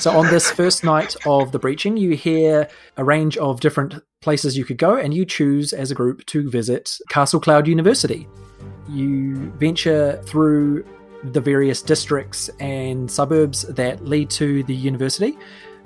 So 0.00 0.16
on 0.16 0.28
this 0.28 0.50
first 0.50 0.82
night 0.82 1.14
of 1.26 1.52
the 1.52 1.58
breaching, 1.58 1.98
you 1.98 2.16
hear 2.16 2.66
a 2.96 3.04
range 3.04 3.36
of 3.36 3.60
different 3.60 4.02
places 4.22 4.56
you 4.56 4.64
could 4.64 4.78
go, 4.78 4.96
and 4.96 5.12
you 5.12 5.26
choose 5.26 5.74
as 5.74 5.90
a 5.90 5.94
group 5.94 6.24
to 6.24 6.48
visit 6.48 6.96
Castle 7.10 7.38
Cloud 7.38 7.68
University. 7.68 8.26
You 8.88 9.50
venture 9.58 10.18
through 10.24 10.86
the 11.22 11.40
various 11.42 11.82
districts 11.82 12.48
and 12.60 13.10
suburbs 13.10 13.60
that 13.64 14.02
lead 14.06 14.30
to 14.30 14.62
the 14.62 14.74
university, 14.74 15.36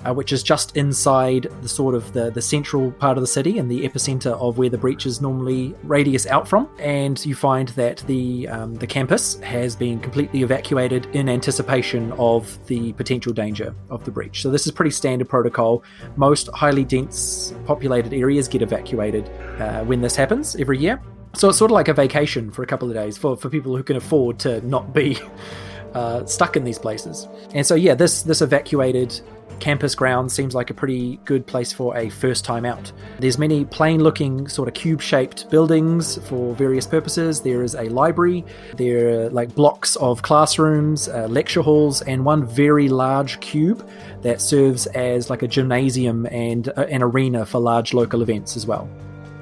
uh, 0.03 0.13
which 0.13 0.31
is 0.31 0.43
just 0.43 0.75
inside 0.75 1.47
the 1.61 1.69
sort 1.69 1.95
of 1.95 2.13
the, 2.13 2.29
the 2.31 2.41
central 2.41 2.91
part 2.93 3.17
of 3.17 3.21
the 3.21 3.27
city 3.27 3.57
and 3.57 3.69
the 3.69 3.87
epicenter 3.87 4.39
of 4.39 4.57
where 4.57 4.69
the 4.69 4.77
breaches 4.77 5.21
normally 5.21 5.75
radius 5.83 6.25
out 6.27 6.47
from. 6.47 6.69
And 6.79 7.23
you 7.25 7.35
find 7.35 7.69
that 7.69 7.97
the 8.07 8.47
um, 8.47 8.75
the 8.75 8.87
campus 8.87 9.39
has 9.39 9.75
been 9.75 9.99
completely 9.99 10.41
evacuated 10.41 11.05
in 11.07 11.29
anticipation 11.29 12.11
of 12.13 12.57
the 12.67 12.93
potential 12.93 13.33
danger 13.33 13.73
of 13.89 14.03
the 14.05 14.11
breach. 14.11 14.41
So 14.41 14.51
this 14.51 14.65
is 14.65 14.71
pretty 14.71 14.91
standard 14.91 15.29
protocol. 15.29 15.83
Most 16.15 16.49
highly 16.53 16.83
dense 16.83 17.53
populated 17.65 18.13
areas 18.13 18.47
get 18.47 18.61
evacuated 18.61 19.29
uh, 19.59 19.83
when 19.83 20.01
this 20.01 20.15
happens 20.15 20.55
every 20.55 20.77
year. 20.77 21.01
So 21.35 21.49
it's 21.49 21.57
sort 21.57 21.71
of 21.71 21.75
like 21.75 21.89
a 21.89 21.93
vacation 21.93 22.49
for 22.49 22.63
a 22.63 22.65
couple 22.65 22.87
of 22.87 22.93
days 22.93 23.17
for, 23.17 23.35
for 23.35 23.49
people 23.49 23.75
who 23.75 23.83
can 23.83 23.97
afford 23.97 24.39
to 24.39 24.65
not 24.65 24.93
be 24.93 25.17
uh, 25.93 26.25
stuck 26.25 26.55
in 26.55 26.63
these 26.63 26.79
places. 26.79 27.27
And 27.53 27.65
so, 27.65 27.75
yeah, 27.75 27.95
this 27.95 28.23
this 28.23 28.41
evacuated 28.41 29.19
campus 29.59 29.95
ground 29.95 30.31
seems 30.31 30.53
like 30.53 30.69
a 30.69 30.73
pretty 30.73 31.17
good 31.25 31.45
place 31.45 31.71
for 31.71 31.95
a 31.97 32.09
first 32.09 32.45
time 32.45 32.65
out. 32.65 32.91
There's 33.19 33.37
many 33.37 33.65
plain 33.65 34.01
looking 34.01 34.47
sort 34.47 34.67
of 34.67 34.73
cube 34.73 35.01
shaped 35.01 35.49
buildings 35.49 36.17
for 36.27 36.53
various 36.55 36.87
purposes. 36.87 37.41
There 37.41 37.63
is 37.63 37.75
a 37.75 37.89
library, 37.89 38.45
there 38.75 39.25
are 39.25 39.29
like 39.29 39.53
blocks 39.55 39.95
of 39.97 40.21
classrooms, 40.21 41.07
uh, 41.07 41.27
lecture 41.27 41.61
halls, 41.61 42.01
and 42.01 42.25
one 42.25 42.45
very 42.45 42.89
large 42.89 43.39
cube 43.39 43.87
that 44.21 44.41
serves 44.41 44.87
as 44.87 45.29
like 45.29 45.43
a 45.43 45.47
gymnasium 45.47 46.25
and 46.27 46.69
uh, 46.69 46.85
an 46.89 47.03
arena 47.03 47.45
for 47.45 47.59
large 47.59 47.93
local 47.93 48.21
events 48.21 48.55
as 48.57 48.65
well. 48.65 48.89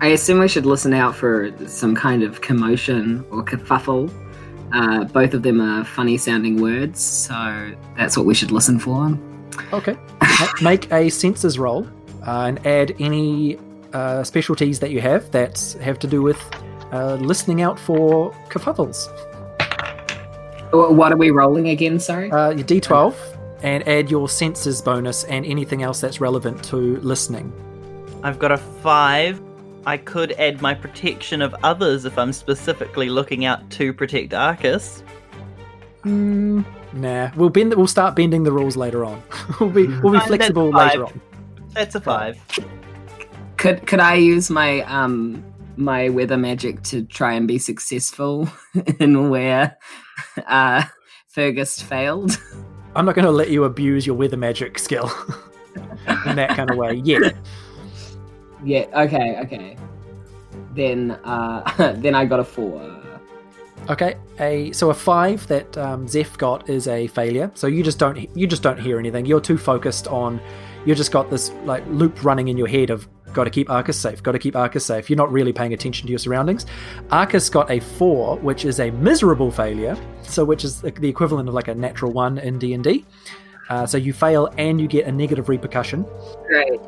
I 0.01 0.07
assume 0.07 0.39
we 0.39 0.49
should 0.49 0.65
listen 0.65 0.93
out 0.93 1.15
for 1.15 1.53
some 1.67 1.95
kind 1.95 2.23
of 2.23 2.41
commotion 2.41 3.25
or 3.31 3.43
kerfuffle. 3.43 4.11
Uh, 4.73 5.03
both 5.05 5.33
of 5.33 5.43
them 5.43 5.61
are 5.61 5.85
funny 5.85 6.17
sounding 6.17 6.61
words, 6.61 6.99
so 6.99 7.71
that's 7.95 8.17
what 8.17 8.25
we 8.25 8.33
should 8.33 8.51
listen 8.51 8.79
for. 8.79 9.17
Okay. 9.71 9.97
Make 10.61 10.91
a 10.91 11.09
senses 11.09 11.59
roll 11.59 11.87
uh, 12.25 12.45
and 12.47 12.65
add 12.65 12.95
any 12.99 13.57
uh, 13.93 14.23
specialties 14.23 14.79
that 14.79 14.91
you 14.91 15.01
have 15.01 15.29
that 15.31 15.75
have 15.81 15.99
to 15.99 16.07
do 16.07 16.21
with 16.21 16.41
uh, 16.91 17.15
listening 17.15 17.61
out 17.61 17.79
for 17.79 18.31
kerfuffles. 18.49 19.07
What 20.71 21.11
are 21.11 21.17
we 21.17 21.29
rolling 21.29 21.69
again? 21.69 21.99
Sorry. 21.99 22.31
Uh, 22.31 22.49
your 22.49 22.65
D12 22.65 23.15
and 23.63 23.87
add 23.87 24.11
your 24.11 24.27
senses 24.27 24.81
bonus 24.81 25.23
and 25.25 25.45
anything 25.45 25.83
else 25.83 26.01
that's 26.01 26.19
relevant 26.19 26.63
to 26.65 26.97
listening. 26.97 27.51
I've 28.23 28.39
got 28.39 28.51
a 28.51 28.57
five. 28.57 29.41
I 29.85 29.97
could 29.97 30.33
add 30.33 30.61
my 30.61 30.73
protection 30.73 31.41
of 31.41 31.53
others 31.63 32.05
if 32.05 32.17
I'm 32.17 32.31
specifically 32.31 33.09
looking 33.09 33.45
out 33.45 33.69
to 33.71 33.93
protect 33.93 34.33
Arcus. 34.33 35.03
Mm, 36.03 36.65
nah, 36.93 37.31
we'll 37.35 37.49
bend. 37.49 37.73
We'll 37.73 37.87
start 37.87 38.15
bending 38.15 38.43
the 38.43 38.51
rules 38.51 38.77
later 38.77 39.05
on. 39.05 39.21
we'll 39.59 39.69
be 39.69 39.87
we'll 39.87 40.13
be 40.13 40.19
Fine, 40.19 40.27
flexible 40.27 40.71
that's 40.71 40.95
later 40.95 41.05
on. 41.05 41.21
That's 41.73 41.95
a 41.95 42.01
five. 42.01 42.37
Could 43.57 43.85
could 43.87 43.99
I 43.99 44.15
use 44.15 44.49
my 44.49 44.81
um 44.81 45.43
my 45.75 46.09
weather 46.09 46.37
magic 46.37 46.83
to 46.83 47.03
try 47.03 47.33
and 47.33 47.47
be 47.47 47.57
successful 47.57 48.47
in 48.99 49.29
where 49.29 49.77
uh 50.47 50.83
Fergus 51.27 51.81
failed? 51.81 52.37
I'm 52.95 53.05
not 53.05 53.15
going 53.15 53.25
to 53.25 53.31
let 53.31 53.49
you 53.49 53.63
abuse 53.63 54.05
your 54.05 54.15
weather 54.15 54.37
magic 54.37 54.77
skill 54.77 55.11
in 56.27 56.35
that 56.35 56.49
kind 56.49 56.69
of 56.69 56.77
way. 56.77 57.01
Yeah. 57.03 57.31
Yeah. 58.63 58.85
Okay. 58.93 59.39
Okay. 59.39 59.77
Then 60.75 61.11
uh 61.23 61.93
then 61.97 62.13
I 62.13 62.25
got 62.25 62.39
a 62.39 62.43
four. 62.43 63.02
Okay, 63.89 64.15
a 64.39 64.71
so 64.71 64.89
a 64.91 64.93
five 64.93 65.45
that 65.47 65.77
um, 65.77 66.07
Zeph 66.07 66.37
got 66.37 66.69
is 66.69 66.87
a 66.87 67.07
failure. 67.07 67.51
So 67.53 67.67
you 67.67 67.83
just 67.83 67.99
don't 67.99 68.17
you 68.35 68.47
just 68.47 68.63
don't 68.63 68.79
hear 68.79 68.97
anything. 68.97 69.25
You're 69.25 69.41
too 69.41 69.57
focused 69.57 70.07
on. 70.07 70.39
You 70.85 70.95
just 70.95 71.11
got 71.11 71.29
this 71.29 71.51
like 71.65 71.85
loop 71.87 72.23
running 72.23 72.47
in 72.47 72.57
your 72.57 72.67
head 72.67 72.89
of 72.89 73.07
got 73.33 73.45
to 73.45 73.49
keep 73.49 73.69
Arcus 73.69 73.99
safe. 73.99 74.23
Got 74.23 74.33
to 74.33 74.39
keep 74.39 74.55
Arcus 74.55 74.85
safe. 74.85 75.09
You're 75.09 75.17
not 75.17 75.31
really 75.31 75.51
paying 75.51 75.73
attention 75.73 76.07
to 76.07 76.11
your 76.11 76.19
surroundings. 76.19 76.65
Arcus 77.11 77.49
got 77.49 77.69
a 77.69 77.79
four, 77.79 78.37
which 78.37 78.63
is 78.63 78.79
a 78.79 78.91
miserable 78.91 79.51
failure. 79.51 79.97
So 80.21 80.45
which 80.45 80.63
is 80.63 80.81
the 80.81 81.09
equivalent 81.09 81.49
of 81.49 81.55
like 81.55 81.67
a 81.67 81.75
natural 81.75 82.11
one 82.11 82.37
in 82.37 82.59
D 82.59 82.73
and 82.73 82.83
D. 82.83 83.05
Uh, 83.69 83.85
so 83.85 83.97
you 83.97 84.13
fail 84.13 84.49
and 84.57 84.79
you 84.79 84.87
get 84.87 85.07
a 85.07 85.11
negative 85.11 85.49
repercussion. 85.49 86.05
Great. 86.47 86.79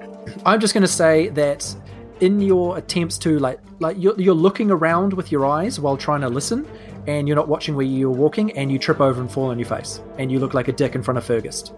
I'm 0.45 0.59
just 0.59 0.73
going 0.73 0.81
to 0.81 0.87
say 0.87 1.29
that 1.29 1.75
in 2.21 2.39
your 2.39 2.77
attempts 2.77 3.17
to 3.17 3.39
like 3.39 3.59
like 3.79 3.97
you're, 3.99 4.19
you're 4.19 4.33
looking 4.35 4.71
around 4.71 5.13
with 5.13 5.31
your 5.31 5.45
eyes 5.45 5.79
while 5.79 5.97
trying 5.97 6.21
to 6.21 6.29
listen 6.29 6.65
and 7.07 7.27
you're 7.27 7.35
not 7.35 7.47
watching 7.47 7.75
where 7.75 7.85
you're 7.85 8.09
walking 8.09 8.55
and 8.57 8.71
you 8.71 8.79
trip 8.79 8.99
over 8.99 9.21
and 9.21 9.31
fall 9.31 9.49
on 9.49 9.59
your 9.59 9.67
face 9.67 10.01
and 10.17 10.31
you 10.31 10.39
look 10.39 10.53
like 10.53 10.67
a 10.67 10.71
dick 10.71 10.95
in 10.95 11.03
front 11.03 11.17
of 11.17 11.23
Fergus. 11.23 11.71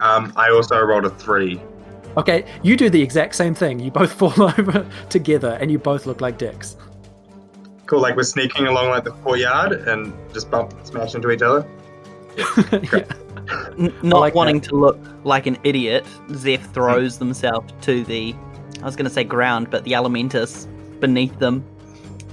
Um, 0.00 0.32
I 0.36 0.50
also 0.50 0.80
rolled 0.80 1.04
a 1.04 1.10
three. 1.10 1.60
Okay, 2.16 2.44
you 2.62 2.76
do 2.76 2.90
the 2.90 3.00
exact 3.00 3.34
same 3.34 3.54
thing. 3.54 3.78
You 3.78 3.90
both 3.90 4.12
fall 4.18 4.42
over 4.42 4.86
together 5.08 5.58
and 5.60 5.70
you 5.70 5.78
both 5.78 6.06
look 6.06 6.20
like 6.20 6.38
dicks. 6.38 6.76
Cool, 7.86 8.00
like 8.00 8.16
we're 8.16 8.22
sneaking 8.22 8.66
along 8.66 8.90
like 8.90 9.04
the 9.04 9.10
courtyard 9.10 9.72
and 9.72 10.12
just 10.32 10.50
bump 10.50 10.74
smash 10.84 11.14
into 11.14 11.30
each 11.30 11.42
other. 11.42 11.66
yeah. 12.36 13.04
N- 13.78 13.92
not 14.02 14.20
like 14.20 14.34
wanting 14.34 14.60
to 14.60 14.76
look 14.76 14.98
like 15.24 15.46
an 15.46 15.58
idiot, 15.64 16.06
Zeph 16.34 16.72
throws 16.72 17.18
themselves 17.18 17.72
to 17.82 18.04
the, 18.04 18.34
I 18.80 18.84
was 18.84 18.94
going 18.94 19.06
to 19.06 19.10
say 19.10 19.24
ground, 19.24 19.70
but 19.70 19.82
the 19.82 19.92
Elementus 19.92 20.68
beneath 21.00 21.36
them 21.40 21.64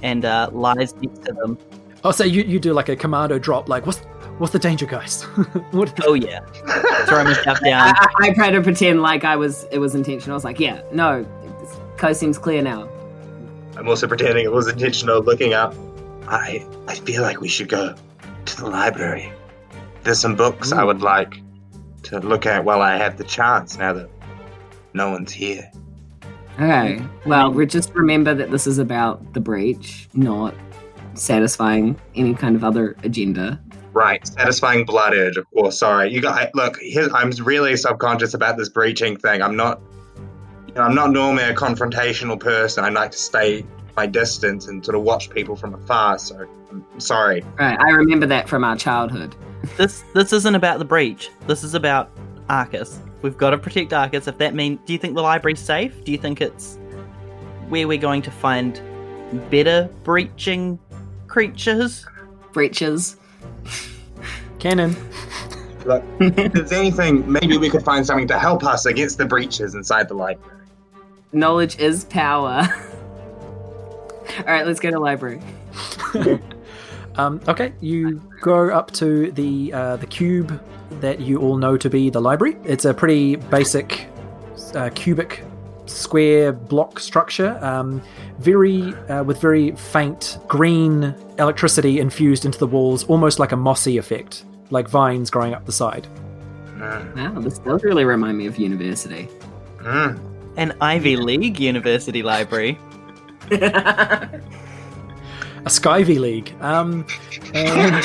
and 0.02 0.24
uh, 0.24 0.50
lies 0.52 0.94
next 0.96 1.24
to 1.24 1.32
them. 1.32 1.58
Oh, 2.04 2.10
so 2.10 2.24
you, 2.24 2.42
you 2.42 2.60
do 2.60 2.72
like 2.72 2.88
a 2.88 2.96
commando 2.96 3.38
drop, 3.38 3.68
like, 3.68 3.86
what's 3.86 3.98
what's 4.38 4.52
the 4.52 4.58
danger, 4.58 4.86
guys? 4.86 5.22
what, 5.72 5.92
Oh, 6.06 6.14
yeah. 6.14 6.40
Throw 7.06 7.24
myself 7.24 7.58
I, 7.62 7.68
down. 7.68 7.94
I, 7.96 8.06
I 8.20 8.34
tried 8.34 8.52
to 8.52 8.62
pretend 8.62 9.02
like 9.02 9.24
I 9.24 9.36
was 9.36 9.64
it 9.72 9.78
was 9.78 9.94
intentional. 9.94 10.34
I 10.34 10.36
was 10.36 10.44
like, 10.44 10.60
yeah, 10.60 10.82
no, 10.92 11.26
this 11.60 11.76
coast 11.96 12.20
seems 12.20 12.38
clear 12.38 12.62
now. 12.62 12.88
I'm 13.76 13.88
also 13.88 14.06
pretending 14.06 14.44
it 14.44 14.52
was 14.52 14.68
intentional, 14.68 15.22
looking 15.22 15.54
up. 15.54 15.74
I 16.26 16.66
I 16.86 16.94
feel 16.94 17.22
like 17.22 17.40
we 17.40 17.48
should 17.48 17.68
go 17.68 17.94
to 18.44 18.56
the 18.56 18.68
library. 18.68 19.32
There's 20.04 20.20
some 20.20 20.36
books 20.36 20.72
I 20.72 20.84
would 20.84 21.02
like 21.02 21.40
to 22.04 22.20
look 22.20 22.46
at 22.46 22.64
while 22.64 22.80
I 22.80 22.96
have 22.96 23.18
the 23.18 23.24
chance. 23.24 23.76
Now 23.76 23.92
that 23.92 24.08
no 24.94 25.10
one's 25.10 25.32
here. 25.32 25.70
Okay. 26.60 27.00
Well, 27.24 27.52
we 27.52 27.66
just 27.66 27.94
remember 27.94 28.34
that 28.34 28.50
this 28.50 28.66
is 28.66 28.78
about 28.78 29.32
the 29.32 29.40
breach, 29.40 30.08
not 30.14 30.54
satisfying 31.18 31.98
any 32.14 32.34
kind 32.34 32.56
of 32.56 32.64
other 32.64 32.96
agenda. 33.02 33.60
Right, 33.92 34.26
satisfying 34.26 34.84
blooded. 34.84 35.18
urge. 35.18 35.36
Of 35.36 35.50
course. 35.50 35.78
Sorry, 35.78 36.12
you 36.12 36.20
got. 36.20 36.54
Look, 36.54 36.78
here's, 36.80 37.12
I'm 37.12 37.30
really 37.42 37.76
subconscious 37.76 38.34
about 38.34 38.56
this 38.56 38.68
breaching 38.68 39.16
thing. 39.16 39.42
I'm 39.42 39.56
not. 39.56 39.80
You 40.68 40.74
know, 40.74 40.82
I'm 40.82 40.94
not 40.94 41.10
normally 41.10 41.44
a 41.44 41.54
confrontational 41.54 42.38
person. 42.38 42.84
I 42.84 42.90
like 42.90 43.10
to 43.12 43.18
stay 43.18 43.64
my 43.96 44.06
distance 44.06 44.68
and 44.68 44.84
sort 44.84 44.94
of 44.94 45.02
watch 45.02 45.30
people 45.30 45.56
from 45.56 45.74
afar. 45.74 46.18
So 46.18 46.46
I'm 46.70 47.00
sorry. 47.00 47.42
Right. 47.58 47.78
I 47.78 47.90
remember 47.90 48.26
that 48.26 48.48
from 48.48 48.62
our 48.62 48.76
childhood. 48.76 49.34
This 49.76 50.04
this 50.14 50.32
isn't 50.32 50.54
about 50.54 50.78
the 50.78 50.84
breach. 50.84 51.30
This 51.46 51.64
is 51.64 51.74
about 51.74 52.10
Arcus. 52.48 53.00
We've 53.22 53.36
got 53.36 53.50
to 53.50 53.58
protect 53.58 53.92
Arcus. 53.92 54.28
If 54.28 54.38
that 54.38 54.54
means, 54.54 54.78
do 54.86 54.92
you 54.92 54.98
think 54.98 55.16
the 55.16 55.22
library's 55.22 55.58
safe? 55.58 56.04
Do 56.04 56.12
you 56.12 56.18
think 56.18 56.40
it's 56.40 56.78
where 57.68 57.88
we're 57.88 57.98
going 57.98 58.22
to 58.22 58.30
find 58.30 58.80
better 59.50 59.90
breaching 60.04 60.78
creatures? 61.28 62.04
Breaches. 62.52 63.16
Cannon. 64.58 64.96
Look, 65.84 66.02
if 66.20 66.52
there's 66.52 66.72
anything, 66.72 67.30
maybe 67.30 67.56
we 67.56 67.70
could 67.70 67.84
find 67.84 68.04
something 68.04 68.28
to 68.28 68.38
help 68.38 68.64
us 68.64 68.86
against 68.86 69.18
the 69.18 69.26
breaches 69.26 69.74
inside 69.74 70.08
the 70.08 70.14
library. 70.14 70.64
Knowledge 71.32 71.78
is 71.78 72.04
power. 72.06 72.66
All 74.38 74.44
right, 74.44 74.66
let's 74.66 74.80
go 74.80 74.90
to 74.90 74.98
library. 74.98 75.40
Um, 77.18 77.40
okay, 77.48 77.72
you 77.80 78.22
go 78.40 78.70
up 78.70 78.92
to 78.92 79.32
the 79.32 79.72
uh, 79.72 79.96
the 79.96 80.06
cube 80.06 80.62
that 81.00 81.20
you 81.20 81.40
all 81.40 81.56
know 81.56 81.76
to 81.76 81.90
be 81.90 82.10
the 82.10 82.20
library. 82.20 82.56
It's 82.64 82.84
a 82.84 82.94
pretty 82.94 83.34
basic 83.34 84.06
uh, 84.74 84.90
cubic 84.94 85.42
square 85.88 86.52
block 86.52 87.00
structure, 87.00 87.58
um, 87.64 88.02
very 88.38 88.94
uh, 89.08 89.24
with 89.24 89.40
very 89.40 89.72
faint 89.72 90.38
green 90.46 91.14
electricity 91.38 91.98
infused 91.98 92.44
into 92.44 92.58
the 92.58 92.66
walls, 92.66 93.04
almost 93.04 93.38
like 93.38 93.52
a 93.52 93.56
mossy 93.56 93.98
effect, 93.98 94.44
like 94.70 94.88
vines 94.88 95.30
growing 95.30 95.54
up 95.54 95.66
the 95.66 95.72
side. 95.72 96.06
Mm. 96.76 97.16
Wow, 97.16 97.40
this 97.40 97.58
does 97.58 97.82
really 97.82 98.04
remind 98.04 98.38
me 98.38 98.46
of 98.46 98.56
university. 98.56 99.28
Mm. 99.78 100.18
An 100.56 100.76
Ivy 100.80 101.16
League 101.16 101.60
university 101.60 102.22
library. 102.22 102.78
A 103.50 104.40
Skyvy 105.70 106.18
League. 106.18 106.54
Um, 106.60 107.06
and 107.52 108.04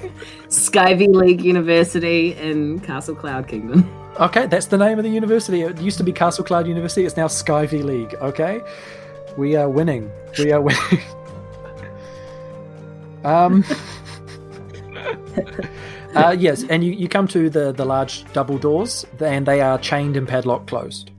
Skyview 0.54 1.14
League 1.14 1.42
University 1.42 2.32
in 2.34 2.80
Castle 2.80 3.14
Cloud 3.14 3.48
Kingdom. 3.48 3.90
Okay, 4.20 4.46
that's 4.46 4.66
the 4.66 4.78
name 4.78 4.98
of 4.98 5.04
the 5.04 5.10
university. 5.10 5.62
It 5.62 5.80
used 5.80 5.98
to 5.98 6.04
be 6.04 6.12
Castle 6.12 6.44
Cloud 6.44 6.68
University. 6.68 7.04
It's 7.04 7.16
now 7.16 7.26
Skyview 7.26 7.82
League. 7.82 8.14
Okay, 8.20 8.60
we 9.36 9.56
are 9.56 9.68
winning. 9.68 10.08
We 10.38 10.52
are 10.52 10.60
winning. 10.60 10.80
um. 13.24 13.64
uh, 16.14 16.36
yes, 16.38 16.64
and 16.70 16.84
you, 16.84 16.92
you 16.92 17.08
come 17.08 17.26
to 17.28 17.50
the, 17.50 17.72
the 17.72 17.84
large 17.84 18.24
double 18.32 18.56
doors, 18.56 19.04
and 19.18 19.44
they 19.44 19.60
are 19.60 19.76
chained 19.78 20.16
and 20.16 20.28
padlock 20.28 20.68
closed. 20.68 21.10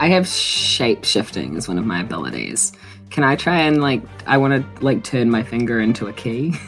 I 0.00 0.08
have 0.08 0.26
shape 0.26 1.04
shifting 1.04 1.56
as 1.56 1.68
one 1.68 1.78
of 1.78 1.86
my 1.86 2.00
abilities. 2.00 2.72
Can 3.10 3.22
I 3.22 3.36
try 3.36 3.60
and 3.60 3.80
like 3.80 4.02
I 4.26 4.36
want 4.36 4.54
to 4.54 4.84
like 4.84 5.04
turn 5.04 5.30
my 5.30 5.44
finger 5.44 5.80
into 5.80 6.08
a 6.08 6.12
key? 6.12 6.56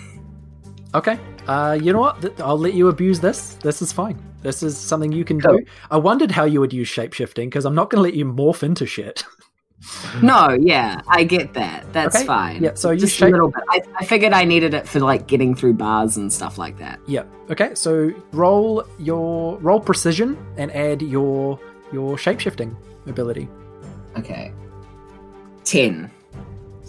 Okay. 0.93 1.21
Uh, 1.51 1.75
you 1.83 1.93
know 1.93 1.99
what? 2.01 2.41
I'll 2.41 2.59
let 2.59 2.75
you 2.75 2.87
abuse 2.89 3.19
this. 3.19 3.55
This 3.55 3.83
is 3.83 3.93
fine. 3.93 4.17
This 4.43 4.63
is 4.63 4.77
something 4.77 5.11
you 5.11 5.25
can 5.25 5.41
Cool. 5.41 5.59
do. 5.59 5.65
I 5.91 5.97
wondered 5.97 6.31
how 6.31 6.45
you 6.45 6.61
would 6.61 6.73
use 6.73 6.89
shapeshifting 6.89 7.47
because 7.47 7.65
I'm 7.65 7.75
not 7.75 7.91
going 7.91 7.99
to 7.99 8.03
let 8.09 8.15
you 8.15 8.25
morph 8.25 8.63
into 8.63 8.87
shit. 8.87 9.25
no, 10.23 10.57
yeah, 10.61 11.01
I 11.09 11.25
get 11.25 11.55
that. 11.55 11.93
That's 11.93 12.15
Okay, 12.17 12.25
fine. 12.27 12.63
yeah, 12.63 12.75
so 12.75 12.91
you 12.93 13.01
just 13.01 13.17
shape- 13.17 13.31
a 13.31 13.33
little 13.33 13.49
bit. 13.51 13.65
I, 13.69 13.83
I 13.99 14.05
figured 14.05 14.33
I 14.33 14.45
needed 14.45 14.75
it 14.75 14.87
for 14.87 15.01
like 15.01 15.27
getting 15.27 15.55
through 15.57 15.75
bars 15.75 16.17
and 16.17 16.33
stuff 16.33 16.57
like 16.57 16.79
that. 16.79 17.01
yeah. 17.09 17.25
Okay. 17.51 17.75
So 17.75 18.13
roll 18.33 18.85
your 19.01 19.59
roll 19.59 19.81
precision 19.81 20.39
and 20.57 20.71
add 20.71 21.03
your 21.03 21.59
your 21.93 22.17
shapeshifting 22.17 22.77
ability. 23.09 23.49
Okay. 24.17 24.53
10. 25.65 26.11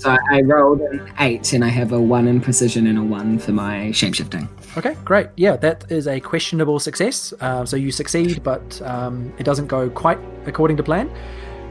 So 0.01 0.17
I- 0.31 0.41
rolled 0.41 0.81
an 0.81 1.01
8 1.19 1.53
and 1.53 1.63
I 1.63 1.67
have 1.67 1.91
a 1.91 2.01
1 2.01 2.27
in 2.27 2.41
precision 2.41 2.87
and 2.87 2.97
a 2.97 3.03
1 3.03 3.37
for 3.39 3.51
my 3.51 3.89
shapeshifting. 3.91 4.47
Okay, 4.77 4.95
great. 5.05 5.27
Yeah, 5.35 5.57
that 5.57 5.85
is 5.91 6.07
a 6.07 6.19
questionable 6.19 6.79
success. 6.79 7.33
Um, 7.41 7.65
so 7.65 7.75
you 7.75 7.91
succeed, 7.91 8.41
but 8.41 8.81
um, 8.83 9.33
it 9.37 9.43
doesn't 9.43 9.67
go 9.67 9.89
quite 9.89 10.17
according 10.45 10.77
to 10.77 10.83
plan. 10.83 11.09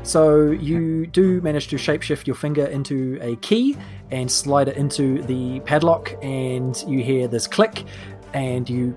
So 0.02 0.50
you 0.50 1.06
do 1.06 1.40
manage 1.40 1.68
to 1.68 1.76
shapeshift 1.76 2.26
your 2.26 2.36
finger 2.36 2.66
into 2.66 3.18
a 3.20 3.36
key 3.36 3.76
and 4.10 4.30
slide 4.30 4.68
it 4.68 4.76
into 4.76 5.22
the 5.22 5.60
padlock, 5.60 6.14
and 6.22 6.82
you 6.86 7.02
hear 7.02 7.26
this 7.28 7.46
click, 7.46 7.84
and 8.32 8.68
you 8.70 8.96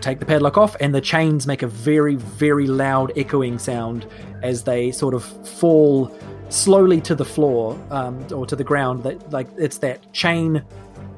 take 0.00 0.20
the 0.20 0.26
padlock 0.26 0.56
off, 0.56 0.76
and 0.80 0.94
the 0.94 1.00
chains 1.00 1.46
make 1.46 1.62
a 1.62 1.66
very, 1.66 2.14
very 2.14 2.66
loud 2.66 3.12
echoing 3.16 3.58
sound 3.58 4.06
as 4.42 4.62
they 4.64 4.90
sort 4.90 5.14
of 5.14 5.24
fall 5.46 6.16
slowly 6.48 7.00
to 7.02 7.14
the 7.14 7.24
floor 7.24 7.78
um, 7.90 8.26
or 8.32 8.46
to 8.46 8.56
the 8.56 8.64
ground. 8.64 9.02
That 9.04 9.30
like 9.32 9.48
it's 9.56 9.78
that 9.78 10.12
chain 10.12 10.64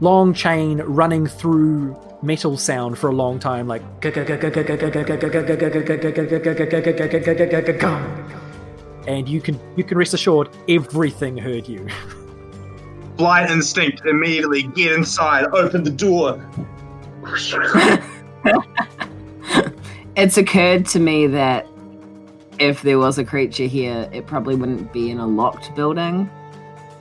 long 0.01 0.33
chain 0.35 0.79
running 0.79 1.27
through 1.27 1.97
metal 2.23 2.57
sound 2.57 2.99
for 2.99 3.09
a 3.11 3.15
long 3.15 3.39
time, 3.39 3.67
like 3.67 3.83
and 9.07 9.29
you 9.29 9.41
can 9.41 9.59
you 9.77 9.85
can 9.85 9.99
rest 9.99 10.15
assured 10.15 10.49
everything 10.69 11.37
heard 11.37 11.69
you. 11.69 11.87
Blind 13.17 13.51
instinct, 13.51 14.07
immediately 14.07 14.63
get 14.63 14.93
inside, 14.93 15.45
open 15.53 15.85
the 15.85 15.91
door. 15.91 16.41
It's 20.17 20.37
occurred 20.37 20.87
to 20.87 20.99
me 21.01 21.27
that 21.29 21.67
if 22.61 22.83
there 22.83 22.99
was 22.99 23.19
a 23.19 23.25
creature 23.25 23.65
here, 23.65 24.09
it 24.13 24.27
probably 24.27 24.55
wouldn't 24.55 24.93
be 24.93 25.11
in 25.11 25.19
a 25.19 25.27
locked 25.27 25.75
building. 25.75 26.31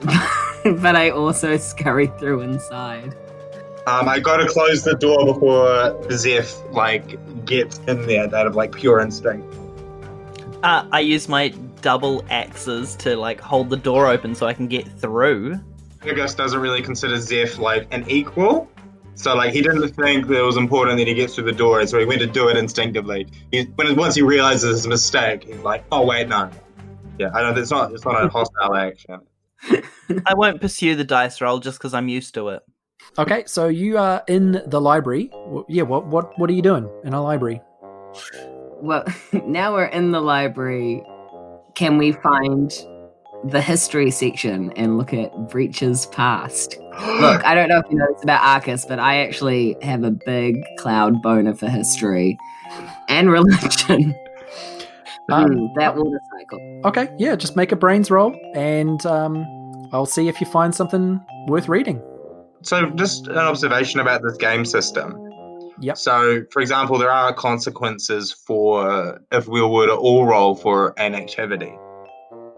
but 0.64 0.96
I 0.96 1.10
also 1.10 1.56
scurry 1.58 2.06
through 2.18 2.40
inside. 2.40 3.14
Um, 3.86 4.08
I 4.08 4.18
gotta 4.18 4.46
close 4.46 4.82
the 4.82 4.94
door 4.94 5.26
before 5.26 6.10
Zeph 6.10 6.54
like 6.70 7.44
gets 7.44 7.78
in 7.86 8.06
there 8.06 8.34
out 8.34 8.46
of 8.46 8.56
like 8.56 8.72
pure 8.72 9.00
instinct. 9.00 9.54
Uh, 10.62 10.86
I 10.92 11.00
use 11.00 11.28
my 11.28 11.48
double 11.82 12.24
axes 12.30 12.94
to 12.96 13.16
like 13.16 13.40
hold 13.40 13.70
the 13.70 13.76
door 13.76 14.08
open 14.08 14.34
so 14.34 14.46
I 14.46 14.54
can 14.54 14.66
get 14.66 14.86
through. 14.98 15.58
Fergus 16.00 16.34
doesn't 16.34 16.60
really 16.60 16.82
consider 16.82 17.18
Zeph 17.18 17.58
like 17.58 17.86
an 17.90 18.08
equal. 18.08 18.70
So 19.20 19.34
like 19.34 19.52
he 19.52 19.60
didn't 19.60 19.86
think 19.90 20.28
that 20.28 20.38
it 20.38 20.42
was 20.42 20.56
important 20.56 20.96
that 20.96 21.06
he 21.06 21.12
gets 21.12 21.34
through 21.34 21.44
the 21.44 21.52
door, 21.52 21.86
so 21.86 21.98
he 21.98 22.06
went 22.06 22.20
to 22.20 22.26
do 22.26 22.48
it 22.48 22.56
instinctively. 22.56 23.26
He, 23.52 23.64
when 23.74 23.94
once 23.94 24.14
he 24.14 24.22
realizes 24.22 24.76
his 24.76 24.86
mistake, 24.86 25.44
he's 25.44 25.58
like, 25.58 25.84
"Oh 25.92 26.06
wait, 26.06 26.26
no, 26.28 26.50
yeah, 27.18 27.28
I 27.34 27.42
know 27.42 27.60
it's 27.60 27.70
not 27.70 27.92
it's 27.92 28.06
not 28.06 28.24
a 28.24 28.28
hostile 28.28 28.74
action." 28.74 29.20
I 30.26 30.32
won't 30.32 30.62
pursue 30.62 30.94
the 30.96 31.04
dice 31.04 31.42
roll 31.42 31.58
just 31.58 31.78
because 31.78 31.92
I'm 31.92 32.08
used 32.08 32.32
to 32.34 32.48
it. 32.48 32.62
Okay, 33.18 33.44
so 33.46 33.68
you 33.68 33.98
are 33.98 34.22
in 34.26 34.62
the 34.66 34.80
library. 34.80 35.30
Yeah, 35.68 35.82
what 35.82 36.06
what 36.06 36.38
what 36.38 36.48
are 36.48 36.54
you 36.54 36.62
doing 36.62 36.88
in 37.04 37.12
a 37.12 37.22
library? 37.22 37.60
Well, 38.80 39.04
now 39.44 39.74
we're 39.74 39.84
in 39.84 40.12
the 40.12 40.20
library. 40.22 41.04
Can 41.74 41.98
we 41.98 42.12
find 42.12 42.72
the 43.44 43.60
history 43.60 44.10
section 44.10 44.72
and 44.72 44.98
look 44.98 45.12
at 45.12 45.32
Breach's 45.48 46.06
past? 46.06 46.76
Look, 47.20 47.44
I 47.44 47.54
don't 47.54 47.68
know 47.68 47.78
if 47.78 47.86
you 47.90 47.96
know 47.96 48.06
this 48.12 48.22
about 48.22 48.42
Arcus, 48.42 48.84
but 48.84 48.98
I 48.98 49.22
actually 49.22 49.76
have 49.82 50.04
a 50.04 50.10
big 50.10 50.62
cloud 50.78 51.22
boner 51.22 51.54
for 51.54 51.68
history 51.68 52.38
and 53.08 53.30
religion. 53.30 54.14
Um, 55.30 55.52
Hmm, 55.52 55.66
that 55.76 55.96
water 55.96 56.20
cycle. 56.32 56.80
Okay, 56.86 57.08
yeah, 57.16 57.36
just 57.36 57.54
make 57.54 57.70
a 57.70 57.76
brains 57.76 58.10
roll, 58.10 58.36
and 58.56 59.04
um, 59.06 59.46
I'll 59.92 60.06
see 60.06 60.26
if 60.26 60.40
you 60.40 60.46
find 60.48 60.74
something 60.74 61.20
worth 61.46 61.68
reading. 61.68 62.02
So, 62.62 62.90
just 62.90 63.28
an 63.28 63.38
observation 63.38 64.00
about 64.00 64.22
this 64.22 64.36
game 64.36 64.64
system. 64.64 65.16
Yep. 65.80 65.96
So, 65.98 66.42
for 66.50 66.60
example, 66.60 66.98
there 66.98 67.12
are 67.12 67.32
consequences 67.32 68.32
for 68.32 69.20
if 69.30 69.46
we 69.46 69.62
were 69.62 69.86
to 69.86 69.94
all 69.94 70.26
roll 70.26 70.54
for 70.54 70.94
an 70.98 71.14
activity. 71.14 71.72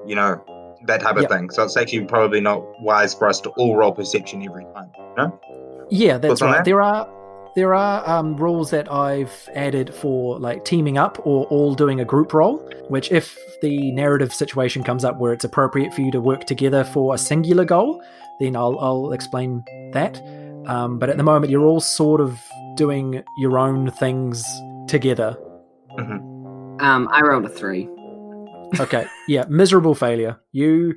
You 0.06 0.17
know, 0.17 0.43
that 0.87 1.00
type 1.00 1.17
of 1.17 1.23
Yep. 1.23 1.31
thing. 1.31 1.50
So, 1.50 1.64
it's 1.64 1.76
actually 1.76 2.05
probably 2.05 2.40
not 2.40 2.62
wise 2.81 3.14
for 3.14 3.29
us 3.29 3.40
to 3.43 3.50
all 3.50 3.76
roll 3.76 3.93
perception 3.93 4.43
every 4.44 4.64
time. 4.75 4.90
No? 5.17 5.38
Yeah, 5.90 6.19
that's 6.19 6.31
What's 6.31 6.43
right. 6.43 6.56
that? 6.56 6.64
There 6.64 6.81
are 6.81 7.08
there 7.55 7.75
are 7.75 8.08
um, 8.08 8.37
rules 8.37 8.70
that 8.70 8.90
I've 8.90 9.49
added 9.55 9.94
for 9.94 10.38
like 10.38 10.64
teaming 10.64 10.96
up 10.96 11.19
or 11.26 11.44
all 11.46 11.75
doing 11.75 12.00
a 12.00 12.05
group 12.05 12.32
role. 12.32 12.56
Which, 12.88 13.12
if 13.12 13.38
the 13.61 13.93
narrative 13.93 14.32
situation 14.32 14.82
comes 14.82 15.05
up 15.05 15.19
where 15.19 15.32
it's 15.34 15.44
appropriate 15.44 15.93
for 15.93 16.00
you 16.00 16.11
to 16.12 16.20
work 16.20 16.44
together 16.46 16.82
for 16.82 17.15
a 17.15 17.19
singular 17.19 17.65
goal, 17.67 18.03
then 18.41 18.56
I'll 18.56 18.79
I'll 18.79 19.12
explain 19.12 19.65
that. 19.93 20.20
Um, 20.67 20.98
but 20.98 21.10
at 21.10 21.17
the 21.17 21.22
moment, 21.22 21.51
you're 21.51 21.67
all 21.67 21.81
sort 21.81 22.20
of 22.20 22.41
doing 22.77 23.22
your 23.36 23.58
own 23.58 23.91
things 23.91 24.44
together. 24.86 25.36
Um, 25.98 27.08
I 27.12 27.20
rolled 27.22 27.44
a 27.44 27.48
three. 27.48 27.89
Okay, 28.81 29.06
yeah, 29.29 29.44
miserable 29.48 29.94
failure. 29.94 30.38
You 30.52 30.96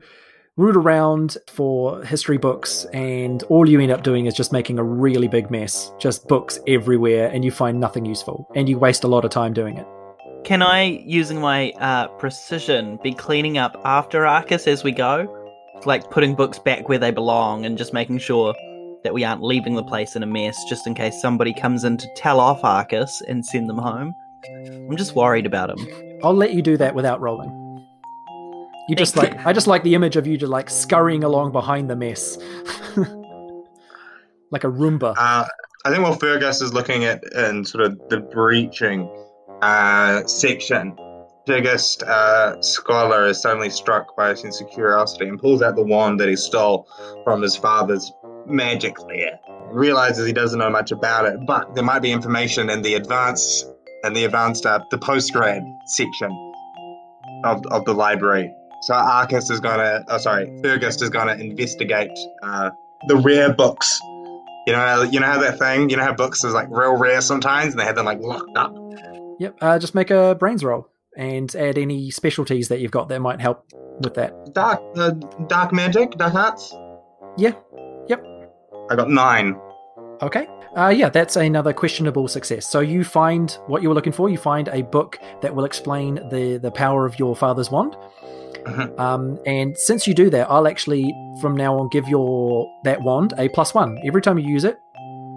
root 0.57 0.77
around 0.77 1.37
for 1.47 2.01
history 2.03 2.37
books, 2.37 2.85
and 2.93 3.43
all 3.43 3.69
you 3.69 3.79
end 3.79 3.91
up 3.91 4.03
doing 4.03 4.25
is 4.25 4.33
just 4.33 4.53
making 4.53 4.79
a 4.79 4.83
really 4.83 5.27
big 5.27 5.51
mess. 5.51 5.91
Just 5.99 6.27
books 6.27 6.59
everywhere, 6.67 7.29
and 7.29 7.43
you 7.43 7.51
find 7.51 7.79
nothing 7.79 8.05
useful, 8.05 8.47
and 8.55 8.69
you 8.69 8.77
waste 8.77 9.03
a 9.03 9.07
lot 9.07 9.25
of 9.25 9.31
time 9.31 9.53
doing 9.53 9.77
it. 9.77 9.85
Can 10.45 10.61
I, 10.61 10.83
using 10.83 11.41
my 11.41 11.71
uh, 11.71 12.07
precision, 12.19 12.99
be 13.03 13.13
cleaning 13.13 13.57
up 13.57 13.81
after 13.83 14.25
Arcus 14.25 14.67
as 14.67 14.83
we 14.83 14.91
go? 14.91 15.41
Like 15.85 16.09
putting 16.11 16.35
books 16.35 16.59
back 16.59 16.87
where 16.87 16.99
they 16.99 17.11
belong 17.11 17.65
and 17.65 17.77
just 17.77 17.93
making 17.93 18.19
sure 18.19 18.55
that 19.03 19.13
we 19.13 19.23
aren't 19.23 19.43
leaving 19.43 19.75
the 19.75 19.83
place 19.83 20.15
in 20.15 20.23
a 20.23 20.27
mess 20.27 20.63
just 20.69 20.87
in 20.87 20.93
case 20.93 21.19
somebody 21.19 21.53
comes 21.53 21.83
in 21.83 21.97
to 21.97 22.07
tell 22.15 22.39
off 22.39 22.63
Arcus 22.63 23.21
and 23.27 23.45
send 23.45 23.69
them 23.69 23.77
home. 23.77 24.13
I'm 24.47 24.95
just 24.95 25.15
worried 25.15 25.45
about 25.45 25.71
him. 25.71 26.19
I'll 26.23 26.33
let 26.33 26.53
you 26.53 26.61
do 26.61 26.77
that 26.77 26.95
without 26.95 27.19
rolling. 27.19 27.64
You 28.87 28.95
just 28.95 29.15
like 29.15 29.45
I 29.45 29.53
just 29.53 29.67
like 29.67 29.83
the 29.83 29.95
image 29.95 30.15
of 30.15 30.27
you 30.27 30.37
just 30.37 30.51
like 30.51 30.69
scurrying 30.69 31.23
along 31.23 31.51
behind 31.51 31.89
the 31.89 31.95
mess, 31.95 32.37
like 34.51 34.63
a 34.63 34.67
Roomba. 34.67 35.15
Uh, 35.17 35.45
I 35.85 35.91
think 35.91 36.03
while 36.03 36.13
Fergus 36.13 36.61
is 36.61 36.73
looking 36.73 37.05
at 37.05 37.23
in 37.33 37.65
sort 37.65 37.83
of 37.83 37.99
the 38.09 38.19
breaching 38.19 39.09
uh, 39.61 40.25
section, 40.27 40.95
Fergus 41.47 42.01
uh, 42.03 42.61
Squalor 42.61 43.25
is 43.27 43.41
suddenly 43.41 43.69
struck 43.69 44.15
by 44.15 44.31
a 44.31 44.35
sense 44.35 44.61
of 44.61 44.69
curiosity 44.69 45.27
and 45.27 45.39
pulls 45.39 45.61
out 45.61 45.75
the 45.75 45.83
wand 45.83 46.19
that 46.19 46.29
he 46.29 46.35
stole 46.35 46.87
from 47.23 47.41
his 47.41 47.55
father's 47.55 48.11
magic 48.47 48.99
lair. 49.03 49.39
Realizes 49.71 50.27
he 50.27 50.33
doesn't 50.33 50.59
know 50.59 50.69
much 50.69 50.91
about 50.91 51.25
it, 51.25 51.39
but 51.45 51.73
there 51.75 51.83
might 51.83 51.99
be 51.99 52.11
information 52.11 52.69
in 52.69 52.81
the 52.81 52.93
advanced 52.93 53.67
and 54.03 54.15
the 54.15 54.25
advanced 54.25 54.65
uh, 54.65 54.79
the 54.91 54.97
postgrad 54.97 55.61
section 55.87 56.31
of, 57.43 57.65
of 57.67 57.85
the 57.85 57.93
library. 57.93 58.53
So 58.85 58.93
Arcus 58.93 59.49
is 59.49 59.59
gonna, 59.59 60.03
oh 60.09 60.17
sorry, 60.17 60.45
Fergus 60.63 61.01
is 61.01 61.09
gonna 61.09 61.33
investigate 61.33 62.17
uh, 62.43 62.69
the 63.07 63.17
rare 63.17 63.53
books 63.53 63.99
you 64.65 64.73
know, 64.73 65.03
you 65.03 65.19
know 65.19 65.27
how 65.27 65.39
that 65.39 65.59
thing, 65.59 65.89
you 65.89 65.97
know 65.97 66.03
how 66.03 66.13
books 66.13 66.43
is 66.43 66.53
like 66.53 66.67
real 66.71 66.97
rare 66.97 67.21
sometimes, 67.21 67.73
and 67.73 67.79
they 67.79 67.85
have 67.85 67.95
them 67.95 68.05
like 68.05 68.19
locked 68.19 68.57
up. 68.57 68.75
Yep. 69.39 69.57
Uh, 69.61 69.79
just 69.79 69.93
make 69.93 70.09
a 70.09 70.35
brains 70.35 70.63
roll 70.63 70.89
and 71.15 71.55
add 71.55 71.77
any 71.77 72.09
specialties 72.09 72.69
that 72.69 72.79
you've 72.79 72.91
got 72.91 73.09
that 73.09 73.19
might 73.19 73.39
help 73.39 73.63
with 73.99 74.15
that. 74.15 74.53
Dark, 74.53 74.81
uh, 74.95 75.11
dark 75.47 75.71
magic, 75.71 76.11
dark 76.11 76.33
arts. 76.33 76.73
Yeah. 77.37 77.53
Yep. 78.07 78.25
I 78.89 78.95
got 78.95 79.09
nine. 79.09 79.59
Okay. 80.21 80.47
Uh, 80.75 80.89
yeah, 80.89 81.09
that's 81.09 81.35
another 81.35 81.71
questionable 81.71 82.27
success. 82.27 82.67
So 82.67 82.79
you 82.79 83.03
find 83.03 83.51
what 83.67 83.81
you 83.81 83.89
were 83.89 83.95
looking 83.95 84.13
for. 84.13 84.29
You 84.29 84.37
find 84.37 84.67
a 84.69 84.81
book 84.81 85.19
that 85.41 85.53
will 85.53 85.65
explain 85.65 86.15
the 86.29 86.57
the 86.57 86.71
power 86.71 87.05
of 87.05 87.17
your 87.19 87.35
father's 87.35 87.69
wand. 87.69 87.95
Mhm. 88.63 88.99
Um, 88.99 89.39
and 89.45 89.77
since 89.77 90.07
you 90.07 90.13
do 90.13 90.29
that, 90.29 90.49
I'll 90.49 90.67
actually 90.67 91.13
from 91.41 91.55
now 91.55 91.77
on 91.77 91.89
give 91.89 92.07
your 92.07 92.69
that 92.83 93.01
wand 93.01 93.33
a 93.37 93.49
plus 93.49 93.73
one. 93.73 93.97
Every 94.05 94.21
time 94.21 94.37
you 94.39 94.47
use 94.47 94.63
it, 94.63 94.77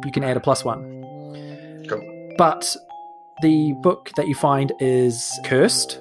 you 0.04 0.12
can 0.12 0.24
add 0.24 0.36
a 0.36 0.40
plus 0.40 0.64
one. 0.64 0.80
Cool. 1.88 2.34
But 2.38 2.76
the 3.42 3.72
book 3.82 4.10
that 4.16 4.28
you 4.28 4.34
find 4.34 4.72
is 4.80 5.38
cursed, 5.44 6.00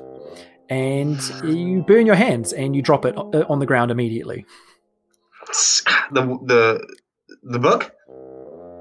and 0.69 1.19
you 1.43 1.83
burn 1.87 2.05
your 2.05 2.15
hands 2.15 2.53
and 2.53 2.75
you 2.75 2.81
drop 2.81 3.05
it 3.05 3.17
uh, 3.17 3.45
on 3.49 3.59
the 3.59 3.65
ground 3.65 3.91
immediately. 3.91 4.45
The 6.11 6.21
the 6.45 6.87
the 7.43 7.59
book. 7.59 7.91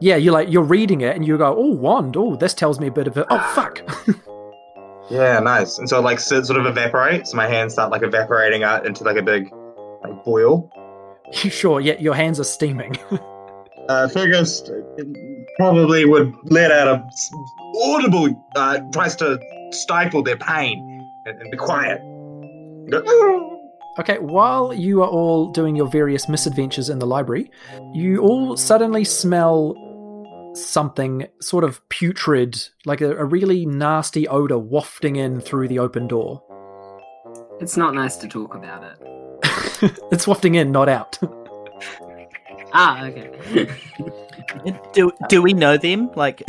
Yeah, 0.00 0.16
you're 0.16 0.32
like 0.32 0.50
you're 0.50 0.62
reading 0.62 1.00
it 1.00 1.16
and 1.16 1.26
you 1.26 1.38
go, 1.38 1.54
"Oh, 1.56 1.72
wand! 1.74 2.16
Oh, 2.16 2.36
this 2.36 2.54
tells 2.54 2.78
me 2.80 2.88
a 2.88 2.92
bit 2.92 3.06
of 3.06 3.16
it. 3.16 3.26
Oh, 3.30 3.38
fuck!" 3.54 3.82
Yeah, 5.10 5.38
nice. 5.40 5.78
And 5.78 5.88
so 5.88 5.98
it, 5.98 6.02
like 6.02 6.20
sort 6.20 6.50
of 6.50 6.66
evaporates. 6.66 7.34
My 7.34 7.46
hands 7.46 7.74
start 7.74 7.90
like 7.90 8.02
evaporating 8.02 8.62
out 8.62 8.86
into 8.86 9.04
like 9.04 9.16
a 9.16 9.22
big 9.22 9.52
like 10.02 10.24
boil. 10.24 10.70
sure, 11.32 11.80
yeah, 11.80 11.98
your 11.98 12.14
hands 12.14 12.40
are 12.40 12.44
steaming. 12.44 12.96
Uh, 13.88 14.08
Fergus 14.08 14.68
probably 15.58 16.04
would 16.04 16.34
let 16.50 16.72
out 16.72 16.88
a 16.88 17.08
audible 17.84 18.44
uh, 18.56 18.80
tries 18.92 19.14
to 19.14 19.38
stifle 19.70 20.24
their 20.24 20.36
pain 20.36 21.08
and, 21.24 21.40
and 21.40 21.50
be 21.50 21.56
quiet. 21.56 22.00
Okay, 23.98 24.18
while 24.18 24.74
you 24.74 25.02
are 25.02 25.08
all 25.08 25.52
doing 25.52 25.76
your 25.76 25.88
various 25.88 26.28
misadventures 26.28 26.90
in 26.90 26.98
the 26.98 27.06
library, 27.06 27.50
you 27.94 28.18
all 28.18 28.56
suddenly 28.56 29.04
smell 29.04 29.74
something 30.56 31.26
sort 31.40 31.64
of 31.64 31.86
putrid, 31.88 32.68
like 32.84 33.00
a, 33.00 33.16
a 33.16 33.24
really 33.24 33.66
nasty 33.66 34.26
odor 34.28 34.58
wafting 34.58 35.16
in 35.16 35.40
through 35.40 35.68
the 35.68 35.78
open 35.78 36.06
door. 36.06 36.42
It's 37.60 37.76
not 37.76 37.94
nice 37.94 38.16
to 38.16 38.28
talk 38.28 38.54
about 38.54 38.84
it. 38.84 40.00
it's 40.12 40.26
wafting 40.26 40.54
in, 40.54 40.72
not 40.72 40.88
out. 40.88 41.18
Ah, 42.72 43.06
okay. 43.06 43.70
Do 44.92 45.10
do 45.28 45.40
we 45.40 45.54
know 45.54 45.78
them? 45.78 46.10
Like, 46.14 46.42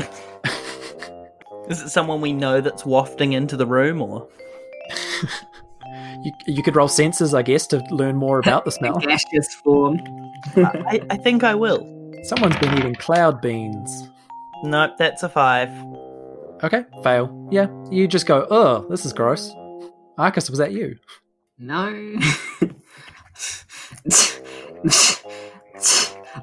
is 1.69 1.81
it 1.81 1.89
someone 1.89 2.19
we 2.19 2.33
know 2.33 2.59
that's 2.59 2.85
wafting 2.85 3.33
into 3.33 3.55
the 3.55 3.65
room, 3.65 4.01
or 4.01 4.27
you, 6.23 6.31
you 6.47 6.63
could 6.63 6.75
roll 6.75 6.89
senses, 6.89 7.33
I 7.33 7.43
guess, 7.43 7.67
to 7.67 7.77
learn 7.91 8.17
more 8.17 8.39
about 8.39 8.65
the 8.65 8.71
smell. 8.71 8.97
Gaseous 8.97 9.53
form. 9.63 9.99
I, 10.57 11.01
I 11.09 11.17
think 11.17 11.43
I 11.43 11.55
will. 11.55 11.96
Someone's 12.23 12.57
been 12.57 12.77
eating 12.77 12.95
cloud 12.95 13.41
beans. 13.41 14.09
Nope, 14.63 14.91
that's 14.97 15.23
a 15.23 15.29
five. 15.29 15.69
Okay, 16.63 16.85
fail. 17.03 17.47
Yeah, 17.51 17.67
you 17.91 18.07
just 18.07 18.25
go, 18.25 18.47
oh, 18.49 18.87
this 18.89 19.05
is 19.05 19.13
gross. 19.13 19.51
Arcus, 20.17 20.49
was 20.49 20.57
that 20.59 20.71
you? 20.71 20.95
No. 21.59 22.19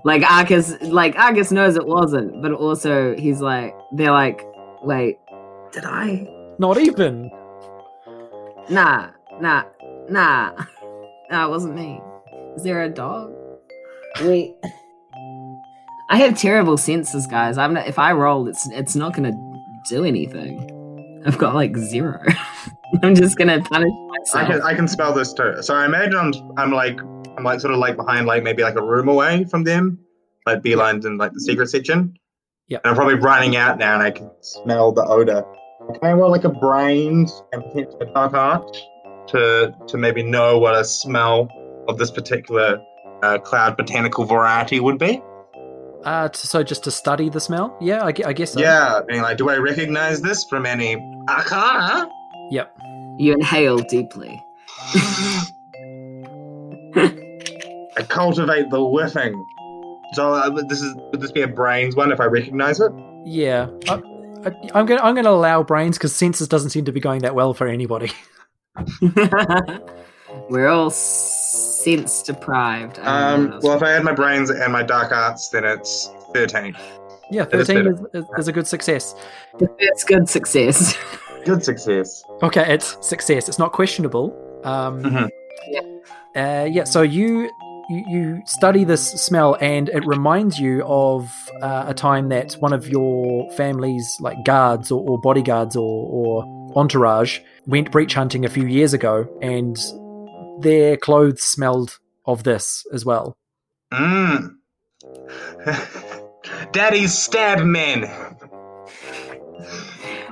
like 0.04 0.23
Arcus, 0.31 0.81
like 0.83 1.16
Arcus 1.16 1.50
knows 1.50 1.76
it 1.76 1.87
wasn't, 1.87 2.40
but 2.43 2.52
also 2.52 3.16
he's 3.16 3.40
like, 3.40 3.75
they're 3.93 4.12
like, 4.12 4.40
wait, 4.83 5.19
did 5.73 5.85
I? 5.85 6.28
Not 6.59 6.78
even. 6.78 7.31
Nah, 8.71 9.11
nah, 9.40 9.64
nah, 10.09 10.52
nah. 11.31 11.47
It 11.47 11.50
wasn't 11.50 11.75
me. 11.75 12.00
Is 12.57 12.62
there 12.62 12.83
a 12.83 12.88
dog? 12.88 13.33
Wait. 14.23 14.54
I 16.11 16.19
have 16.19 16.39
terrible 16.39 16.77
senses, 16.77 17.27
guys. 17.27 17.59
I'm 17.59 17.75
not. 17.75 17.87
If 17.87 17.99
I 17.99 18.13
roll, 18.13 18.49
it's 18.49 18.69
it's 18.71 18.95
not 18.95 19.15
gonna 19.15 19.33
do 19.89 20.05
anything. 20.05 20.71
I've 21.27 21.39
got 21.39 21.55
like 21.55 21.77
zero. 21.77 22.23
I'm 23.03 23.15
just 23.15 23.37
gonna 23.39 23.63
punish 23.63 23.91
I 24.35 24.45
can 24.47 24.63
I 24.63 24.75
can 24.75 24.89
spell 24.89 25.13
this 25.13 25.33
too. 25.33 25.63
So 25.63 25.75
I 25.75 25.85
imagine 25.85 26.17
I'm 26.17 26.33
I'm 26.57 26.73
like 26.73 27.01
I'm 27.37 27.45
like 27.45 27.61
sort 27.61 27.73
of 27.73 27.81
like 27.81 27.97
behind 27.97 28.27
like 28.27 28.43
maybe 28.43 28.63
like 28.63 28.77
a 28.77 28.83
room 28.83 29.09
away 29.09 29.45
from 29.45 29.65
them, 29.65 29.99
like 30.47 30.63
beelines 30.63 31.05
in 31.05 31.19
like 31.19 31.33
the 31.33 31.41
secret 31.41 31.69
section. 31.69 32.17
Yeah. 32.69 32.79
And 32.85 32.91
I'm 32.91 32.97
probably 32.97 33.17
running 33.17 33.57
out 33.57 33.79
now, 33.79 33.95
and 33.95 34.03
I 34.03 34.11
can 34.11 34.31
smell 34.41 34.93
the 34.93 35.05
odor. 35.05 35.45
Can 35.93 35.99
I 36.03 36.13
roll 36.13 36.31
like 36.31 36.45
a 36.45 36.49
brains 36.49 37.43
and 37.53 37.63
potentially 37.63 38.09
a 38.09 38.13
dark 38.13 38.33
art 38.33 38.77
to 39.29 39.75
to 39.87 39.99
maybe 39.99 40.23
know 40.23 40.59
what 40.59 40.75
a 40.75 40.85
smell 40.85 41.49
of 41.89 41.99
this 41.99 42.11
particular 42.11 42.83
uh, 43.23 43.39
cloud 43.39 43.77
botanical 43.77 44.25
variety 44.25 44.81
would 44.81 44.99
be? 44.99 45.23
Uh, 46.05 46.29
t- 46.29 46.47
so 46.47 46.63
just 46.63 46.85
to 46.85 46.91
study 46.91 47.29
the 47.29 47.41
smell? 47.41 47.77
Yeah, 47.81 48.05
I, 48.05 48.13
I 48.27 48.33
guess 48.33 48.53
so. 48.53 48.61
Yeah, 48.61 49.01
I 49.01 49.13
mean, 49.13 49.23
like, 49.23 49.39
do 49.39 49.49
I 49.49 49.57
recognize 49.57 50.21
this 50.21 50.45
from 50.45 50.67
any 50.67 50.97
arcana? 51.29 52.09
Yep. 52.51 52.77
You 53.19 53.33
inhale 53.33 53.79
deeply. 53.79 54.43
I 57.97 58.03
cultivate 58.09 58.71
the 58.71 58.85
whiffing. 58.85 59.35
So 60.15 60.33
uh, 60.33 60.51
this 60.69 60.83
is 60.83 60.95
would 61.11 61.21
this 61.21 61.33
be 61.33 61.43
a 61.43 61.49
brains 61.49 61.97
one 61.97 62.13
if 62.13 62.21
I 62.21 62.27
recognize 62.27 62.81
it? 62.81 62.93
Yeah. 63.25 63.69
I, 63.89 63.95
I, 64.45 64.53
I'm 64.75 64.87
gonna 64.87 65.01
I'm 65.01 65.15
gonna 65.15 65.31
allow 65.31 65.63
brains 65.63 65.97
because 65.97 66.15
senses 66.15 66.49
doesn't 66.49 66.71
seem 66.71 66.85
to 66.85 66.93
be 66.93 67.01
going 67.01 67.23
that 67.23 67.35
well 67.35 67.55
for 67.55 67.67
anybody. 67.67 68.13
We're 70.51 70.69
all 70.69 70.91
sense 71.85 72.23
deprived. 72.23 72.99
I 73.00 73.37
don't 73.37 73.50
know 73.50 73.55
Um, 73.57 73.61
well, 73.62 73.76
if 73.76 73.83
I 73.83 73.93
add 73.93 74.05
my 74.05 74.14
brains 74.14 74.50
and 74.50 74.73
my 74.73 74.83
dark 74.83 75.12
arts, 75.12 75.49
then 75.50 75.64
it's 75.64 76.11
thirteen. 76.33 76.75
Yeah, 77.31 77.45
thirteen 77.45 77.87
is, 77.87 78.00
is, 78.12 78.25
is 78.38 78.49
a 78.49 78.53
good 78.53 78.67
success. 78.67 79.14
it's 79.79 80.05
good 80.05 80.29
success. 80.29 80.97
Good 81.45 81.62
success. 81.62 82.25
Okay, 82.43 82.73
it's 82.73 82.97
success. 83.07 83.50
It's 83.50 83.59
not 83.59 83.73
questionable. 83.73 84.33
Um, 84.64 85.03
Mhm. 85.03 85.29
uh, 86.35 86.67
yeah. 86.71 86.85
So 86.85 87.03
you, 87.03 87.50
you 87.91 88.05
you 88.09 88.43
study 88.47 88.83
this 88.85 89.03
smell, 89.26 89.59
and 89.61 89.91
it 89.91 90.07
reminds 90.07 90.59
you 90.59 90.83
of 90.87 91.31
uh, 91.61 91.85
a 91.88 91.93
time 91.93 92.31
that 92.31 92.55
one 92.61 92.73
of 92.73 92.88
your 92.88 93.50
family's 93.53 94.17
like 94.21 94.43
guards 94.47 94.91
or, 94.91 95.07
or 95.07 95.19
bodyguards 95.21 95.76
or, 95.76 96.09
or 96.11 96.73
entourage 96.76 97.41
went 97.67 97.91
breach 97.91 98.14
hunting 98.14 98.47
a 98.47 98.49
few 98.49 98.67
years 98.67 98.95
ago, 98.95 99.29
and 99.43 99.76
their 100.61 100.97
clothes 100.97 101.43
smelled 101.43 101.99
of 102.27 102.45
this 102.45 102.85
as 102.93 103.05
well. 103.05 103.37
Mm. 103.93 104.55
Daddy's 106.73 107.17
stab 107.17 107.65
men. 107.65 108.05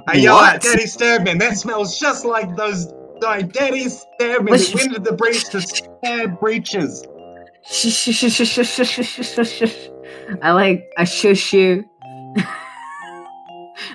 I 0.08 0.14
yell 0.16 0.34
What? 0.36 0.56
out, 0.56 0.60
Daddy 0.62 0.86
stab 0.86 1.24
men. 1.24 1.38
That 1.38 1.56
smells 1.56 1.98
just 1.98 2.24
like 2.24 2.56
those. 2.56 2.92
Sorry, 3.22 3.44
Daddy's 3.44 4.00
stab 4.16 4.44
men. 4.44 4.58
They 4.58 4.74
went 4.74 4.86
into 4.88 5.00
the 5.00 5.12
breach 5.12 5.44
to 5.50 5.60
stab 5.60 6.40
breaches. 6.40 7.04
I 10.42 10.52
like 10.52 10.90
I 10.98 11.04
shush 11.04 11.52
you. 11.52 11.84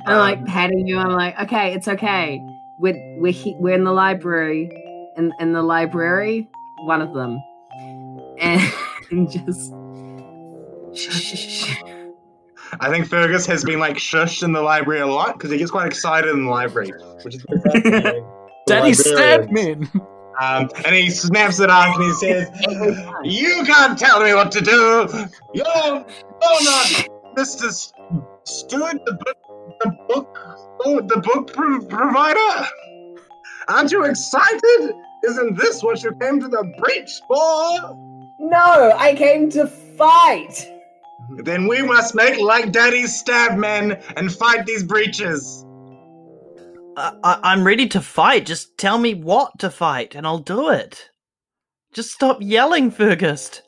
I'm 0.06 0.18
like 0.18 0.38
Um, 0.40 0.46
patting 0.46 0.88
you. 0.88 0.98
I'm 0.98 1.12
like, 1.12 1.38
okay, 1.42 1.74
it's 1.74 1.88
okay. 1.88 2.40
We're 2.80 2.96
we're 3.20 3.32
he- 3.34 3.56
we're 3.60 3.76
in 3.76 3.84
the 3.84 3.92
library, 3.92 4.70
in 5.18 5.32
in 5.40 5.54
the 5.54 5.62
library, 5.62 6.48
one 6.80 7.02
of 7.02 7.14
them, 7.14 7.42
and 8.40 8.62
just. 9.32 9.74
I 12.80 12.90
think 12.90 13.08
Fergus 13.08 13.46
has 13.46 13.64
been 13.64 13.80
like 13.80 13.96
shushed 13.98 14.44
in 14.44 14.52
the 14.52 14.62
library 14.62 15.00
a 15.02 15.08
lot 15.08 15.34
because 15.38 15.52
he 15.52 15.58
gets 15.58 15.72
quite 15.72 15.88
excited 15.88 16.30
in 16.32 16.44
the 16.46 16.50
library, 16.52 16.92
which 17.24 17.36
is 17.36 17.46
very 17.48 17.82
fascinating. 17.82 18.26
The 18.68 18.74
Daddy 18.74 18.94
stabbed 18.94 19.46
librarians. 19.46 19.94
men. 19.94 20.02
Um, 20.42 20.70
and 20.84 20.94
he 20.94 21.10
snaps 21.10 21.62
it 21.62 21.70
off 21.70 21.96
and 21.96 22.04
he 22.04 22.12
says, 22.16 22.50
You 23.24 23.64
can't 23.66 23.98
tell 23.98 24.22
me 24.22 24.34
what 24.34 24.52
to 24.52 24.60
do! 24.62 25.08
You're, 25.54 25.66
you're 25.66 26.04
not 26.04 27.08
Mr. 27.38 27.68
S- 27.68 27.94
Stewart, 28.44 28.98
the 29.06 29.14
book, 29.14 29.38
the 29.80 29.90
book, 30.10 30.38
oh, 30.84 31.00
the 31.00 31.22
book 31.22 31.54
pro- 31.54 31.80
provider? 31.86 32.68
Aren't 33.70 33.94
you 33.94 34.04
excited? 34.04 34.92
Isn't 35.24 35.58
this 35.58 35.84
what 35.84 36.04
you 36.04 36.14
came 36.16 36.40
to 36.40 36.48
the 36.48 36.64
breach 36.78 37.22
for? 37.28 38.08
no, 38.40 38.94
I 38.98 39.16
came 39.16 39.50
to 39.52 39.68
fight. 39.68 40.72
Then 41.38 41.68
we 41.68 41.82
must 41.82 42.16
make 42.16 42.40
like 42.40 42.72
Daddy's 42.72 43.18
stab 43.18 43.58
men 43.58 44.02
and 44.16 44.32
fight 44.32 44.66
these 44.66 44.84
breaches. 44.84 45.66
I, 46.96 47.14
I, 47.24 47.40
I'm 47.44 47.66
ready 47.66 47.88
to 47.90 48.02
fight. 48.02 48.46
Just 48.46 48.78
tell 48.78 48.98
me 48.98 49.14
what 49.14 49.60
to 49.60 49.70
fight, 49.70 50.16
and 50.16 50.26
I'll 50.26 50.40
do 50.40 50.70
it. 50.70 51.10
Just 51.94 52.12
stop 52.12 52.38
yelling, 52.42 52.92
Fergus. 52.92 53.62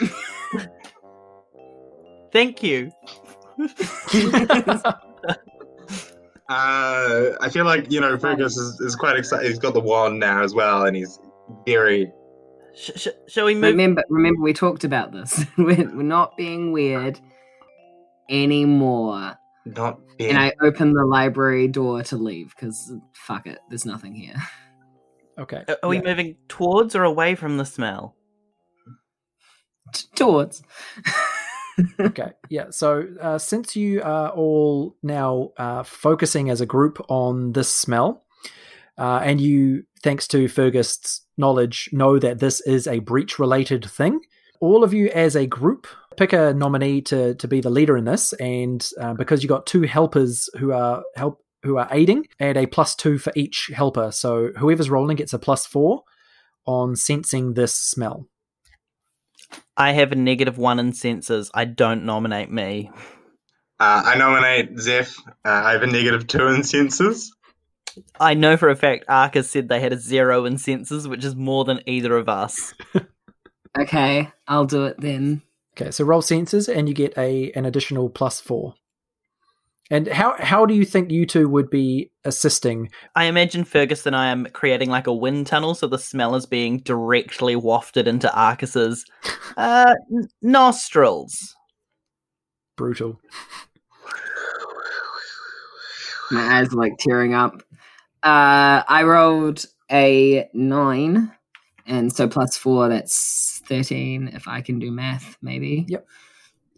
Thank 2.32 2.62
you. 2.62 2.92
Uh, 6.48 7.32
I 7.40 7.48
feel 7.50 7.64
like 7.66 7.90
you 7.92 8.00
know 8.00 8.16
Fergus 8.18 8.56
is, 8.56 8.80
is 8.80 8.96
quite 8.96 9.16
excited. 9.16 9.46
He's 9.48 9.58
got 9.58 9.74
the 9.74 9.80
wand 9.80 10.18
now 10.18 10.42
as 10.42 10.54
well, 10.54 10.84
and 10.84 10.96
he's 10.96 11.18
very. 11.66 12.10
Sh- 12.74 12.90
sh- 12.96 13.08
shall 13.26 13.44
we 13.46 13.54
move? 13.54 13.72
Remember, 13.72 14.02
remember, 14.08 14.40
we 14.40 14.52
talked 14.54 14.84
about 14.84 15.12
this. 15.12 15.44
we're, 15.58 15.76
we're 15.94 16.02
not 16.02 16.36
being 16.36 16.72
weird. 16.72 17.20
anymore. 18.30 19.34
Not 19.66 20.00
Ben. 20.18 20.30
And 20.30 20.38
I 20.38 20.52
open 20.62 20.92
the 20.94 21.04
library 21.04 21.68
door 21.68 22.02
to 22.04 22.16
leave 22.16 22.54
because 22.56 22.92
fuck 23.12 23.46
it, 23.46 23.58
there's 23.68 23.84
nothing 23.84 24.14
here. 24.14 24.36
Okay. 25.38 25.64
Are- 25.68 25.78
Are 25.82 25.88
we 25.88 25.96
yeah. 25.96 26.02
moving 26.04 26.36
towards 26.48 26.96
or 26.96 27.04
away 27.04 27.34
from 27.34 27.58
the 27.58 27.64
smell? 27.66 28.14
T- 29.92 30.06
Towards. 30.14 30.62
okay 32.00 32.32
yeah 32.48 32.66
so 32.70 33.04
uh, 33.20 33.38
since 33.38 33.76
you 33.76 34.02
are 34.02 34.30
all 34.30 34.96
now 35.02 35.50
uh, 35.56 35.82
focusing 35.82 36.50
as 36.50 36.60
a 36.60 36.66
group 36.66 37.04
on 37.08 37.52
this 37.52 37.68
smell 37.68 38.24
uh, 38.98 39.20
and 39.22 39.40
you 39.40 39.82
thanks 40.02 40.26
to 40.28 40.48
fergus's 40.48 41.22
knowledge 41.36 41.88
know 41.92 42.18
that 42.18 42.38
this 42.38 42.60
is 42.62 42.86
a 42.86 42.98
breach 43.00 43.38
related 43.38 43.84
thing 43.84 44.20
all 44.60 44.82
of 44.82 44.92
you 44.92 45.08
as 45.10 45.36
a 45.36 45.46
group 45.46 45.86
pick 46.16 46.32
a 46.32 46.52
nominee 46.52 47.00
to, 47.00 47.34
to 47.36 47.46
be 47.46 47.60
the 47.60 47.70
leader 47.70 47.96
in 47.96 48.04
this 48.04 48.32
and 48.34 48.90
uh, 49.00 49.14
because 49.14 49.42
you've 49.42 49.48
got 49.48 49.66
two 49.66 49.82
helpers 49.82 50.50
who 50.58 50.72
are 50.72 51.02
help 51.14 51.40
who 51.62 51.76
are 51.76 51.88
aiding 51.90 52.26
add 52.40 52.56
a 52.56 52.66
plus 52.66 52.94
two 52.94 53.18
for 53.18 53.32
each 53.34 53.70
helper. 53.74 54.10
So 54.10 54.50
whoever's 54.58 54.90
rolling 54.90 55.16
gets 55.16 55.32
a 55.32 55.38
plus 55.38 55.66
four 55.66 56.02
on 56.66 56.96
sensing 56.96 57.54
this 57.54 57.74
smell 57.74 58.26
I 59.76 59.92
have 59.92 60.12
a 60.12 60.16
negative 60.16 60.58
one 60.58 60.78
in 60.78 60.92
senses. 60.92 61.50
I 61.54 61.64
don't 61.64 62.04
nominate 62.04 62.50
me. 62.50 62.90
Uh, 63.80 64.02
I 64.04 64.16
nominate 64.16 64.78
Zeph. 64.78 65.18
Uh, 65.44 65.50
I 65.50 65.72
have 65.72 65.82
a 65.82 65.86
negative 65.86 66.26
two 66.26 66.48
in 66.48 66.64
senses. 66.64 67.34
I 68.18 68.34
know 68.34 68.56
for 68.56 68.68
a 68.68 68.76
fact 68.76 69.04
Arcus 69.08 69.50
said 69.50 69.68
they 69.68 69.80
had 69.80 69.92
a 69.92 69.98
zero 69.98 70.44
in 70.44 70.58
senses, 70.58 71.08
which 71.08 71.24
is 71.24 71.34
more 71.34 71.64
than 71.64 71.80
either 71.86 72.16
of 72.16 72.28
us. 72.28 72.74
Okay, 73.78 74.30
I'll 74.46 74.66
do 74.66 74.86
it 74.86 75.00
then. 75.00 75.42
Okay, 75.76 75.90
so 75.90 76.04
roll 76.04 76.22
senses 76.22 76.68
and 76.68 76.88
you 76.88 76.94
get 76.94 77.16
a 77.16 77.52
an 77.52 77.64
additional 77.64 78.08
plus 78.08 78.40
four. 78.40 78.74
And 79.90 80.06
how 80.08 80.34
how 80.38 80.66
do 80.66 80.74
you 80.74 80.84
think 80.84 81.10
you 81.10 81.24
two 81.24 81.48
would 81.48 81.70
be 81.70 82.10
assisting? 82.24 82.90
I 83.14 83.24
imagine 83.24 83.64
Fergus 83.64 84.04
and 84.06 84.14
I 84.14 84.26
am 84.28 84.46
creating 84.52 84.90
like 84.90 85.06
a 85.06 85.14
wind 85.14 85.46
tunnel, 85.46 85.74
so 85.74 85.86
the 85.86 85.98
smell 85.98 86.34
is 86.34 86.44
being 86.44 86.78
directly 86.80 87.56
wafted 87.56 88.06
into 88.06 88.32
Arcus's 88.34 89.06
uh, 89.56 89.94
n- 90.12 90.28
nostrils. 90.42 91.54
Brutal. 92.76 93.18
My 96.30 96.58
eyes 96.58 96.68
are 96.74 96.76
like 96.76 96.98
tearing 96.98 97.32
up. 97.32 97.62
Uh, 98.22 98.82
I 98.86 99.04
rolled 99.04 99.64
a 99.90 100.48
nine, 100.52 101.32
and 101.86 102.12
so 102.14 102.28
plus 102.28 102.58
four, 102.58 102.88
that's 102.90 103.62
thirteen. 103.66 104.28
If 104.34 104.46
I 104.46 104.60
can 104.60 104.78
do 104.78 104.90
math, 104.90 105.38
maybe. 105.40 105.86
Yep. 105.88 106.06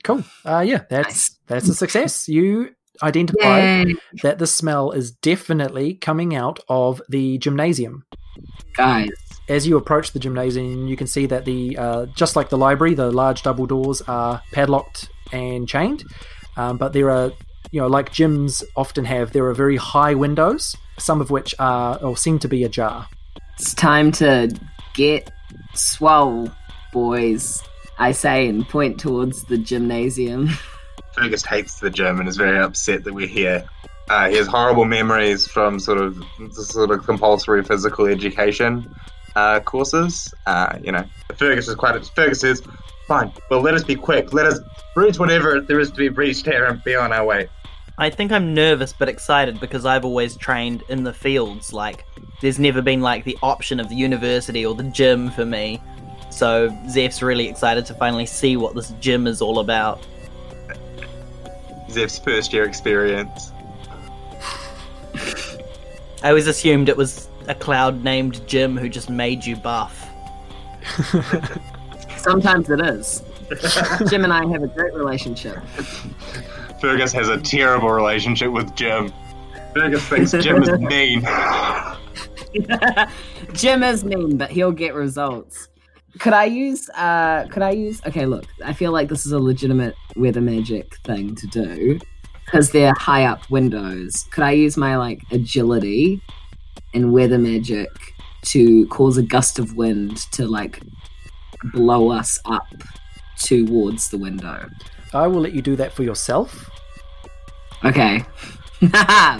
Cool. 0.04 0.22
Uh, 0.44 0.60
yeah, 0.60 0.84
that's 0.88 1.08
Nice. 1.08 1.36
that's 1.48 1.68
a 1.68 1.74
success. 1.74 2.28
You 2.28 2.70
identify 3.02 3.82
Yay, 3.82 3.94
that 4.22 4.38
the 4.38 4.46
smell 4.46 4.90
is 4.92 5.10
definitely 5.10 5.94
coming 5.94 6.34
out 6.34 6.60
of 6.68 7.02
the 7.08 7.38
gymnasium. 7.38 8.04
guys! 8.76 9.10
As 9.48 9.66
you 9.66 9.76
approach 9.76 10.12
the 10.12 10.20
gymnasium, 10.20 10.86
you 10.86 10.96
can 10.96 11.06
see 11.06 11.26
that 11.26 11.44
the 11.44 11.76
uh, 11.76 12.06
just 12.14 12.36
like 12.36 12.50
the 12.50 12.58
library, 12.58 12.94
the 12.94 13.10
large 13.10 13.42
double 13.42 13.66
doors 13.66 14.00
are 14.02 14.40
padlocked 14.52 15.08
and 15.32 15.68
chained. 15.68 16.04
Um, 16.56 16.76
but 16.76 16.92
there 16.92 17.10
are, 17.10 17.32
you 17.70 17.80
know, 17.80 17.86
like 17.86 18.10
gyms 18.10 18.62
often 18.76 19.04
have, 19.04 19.32
there 19.32 19.46
are 19.46 19.54
very 19.54 19.76
high 19.76 20.14
windows, 20.14 20.76
some 20.98 21.20
of 21.20 21.30
which 21.30 21.54
are 21.58 21.98
or 22.02 22.16
seem 22.16 22.38
to 22.40 22.48
be 22.48 22.64
ajar. 22.64 23.06
It's 23.58 23.74
time 23.74 24.12
to 24.12 24.54
get 24.94 25.30
swole, 25.74 26.50
boys. 26.92 27.62
I 27.98 28.12
say 28.12 28.48
and 28.48 28.66
point 28.66 28.98
towards 28.98 29.44
the 29.44 29.58
gymnasium. 29.58 30.50
Fergus 31.14 31.44
hates 31.44 31.80
the 31.80 31.90
gym 31.90 32.20
and 32.20 32.28
is 32.28 32.36
very 32.36 32.58
upset 32.58 33.04
that 33.04 33.12
we're 33.12 33.26
here. 33.26 33.64
Uh, 34.08 34.28
he 34.28 34.36
has 34.36 34.46
horrible 34.46 34.84
memories 34.84 35.46
from 35.46 35.78
sort 35.78 35.98
of 35.98 36.22
sort 36.52 36.90
of 36.90 37.04
compulsory 37.04 37.62
physical 37.62 38.06
education 38.06 38.92
uh, 39.36 39.60
courses. 39.60 40.34
Uh, 40.46 40.78
you 40.82 40.90
know, 40.90 41.04
Fergus 41.36 41.68
is 41.68 41.74
quite. 41.74 42.04
Fergus 42.14 42.42
is 42.42 42.62
fine. 43.06 43.32
Well, 43.50 43.60
let 43.60 43.74
us 43.74 43.84
be 43.84 43.94
quick. 43.94 44.32
Let 44.32 44.46
us 44.46 44.58
breach 44.94 45.18
whatever 45.18 45.60
there 45.60 45.78
is 45.78 45.90
to 45.90 45.96
be 45.96 46.08
breached 46.08 46.46
here 46.46 46.64
and 46.64 46.82
be 46.82 46.94
on 46.94 47.12
our 47.12 47.24
way. 47.24 47.48
I 47.98 48.08
think 48.08 48.32
I'm 48.32 48.54
nervous 48.54 48.94
but 48.98 49.08
excited 49.08 49.60
because 49.60 49.84
I've 49.84 50.04
always 50.04 50.36
trained 50.36 50.82
in 50.88 51.04
the 51.04 51.12
fields. 51.12 51.72
Like, 51.72 52.04
there's 52.40 52.58
never 52.58 52.80
been 52.80 53.02
like 53.02 53.24
the 53.24 53.36
option 53.42 53.78
of 53.78 53.88
the 53.88 53.94
university 53.94 54.64
or 54.64 54.74
the 54.74 54.84
gym 54.84 55.30
for 55.30 55.44
me. 55.44 55.80
So 56.30 56.74
Zeph's 56.88 57.22
really 57.22 57.48
excited 57.48 57.84
to 57.86 57.94
finally 57.94 58.26
see 58.26 58.56
what 58.56 58.74
this 58.74 58.92
gym 59.00 59.26
is 59.26 59.42
all 59.42 59.58
about. 59.58 60.06
Zeph's 61.90 62.18
first 62.18 62.52
year 62.52 62.64
experience. 62.64 63.52
I 66.22 66.28
always 66.28 66.46
assumed 66.46 66.88
it 66.88 66.96
was 66.96 67.28
a 67.48 67.54
cloud 67.54 68.04
named 68.04 68.46
Jim 68.46 68.76
who 68.76 68.88
just 68.88 69.10
made 69.10 69.44
you 69.44 69.56
buff. 69.56 70.06
Sometimes 72.18 72.68
it 72.70 72.80
is. 72.80 73.22
Jim 74.08 74.24
and 74.24 74.32
I 74.32 74.46
have 74.46 74.62
a 74.62 74.68
great 74.68 74.94
relationship. 74.94 75.58
Fergus 76.80 77.12
has 77.12 77.28
a 77.28 77.38
terrible 77.38 77.90
relationship 77.90 78.52
with 78.52 78.74
Jim. 78.74 79.12
Fergus 79.74 80.06
thinks 80.06 80.32
Jim 80.32 80.62
is 80.62 80.70
mean. 80.78 81.26
Jim 83.52 83.82
is 83.82 84.04
mean, 84.04 84.36
but 84.36 84.50
he'll 84.50 84.72
get 84.72 84.94
results. 84.94 85.69
Could 86.18 86.32
I 86.32 86.44
use? 86.44 86.88
uh 86.90 87.46
Could 87.50 87.62
I 87.62 87.70
use? 87.70 88.00
Okay, 88.06 88.26
look. 88.26 88.44
I 88.64 88.72
feel 88.72 88.92
like 88.92 89.08
this 89.08 89.26
is 89.26 89.32
a 89.32 89.38
legitimate 89.38 89.94
weather 90.16 90.40
magic 90.40 90.96
thing 91.04 91.34
to 91.36 91.46
do 91.46 92.00
because 92.44 92.70
they're 92.70 92.94
high 92.94 93.24
up 93.24 93.48
windows. 93.50 94.26
Could 94.30 94.44
I 94.44 94.52
use 94.52 94.76
my 94.76 94.96
like 94.96 95.22
agility 95.30 96.20
and 96.94 97.12
weather 97.12 97.38
magic 97.38 97.88
to 98.42 98.86
cause 98.88 99.18
a 99.18 99.22
gust 99.22 99.58
of 99.58 99.76
wind 99.76 100.16
to 100.32 100.46
like 100.46 100.80
blow 101.72 102.10
us 102.10 102.38
up 102.44 102.66
towards 103.38 104.10
the 104.10 104.18
window? 104.18 104.68
I 105.12 105.26
will 105.26 105.40
let 105.40 105.52
you 105.52 105.62
do 105.62 105.76
that 105.76 105.92
for 105.92 106.02
yourself. 106.02 106.68
Okay. 107.84 108.24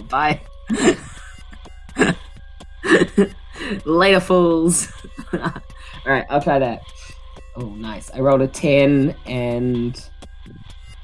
Bye. 0.09 0.41
Later, 3.85 4.21
fools. 4.21 4.89
All 6.07 6.13
right, 6.13 6.25
I'll 6.31 6.43
try 6.43 6.59
that. 6.59 6.83
Oh, 7.57 7.69
nice. 7.71 8.11
I 8.13 8.21
rolled 8.21 8.43
a 8.43 8.49
10 8.49 9.15
and 9.27 10.03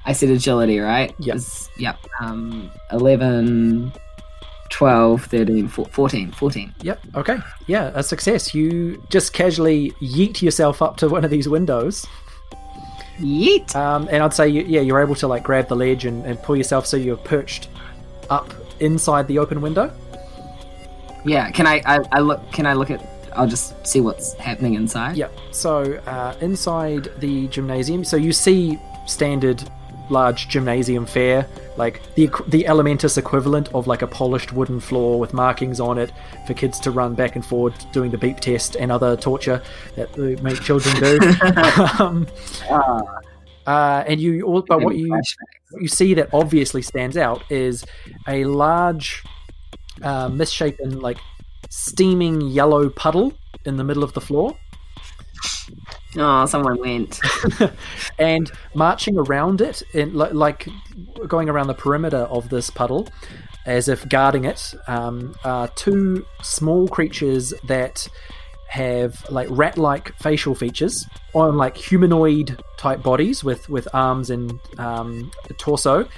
I 0.04 0.12
said 0.12 0.30
agility, 0.30 0.78
right? 0.78 1.14
Yep. 1.18 1.38
Yep. 1.78 1.98
Um, 2.20 2.70
11, 2.92 3.92
12, 4.70 5.24
13, 5.24 5.68
14. 5.68 5.92
14. 5.92 6.30
14. 6.32 6.74
Yep. 6.82 7.00
Okay. 7.16 7.36
Yeah, 7.66 7.90
a 7.94 8.02
success. 8.02 8.54
You 8.54 9.02
just 9.10 9.32
casually 9.32 9.90
yeet 10.00 10.40
yourself 10.40 10.80
up 10.82 10.96
to 10.98 11.08
one 11.08 11.24
of 11.24 11.30
these 11.30 11.48
windows, 11.48 12.06
Yeet. 13.18 13.74
um, 13.74 14.08
and 14.10 14.22
I'd 14.22 14.34
say, 14.34 14.48
you, 14.48 14.62
yeah, 14.62 14.80
you're 14.82 15.00
able 15.00 15.14
to 15.16 15.26
like 15.26 15.42
grab 15.42 15.68
the 15.68 15.76
ledge 15.76 16.04
and, 16.04 16.24
and 16.26 16.40
pull 16.42 16.54
yourself 16.56 16.86
so 16.86 16.96
you're 16.96 17.16
perched 17.16 17.68
up 18.30 18.52
inside 18.80 19.26
the 19.28 19.38
open 19.38 19.60
window. 19.60 19.92
Yeah, 21.24 21.50
can 21.50 21.66
I, 21.66 21.82
I, 21.86 21.98
I 22.12 22.20
look, 22.20 22.52
can 22.52 22.66
I 22.66 22.74
look 22.74 22.90
at, 22.90 23.00
I'll 23.36 23.46
just 23.46 23.86
see 23.86 24.00
what's 24.00 24.34
happening 24.34 24.74
inside? 24.74 25.16
Yeah. 25.16 25.28
So 25.50 25.94
uh, 26.06 26.36
inside 26.40 27.10
the 27.18 27.48
gymnasium, 27.48 28.04
so 28.04 28.16
you 28.16 28.32
see 28.32 28.78
standard 29.06 29.62
large 30.08 30.48
gymnasium 30.48 31.06
fare, 31.06 31.48
like 31.76 32.00
the 32.14 32.26
the 32.48 32.64
Elementus 32.64 33.18
equivalent 33.18 33.68
of 33.74 33.86
like 33.86 34.02
a 34.02 34.06
polished 34.06 34.52
wooden 34.52 34.80
floor 34.80 35.18
with 35.18 35.32
markings 35.32 35.80
on 35.80 35.98
it 35.98 36.12
for 36.46 36.54
kids 36.54 36.78
to 36.80 36.90
run 36.90 37.14
back 37.14 37.36
and 37.36 37.44
forward 37.44 37.74
doing 37.92 38.10
the 38.10 38.18
beep 38.18 38.40
test 38.40 38.76
and 38.76 38.92
other 38.92 39.16
torture 39.16 39.62
that 39.96 40.12
they 40.12 40.36
make 40.36 40.60
children 40.60 40.94
do. 40.96 41.18
um, 41.98 42.26
Ah, 43.68 43.98
uh, 43.98 44.04
and 44.06 44.20
you, 44.20 44.42
all, 44.42 44.62
but 44.62 44.80
what 44.80 44.96
you 44.96 45.10
what 45.10 45.82
you 45.82 45.88
see 45.88 46.14
that 46.14 46.28
obviously 46.32 46.82
stands 46.82 47.16
out 47.16 47.42
is 47.50 47.84
a 48.28 48.44
large, 48.44 49.24
uh, 50.02 50.28
misshapen, 50.28 51.00
like 51.00 51.18
steaming 51.68 52.40
yellow 52.40 52.88
puddle 52.88 53.32
in 53.64 53.76
the 53.76 53.84
middle 53.84 54.04
of 54.04 54.12
the 54.12 54.20
floor. 54.20 54.56
Oh, 56.16 56.46
someone 56.46 56.78
went. 56.78 57.20
and 58.18 58.50
marching 58.74 59.18
around 59.18 59.60
it, 59.60 59.82
in, 59.92 60.14
like 60.14 60.68
going 61.26 61.48
around 61.48 61.66
the 61.66 61.74
perimeter 61.74 62.24
of 62.30 62.48
this 62.48 62.70
puddle, 62.70 63.08
as 63.66 63.88
if 63.88 64.08
guarding 64.08 64.44
it, 64.44 64.74
um, 64.86 65.34
are 65.44 65.68
two 65.68 66.24
small 66.42 66.88
creatures 66.88 67.52
that 67.64 68.06
have 68.68 69.28
like 69.30 69.46
rat-like 69.50 70.14
facial 70.16 70.54
features 70.54 71.06
on 71.34 71.56
like 71.56 71.76
humanoid 71.76 72.60
type 72.76 73.00
bodies 73.00 73.44
with 73.44 73.68
with 73.68 73.86
arms 73.94 74.28
and 74.28 74.58
um, 74.78 75.30
a 75.48 75.54
torso 75.54 76.08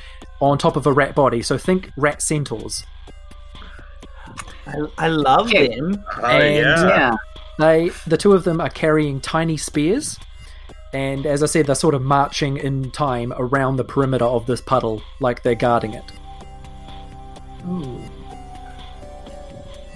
on 0.41 0.57
top 0.59 0.77
of 0.77 0.87
a 0.87 0.93
rat 0.93 1.15
body. 1.15 1.43
So 1.43 1.59
think 1.59 1.91
rat 1.97 2.23
centaurs. 2.23 2.85
I, 4.67 4.75
I 4.99 5.09
love 5.09 5.47
Okay. 5.49 5.69
them. 5.69 6.05
Oh 6.23 6.25
And- 6.27 6.55
yeah. 6.57 6.87
Yeah. 6.89 7.17
They, 7.59 7.91
the 8.07 8.17
two 8.17 8.35
of 8.35 8.45
them, 8.45 8.61
are 8.61 8.71
carrying 8.71 9.21
tiny 9.21 9.57
spears, 9.57 10.17
And 10.95 11.27
as 11.27 11.43
I 11.43 11.47
said, 11.47 11.67
they're 11.67 11.75
sort 11.75 11.95
of 11.95 12.03
marching 12.03 12.57
in 12.57 12.91
time 12.93 13.33
around 13.37 13.77
the 13.77 13.85
perimeter 13.85 14.25
of 14.25 14.47
this 14.47 14.61
puddle, 14.61 15.03
like 15.21 15.43
they're 15.43 15.55
guarding 15.57 15.93
it. 15.95 16.05
Ooh. 17.69 18.01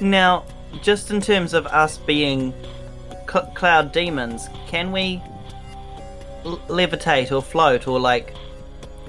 Now, 0.00 0.44
just 0.82 1.10
in 1.10 1.20
terms 1.20 1.54
of 1.54 1.66
us 1.66 1.98
being 1.98 2.52
cl- 3.30 3.46
cloud 3.54 3.92
demons, 3.92 4.48
can 4.66 4.90
we 4.92 5.22
l- 6.44 6.58
levitate 6.68 7.30
or 7.30 7.40
float 7.42 7.86
or 7.86 8.00
like 8.00 8.34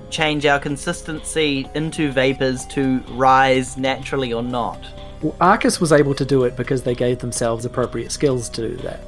change 0.10 0.46
our 0.46 0.60
consistency 0.60 1.68
into 1.74 2.12
vapors 2.12 2.66
to 2.68 3.00
rise 3.10 3.78
naturally 3.78 4.32
or 4.32 4.44
not? 4.44 4.80
Well, 5.24 5.36
Arcus 5.42 5.80
was 5.80 5.92
able 5.92 6.14
to 6.16 6.26
do 6.26 6.44
it 6.44 6.56
because 6.58 6.84
they 6.84 6.96
gave 6.96 7.20
themselves 7.20 7.66
appropriate 7.66 8.12
skills 8.12 8.50
to 8.50 8.70
do 8.70 8.76
that. 8.78 9.00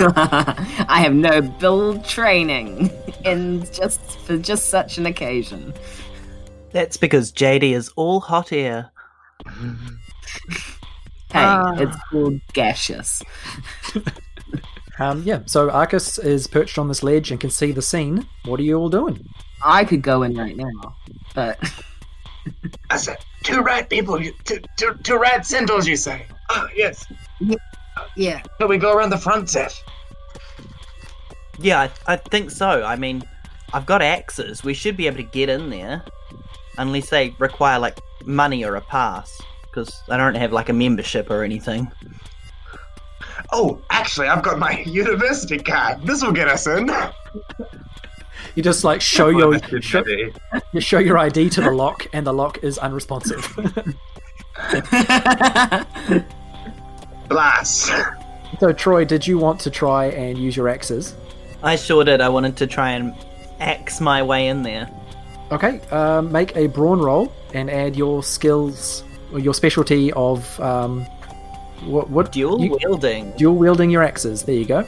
I 0.88 1.00
have 1.02 1.14
no 1.14 1.40
build 1.40 2.04
training 2.04 2.90
in 3.24 3.64
just 3.72 4.00
for 4.20 4.36
just 4.36 4.68
such 4.68 4.98
an 4.98 5.06
occasion. 5.06 5.72
That's 6.72 6.96
because 6.96 7.30
JD 7.32 7.72
is 7.72 7.90
all 7.96 8.20
hot 8.20 8.52
air. 8.52 8.90
Hey, 11.32 11.38
Ah. 11.44 11.72
it's 11.78 11.96
called 12.10 12.40
gaseous. 12.52 13.22
Um, 14.98 15.22
yeah, 15.24 15.40
so 15.46 15.70
Arcus 15.70 16.18
is 16.18 16.46
perched 16.46 16.76
on 16.76 16.88
this 16.88 17.02
ledge 17.02 17.30
and 17.30 17.40
can 17.40 17.48
see 17.48 17.72
the 17.72 17.80
scene. 17.80 18.26
What 18.44 18.60
are 18.60 18.62
you 18.62 18.76
all 18.76 18.90
doing? 18.90 19.26
I 19.64 19.86
could 19.86 20.02
go 20.02 20.22
in 20.24 20.36
right 20.36 20.54
now, 20.54 20.94
but 21.34 21.58
I 22.90 22.96
said, 22.96 23.18
two 23.42 23.62
rat 23.62 23.88
people, 23.90 24.20
you, 24.20 24.32
two, 24.44 24.60
two, 24.76 24.94
two 25.02 25.18
rat 25.18 25.46
centaurs, 25.46 25.86
you 25.86 25.96
say? 25.96 26.26
Ah, 26.50 26.68
yes. 26.74 27.06
yeah. 28.16 28.40
Can 28.58 28.68
we 28.68 28.78
go 28.78 28.92
around 28.92 29.10
the 29.10 29.18
front, 29.18 29.48
Zeph? 29.48 29.82
Yeah, 31.58 31.80
I, 31.80 32.12
I 32.12 32.16
think 32.16 32.50
so. 32.50 32.82
I 32.82 32.96
mean, 32.96 33.22
I've 33.72 33.86
got 33.86 34.02
axes. 34.02 34.64
We 34.64 34.74
should 34.74 34.96
be 34.96 35.06
able 35.06 35.18
to 35.18 35.22
get 35.22 35.48
in 35.48 35.70
there. 35.70 36.04
Unless 36.78 37.10
they 37.10 37.34
require, 37.38 37.78
like, 37.78 37.98
money 38.24 38.64
or 38.64 38.76
a 38.76 38.80
pass. 38.80 39.40
Because 39.62 40.02
I 40.08 40.16
don't 40.16 40.34
have, 40.34 40.52
like, 40.52 40.68
a 40.68 40.72
membership 40.72 41.30
or 41.30 41.44
anything. 41.44 41.90
Oh, 43.52 43.80
actually, 43.90 44.28
I've 44.28 44.42
got 44.42 44.58
my 44.58 44.80
university 44.86 45.58
card. 45.58 46.06
This 46.06 46.22
will 46.22 46.32
get 46.32 46.48
us 46.48 46.66
in. 46.66 46.90
You 48.54 48.62
just 48.62 48.84
like 48.84 49.00
show 49.00 49.28
your 49.28 49.58
show, 49.80 50.04
you 50.72 50.80
show 50.80 50.98
your 50.98 51.18
ID 51.18 51.50
to 51.50 51.60
the 51.60 51.70
lock, 51.70 52.06
and 52.12 52.26
the 52.26 52.32
lock 52.32 52.62
is 52.62 52.78
unresponsive. 52.78 53.46
Blast. 57.28 57.90
so, 58.60 58.72
Troy, 58.72 59.04
did 59.04 59.26
you 59.26 59.38
want 59.38 59.60
to 59.60 59.70
try 59.70 60.06
and 60.06 60.38
use 60.38 60.56
your 60.56 60.68
axes? 60.68 61.14
I 61.62 61.76
sure 61.76 62.04
did. 62.04 62.20
I 62.20 62.28
wanted 62.28 62.56
to 62.58 62.66
try 62.66 62.90
and 62.90 63.14
axe 63.60 64.00
my 64.00 64.22
way 64.22 64.48
in 64.48 64.62
there. 64.62 64.90
Okay, 65.50 65.80
um, 65.90 66.32
make 66.32 66.56
a 66.56 66.66
brawn 66.66 67.00
roll 67.00 67.32
and 67.54 67.70
add 67.70 67.94
your 67.96 68.22
skills 68.22 69.04
or 69.32 69.38
your 69.38 69.54
specialty 69.54 70.12
of 70.14 70.58
um, 70.60 71.02
what 71.84 72.08
what 72.10 72.32
Dual 72.32 72.60
you- 72.60 72.76
wielding. 72.82 73.32
dual 73.36 73.54
wielding 73.56 73.90
your 73.90 74.02
axes. 74.02 74.42
There 74.42 74.54
you 74.54 74.64
go. 74.64 74.86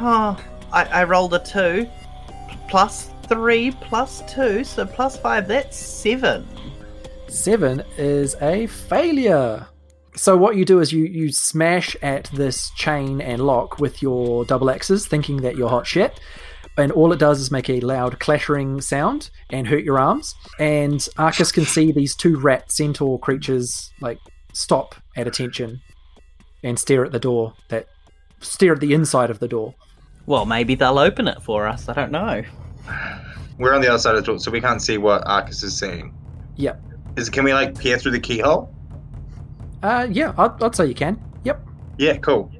Oh, 0.00 0.38
I, 0.72 0.84
I 0.84 1.04
rolled 1.04 1.34
a 1.34 1.38
two, 1.38 1.88
plus 2.68 3.10
three, 3.28 3.70
plus 3.70 4.22
two, 4.32 4.64
so 4.64 4.86
plus 4.86 5.18
five. 5.18 5.48
That's 5.48 5.76
seven. 5.76 6.46
Seven 7.28 7.82
is 7.96 8.36
a 8.40 8.66
failure. 8.66 9.66
So 10.14 10.36
what 10.36 10.56
you 10.56 10.64
do 10.64 10.80
is 10.80 10.92
you 10.92 11.04
you 11.04 11.30
smash 11.30 11.96
at 12.02 12.24
this 12.32 12.70
chain 12.70 13.20
and 13.20 13.46
lock 13.46 13.78
with 13.78 14.02
your 14.02 14.44
double 14.44 14.70
axes, 14.70 15.06
thinking 15.06 15.38
that 15.42 15.56
you're 15.56 15.68
hot 15.68 15.86
shit. 15.86 16.18
And 16.76 16.92
all 16.92 17.12
it 17.12 17.18
does 17.18 17.40
is 17.40 17.50
make 17.50 17.68
a 17.68 17.80
loud 17.80 18.20
clattering 18.20 18.80
sound 18.80 19.30
and 19.50 19.66
hurt 19.66 19.84
your 19.84 19.98
arms. 19.98 20.34
And 20.58 21.06
Arcus 21.18 21.50
can 21.50 21.64
see 21.64 21.92
these 21.92 22.14
two 22.14 22.38
rat 22.38 22.70
centaur 22.70 23.18
creatures 23.18 23.92
like 24.00 24.18
stop 24.52 24.94
at 25.16 25.26
attention 25.26 25.80
and 26.62 26.78
stare 26.78 27.04
at 27.04 27.12
the 27.12 27.18
door. 27.18 27.54
That 27.68 27.86
stare 28.40 28.74
at 28.74 28.80
the 28.80 28.94
inside 28.94 29.30
of 29.30 29.40
the 29.40 29.48
door. 29.48 29.74
Well, 30.28 30.44
maybe 30.44 30.74
they'll 30.74 30.98
open 30.98 31.26
it 31.26 31.42
for 31.42 31.66
us. 31.66 31.88
I 31.88 31.94
don't 31.94 32.12
know. 32.12 32.42
We're 33.58 33.74
on 33.74 33.80
the 33.80 33.88
other 33.88 33.98
side 33.98 34.14
of 34.14 34.20
the 34.20 34.26
door, 34.26 34.38
so 34.38 34.50
we 34.50 34.60
can't 34.60 34.82
see 34.82 34.98
what 34.98 35.26
Arcus 35.26 35.62
is 35.62 35.76
seeing. 35.76 36.14
Yep. 36.56 36.82
Is 37.16 37.30
can 37.30 37.44
we 37.44 37.54
like 37.54 37.78
peer 37.78 37.98
through 37.98 38.12
the 38.12 38.20
keyhole? 38.20 38.70
Uh, 39.82 40.06
yeah, 40.10 40.34
I'd, 40.36 40.62
I'd 40.62 40.76
say 40.76 40.84
you 40.84 40.94
can. 40.94 41.18
Yep. 41.44 41.66
Yeah, 41.96 42.18
cool. 42.18 42.52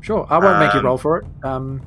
Sure, 0.00 0.26
I 0.28 0.38
won't 0.38 0.58
make 0.58 0.72
you 0.72 0.80
Um, 0.80 0.86
roll 0.86 0.98
for 0.98 1.18
it 1.18 1.24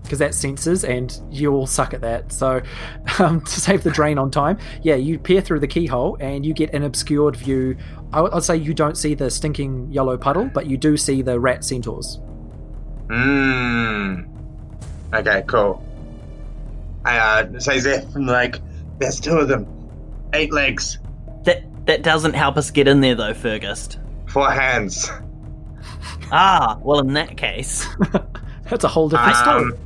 because 0.04 0.20
that's 0.20 0.42
sensors, 0.42 0.88
and 0.88 1.22
you 1.30 1.54
all 1.54 1.68
suck 1.68 1.94
at 1.94 2.00
that. 2.00 2.32
So, 2.32 2.62
um, 3.20 3.42
to 3.42 3.60
save 3.60 3.84
the 3.84 3.92
drain 3.92 4.18
on 4.18 4.32
time, 4.32 4.58
yeah, 4.84 4.96
you 4.96 5.20
peer 5.20 5.42
through 5.42 5.60
the 5.60 5.68
keyhole 5.68 6.16
and 6.22 6.46
you 6.46 6.54
get 6.54 6.74
an 6.74 6.84
obscured 6.84 7.36
view. 7.36 7.76
I 8.14 8.22
would 8.22 8.32
I'd 8.34 8.44
say 8.44 8.56
you 8.56 8.74
don't 8.74 8.96
see 8.98 9.16
the 9.16 9.30
stinking 9.30 9.92
yellow 9.92 10.18
puddle, 10.18 10.50
but 10.54 10.66
you 10.66 10.78
do 10.78 10.96
see 10.96 11.22
the 11.22 11.38
rat 11.42 11.66
centaurs. 11.66 12.22
Mmm. 13.08 14.39
Okay, 15.14 15.44
cool. 15.48 15.84
I 17.06 17.18
uh, 17.18 17.60
say 17.60 17.80
Zeph, 17.80 18.16
I'm 18.16 18.26
like, 18.26 18.62
there's 19.00 19.20
two 19.20 19.38
of 19.38 19.48
them. 19.48 19.66
Eight 20.34 20.52
legs, 20.54 21.00
That 21.44 21.64
that 21.88 22.04
doesn't 22.04 22.34
help 22.34 22.58
us 22.58 22.70
get 22.70 22.88
in 22.88 23.02
there, 23.02 23.16
though, 23.16 23.34
Fergus. 23.34 23.98
four 24.28 24.52
hands. 24.52 25.10
Ah, 26.32 26.78
well, 26.84 27.00
in 27.00 27.14
that 27.14 27.36
case, 27.38 27.88
That's 28.70 28.84
a 28.84 28.88
whole 28.88 29.10
different 29.10 29.36
story. 29.36 29.64
Um, 29.64 29.78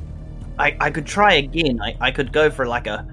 I, 0.59 0.75
I 0.79 0.91
could 0.91 1.05
try 1.05 1.35
again. 1.35 1.81
I, 1.81 1.95
I 2.01 2.11
could 2.11 2.33
go 2.33 2.49
for 2.49 2.67
like 2.67 2.85
a 2.87 3.07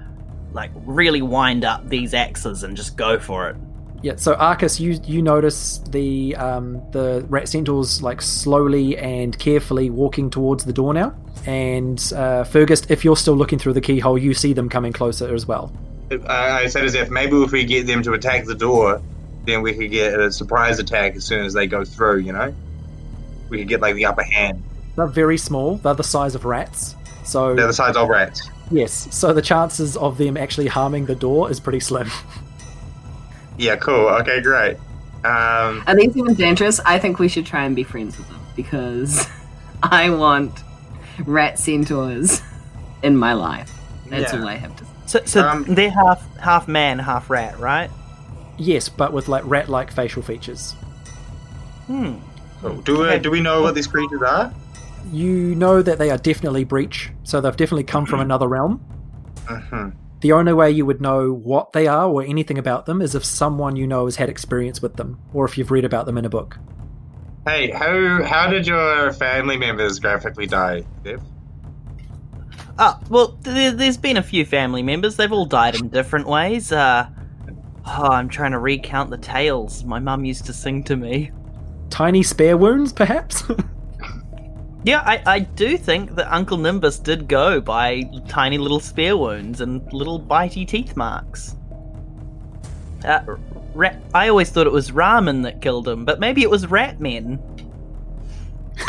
like 0.53 0.73
really 0.75 1.23
wind 1.23 1.65
up 1.65 1.89
these 1.89 2.13
axes 2.13 2.65
and 2.65 2.77
just 2.77 2.97
go 2.97 3.19
for 3.21 3.49
it. 3.51 3.57
Yeah, 4.03 4.17
so 4.17 4.35
Arcus, 4.35 4.81
you 4.81 4.99
you 5.05 5.21
notice 5.21 5.79
the 5.91 6.35
um, 6.37 6.81
the 6.93 7.25
rat 7.29 7.49
centaurs 7.49 8.03
like 8.03 8.23
slowly 8.23 8.97
and 8.97 9.39
carefully 9.39 9.91
walking 9.91 10.31
towards 10.31 10.65
the 10.65 10.73
door 10.73 10.95
now, 10.95 11.15
and 11.47 12.01
uh, 12.17 12.45
Fergus, 12.45 12.83
if 12.89 13.05
you're 13.05 13.17
still 13.17 13.37
looking 13.37 13.59
through 13.59 13.75
the 13.75 13.81
keyhole, 13.83 14.17
you 14.17 14.33
see 14.33 14.55
them 14.55 14.69
coming 14.71 14.93
closer 14.93 15.35
as 15.35 15.47
well. 15.47 15.71
I, 16.27 16.63
I 16.63 16.67
said 16.69 16.85
as 16.85 16.95
if 16.95 17.11
maybe 17.11 17.37
if 17.43 17.53
we 17.53 17.65
get 17.65 17.87
them 17.87 18.03
to 18.05 18.15
attack 18.15 18.47
the 18.47 18.55
door, 18.55 19.03
then 19.45 19.61
we 19.63 19.75
could 19.75 19.91
get 19.91 20.19
a 20.19 20.33
surprise 20.33 20.79
attack 20.79 21.15
as 21.17 21.25
soon 21.25 21.45
as 21.45 21.53
they 21.53 21.67
go 21.67 21.85
through. 21.85 22.21
You 22.21 22.33
know, 22.33 22.55
we 23.51 23.59
could 23.59 23.69
get 23.69 23.81
like 23.83 23.97
the 23.97 24.07
upper 24.07 24.23
hand. 24.23 24.63
They're 24.97 25.07
very 25.07 25.37
small. 25.39 25.77
They're 25.77 25.95
the 25.95 26.03
size 26.03 26.35
of 26.35 26.47
rats. 26.47 26.95
So 27.25 27.55
They're 27.55 27.67
the 27.67 27.73
size 27.75 27.97
of 27.97 28.09
rats. 28.09 28.49
yes, 28.71 29.15
so 29.15 29.33
the 29.35 29.43
chances 29.43 29.97
of 29.97 30.17
them 30.17 30.37
actually 30.39 30.67
harming 30.67 31.05
the 31.05 31.15
door 31.15 31.51
is 31.51 31.61
pretty 31.61 31.81
slim. 31.81 32.11
Yeah, 33.61 33.77
cool. 33.77 34.09
Okay, 34.21 34.41
great. 34.41 34.77
Um, 35.23 35.85
Are 35.87 35.95
these 35.95 36.17
even 36.17 36.35
dangerous? 36.35 36.81
I 36.81 36.99
think 36.99 37.19
we 37.19 37.29
should 37.29 37.45
try 37.45 37.65
and 37.65 37.77
be 37.77 37.83
friends 37.83 38.17
with 38.17 38.27
them 38.29 38.41
because 38.57 39.29
I 39.83 40.09
want 40.09 40.65
rat 41.27 41.59
centaurs 41.59 42.41
in 43.03 43.19
my 43.19 43.35
life. 43.35 43.71
That's 44.07 44.33
Yeah. 44.33 44.41
all 44.41 44.49
I 44.49 44.55
have 44.55 44.75
to 44.77 44.85
say. 44.87 44.91
So, 45.05 45.21
so 45.27 45.47
Um, 45.47 45.65
they're 45.69 45.91
half 45.91 46.37
half 46.39 46.69
man, 46.69 46.99
half 46.99 47.29
rat, 47.29 47.59
right? 47.61 47.91
Yes, 48.57 48.89
but 48.89 49.13
with 49.13 49.29
like 49.29 49.43
rat-like 49.45 49.93
facial 49.93 50.23
features. 50.23 50.73
Hmm. 51.87 52.15
cool. 52.63 52.77
Do 52.81 53.01
we 53.01 53.19
do 53.19 53.31
we 53.31 53.41
know 53.41 53.61
what 53.63 53.75
these 53.75 53.87
creatures 53.87 54.23
are? 54.23 54.53
You 55.13 55.55
know 55.55 55.83
that 55.83 55.99
they 55.99 56.11
are 56.11 56.19
definitely 56.19 56.65
breach, 56.65 57.11
so 57.25 57.41
they've 57.43 57.57
definitely 57.57 57.85
come 57.85 58.07
from 58.07 58.21
another 58.21 58.49
realm. 58.49 58.81
hmm 59.47 59.91
The 60.21 60.33
only 60.33 60.53
way 60.53 60.71
you 60.71 60.85
would 60.85 61.01
know 61.01 61.33
what 61.33 61.73
they 61.73 61.87
are 61.87 62.09
or 62.09 62.23
anything 62.23 62.59
about 62.59 62.87
them 62.87 63.01
is 63.01 63.15
if 63.15 63.25
someone 63.25 63.77
you 63.77 63.87
know 63.87 64.05
has 64.05 64.17
had 64.17 64.29
experience 64.29 64.83
with 64.83 64.97
them, 64.97 65.19
or 65.33 65.47
if 65.47 65.57
you've 65.57 65.71
read 65.71 65.85
about 65.85 66.07
them 66.07 66.19
in 66.19 66.25
a 66.25 66.29
book. 66.29 66.59
Hey, 67.47 67.71
how 67.71 68.23
how 68.23 68.51
did 68.51 68.67
your 68.67 69.13
family 69.15 69.57
members 69.57 69.99
graphically 69.99 70.47
die, 70.47 70.85
Dev? 71.03 71.23
Ah, 72.79 73.01
well, 73.09 73.39
there, 73.43 73.73
there's 73.73 73.97
been 73.97 74.19
a 74.19 74.23
few 74.23 74.45
family 74.45 74.83
members. 74.83 75.17
They've 75.17 75.33
all 75.33 75.47
died 75.47 75.75
in 75.77 75.89
different 75.89 76.27
ways. 76.27 76.71
Uh, 76.71 77.09
oh, 77.87 78.09
I'm 78.09 78.29
trying 78.29 78.53
to 78.53 78.59
recount 78.59 79.11
the 79.11 79.19
tales 79.19 79.85
my 79.85 79.99
mum 79.99 80.25
used 80.25 80.45
to 80.47 80.53
sing 80.53 80.85
to 80.85 80.97
me. 80.97 81.31
Tiny 81.89 82.23
spare 82.23 82.57
wounds, 82.57 82.93
perhaps? 82.93 83.43
Yeah, 84.83 85.03
I, 85.05 85.23
I 85.27 85.39
do 85.41 85.77
think 85.77 86.15
that 86.15 86.33
Uncle 86.33 86.57
Nimbus 86.57 86.99
did 86.99 87.29
go 87.29 87.61
by 87.61 88.05
tiny 88.29 88.57
little 88.59 88.81
spear 88.81 89.17
wounds 89.17 89.61
and 89.61 89.93
little 89.93 90.19
bitey 90.19 90.67
teeth 90.67 90.97
marks. 90.97 91.57
Uh, 93.05 93.21
ra- 93.75 93.97
I 94.15 94.29
always 94.29 94.51
thought 94.51 94.67
it 94.67 94.73
was 94.73 94.91
ramen 94.91 95.43
that 95.43 95.61
killed 95.61 95.87
him, 95.87 96.05
but 96.05 96.19
maybe 96.19 96.43
it 96.43 96.51
was 96.51 96.67
rat 96.67 96.99
men. 97.01 97.39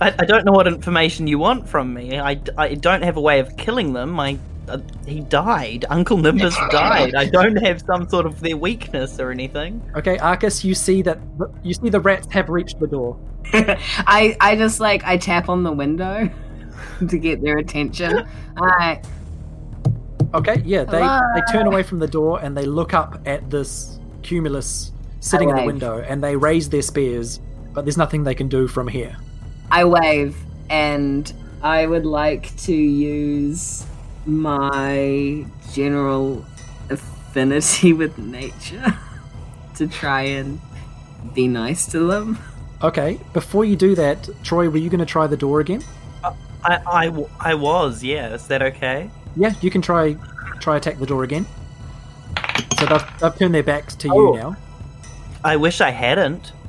I, 0.00 0.14
I 0.18 0.24
don't 0.24 0.44
know 0.44 0.52
what 0.52 0.66
information 0.68 1.26
you 1.26 1.38
want 1.38 1.68
from 1.68 1.94
me. 1.94 2.18
I, 2.18 2.40
I 2.56 2.74
don't 2.74 3.02
have 3.02 3.16
a 3.16 3.20
way 3.20 3.40
of 3.40 3.56
killing 3.56 3.92
them. 3.92 4.20
I, 4.20 4.38
uh, 4.68 4.78
he 5.06 5.20
died. 5.20 5.84
Uncle 5.90 6.16
Nimbus 6.16 6.56
died. 6.70 7.14
I 7.14 7.26
don't 7.26 7.56
have 7.56 7.80
some 7.82 8.08
sort 8.08 8.26
of 8.26 8.40
their 8.40 8.56
weakness 8.56 9.20
or 9.20 9.30
anything. 9.30 9.82
okay, 9.96 10.18
Arcus, 10.18 10.64
you 10.64 10.74
see 10.74 11.02
that 11.02 11.18
you 11.62 11.74
see 11.74 11.88
the 11.88 12.00
rats 12.00 12.32
have 12.32 12.48
reached 12.48 12.78
the 12.80 12.86
door. 12.86 13.18
I 13.52 14.36
I 14.40 14.56
just 14.56 14.80
like 14.80 15.04
I 15.04 15.16
tap 15.16 15.48
on 15.48 15.62
the 15.62 15.72
window 15.72 16.28
to 17.08 17.18
get 17.18 17.42
their 17.42 17.58
attention. 17.58 18.26
I 18.56 19.00
Okay, 20.34 20.62
yeah, 20.64 20.84
they, 20.84 21.00
Hello? 21.00 21.20
they 21.34 21.52
turn 21.52 21.66
away 21.66 21.82
from 21.82 21.98
the 21.98 22.06
door 22.08 22.40
and 22.42 22.56
they 22.56 22.66
look 22.66 22.92
up 22.92 23.20
at 23.26 23.48
this 23.48 23.98
cumulus 24.22 24.92
sitting 25.20 25.48
in 25.48 25.56
the 25.56 25.64
window 25.64 26.04
and 26.06 26.22
they 26.22 26.36
raise 26.36 26.68
their 26.68 26.82
spears, 26.82 27.40
but 27.72 27.84
there's 27.84 27.96
nothing 27.96 28.24
they 28.24 28.34
can 28.34 28.48
do 28.48 28.66
from 28.68 28.88
here. 28.88 29.16
I 29.70 29.84
wave 29.84 30.36
and 30.68 31.32
I 31.62 31.86
would 31.86 32.04
like 32.04 32.54
to 32.58 32.74
use 32.74 33.86
my 34.26 35.44
general 35.72 36.44
affinity 36.90 37.92
with 37.92 38.18
nature 38.18 38.98
to 39.76 39.86
try 39.86 40.22
and 40.22 40.60
be 41.34 41.48
nice 41.48 41.86
to 41.86 42.00
them. 42.00 42.38
Okay, 42.82 43.18
before 43.32 43.64
you 43.64 43.76
do 43.76 43.94
that, 43.94 44.28
Troy, 44.42 44.68
were 44.68 44.76
you 44.78 44.90
going 44.90 45.00
to 45.00 45.06
try 45.06 45.26
the 45.26 45.36
door 45.36 45.60
again? 45.60 45.82
Uh, 46.22 46.34
I 46.64 47.06
I 47.06 47.26
I 47.52 47.54
was, 47.54 48.02
yeah. 48.04 48.34
Is 48.34 48.46
that 48.48 48.60
okay? 48.62 49.10
Yeah, 49.36 49.54
you 49.62 49.70
can 49.70 49.80
try 49.80 50.16
try 50.60 50.76
attack 50.76 50.98
the 50.98 51.06
door 51.06 51.24
again. 51.24 51.46
So 52.78 52.86
they've, 52.86 53.04
they've 53.20 53.38
turned 53.38 53.54
their 53.54 53.62
backs 53.62 53.94
to 53.96 54.08
Oh. 54.12 54.34
you 54.34 54.40
now. 54.40 54.56
I 55.44 55.56
wish 55.56 55.80
I 55.80 55.90
hadn't. 55.90 56.52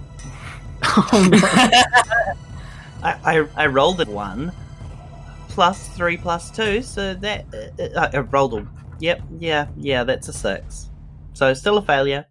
Oh, 0.83 1.27
no. 1.29 1.37
I, 3.03 3.13
I, 3.39 3.47
I 3.55 3.65
rolled 3.67 3.99
a 4.01 4.05
one 4.05 4.51
plus 5.57 5.87
three 5.87 6.17
plus 6.17 6.51
two, 6.51 6.83
so 6.83 7.15
that 7.15 7.45
uh, 7.51 7.99
uh, 7.99 8.09
I 8.13 8.19
rolled 8.19 8.53
a. 8.53 8.67
Yep, 8.99 9.21
yeah, 9.39 9.65
yeah, 9.75 10.03
that's 10.03 10.27
a 10.27 10.33
six. 10.33 10.91
So 11.33 11.51
still 11.55 11.79
a 11.79 11.81
failure. 11.81 12.27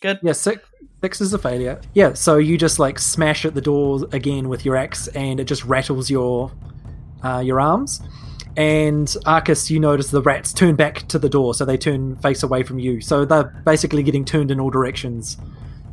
Good. 0.00 0.18
Yeah, 0.22 0.32
six, 0.32 0.66
six 1.02 1.20
is 1.20 1.34
a 1.34 1.38
failure. 1.38 1.78
Yeah, 1.92 2.14
so 2.14 2.38
you 2.38 2.56
just 2.56 2.78
like 2.78 2.98
smash 2.98 3.44
at 3.44 3.54
the 3.54 3.60
door 3.60 4.08
again 4.12 4.48
with 4.48 4.64
your 4.64 4.76
axe, 4.76 5.08
and 5.08 5.38
it 5.38 5.44
just 5.44 5.62
rattles 5.66 6.08
your 6.08 6.50
uh, 7.22 7.42
your 7.44 7.60
arms. 7.60 8.00
And 8.56 9.14
Arcus, 9.26 9.70
you 9.70 9.78
notice 9.78 10.10
the 10.10 10.22
rats 10.22 10.54
turn 10.54 10.74
back 10.74 11.06
to 11.08 11.18
the 11.18 11.28
door, 11.28 11.52
so 11.52 11.66
they 11.66 11.76
turn 11.76 12.16
face 12.16 12.42
away 12.42 12.62
from 12.62 12.78
you. 12.78 13.02
So 13.02 13.26
they're 13.26 13.62
basically 13.66 14.02
getting 14.02 14.24
turned 14.24 14.50
in 14.50 14.58
all 14.58 14.70
directions. 14.70 15.36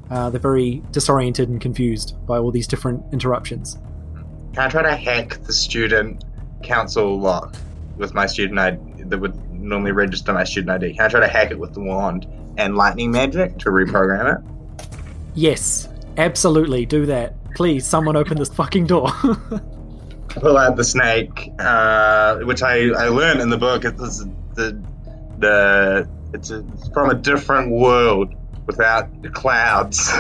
Uh, 0.10 0.30
they're 0.30 0.40
very 0.40 0.82
disoriented 0.92 1.50
and 1.50 1.60
confused 1.60 2.16
by 2.26 2.38
all 2.38 2.50
these 2.50 2.66
different 2.66 3.04
interruptions. 3.12 3.78
Can 4.54 4.64
I 4.64 4.70
try 4.70 4.84
to 4.84 4.96
hack 4.96 5.44
the 5.44 5.52
student 5.52 6.24
council 6.64 7.20
lock 7.20 7.56
with 7.98 8.14
my 8.14 8.26
student 8.26 8.60
ID 8.60 9.04
that 9.04 9.18
would 9.20 9.36
normally 9.54 9.92
register 9.92 10.34
my 10.34 10.44
student 10.44 10.72
ID? 10.72 10.94
Can 10.96 11.06
I 11.06 11.08
try 11.08 11.20
to 11.20 11.28
hack 11.28 11.52
it 11.52 11.60
with 11.60 11.74
the 11.74 11.80
wand 11.82 12.28
and 12.58 12.76
lightning 12.76 13.12
magic 13.12 13.58
to 13.60 13.70
reprogram 13.70 14.38
it? 14.38 14.44
Yes, 15.36 15.88
absolutely, 16.18 16.86
do 16.86 17.06
that. 17.08 17.34
Please, 17.56 17.86
someone 17.86 18.16
open 18.16 18.38
this 18.38 18.50
fucking 18.50 18.86
door. 18.88 19.10
Pull 20.30 20.58
out 20.58 20.76
the 20.76 20.84
snake, 20.84 21.52
uh, 21.60 22.38
which 22.40 22.62
I, 22.62 22.90
I 22.90 23.08
learned 23.08 23.42
in 23.42 23.50
the 23.50 23.58
book. 23.58 23.86
It's 23.86 24.24
the 24.54 24.80
the 25.40 26.08
it's, 26.34 26.52
a, 26.52 26.60
it's 26.74 26.90
from 26.90 27.10
a 27.10 27.16
different 27.16 27.72
world 27.72 28.34
without 28.68 29.22
the 29.24 29.30
clouds, 29.30 30.12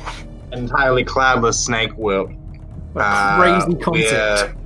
entirely 0.52 1.04
cloudless 1.04 1.64
snake 1.64 1.92
world. 1.96 2.32
What 2.92 3.02
a 3.02 3.06
Uh, 3.06 3.40
crazy 3.40 3.78
concept. 3.80 4.56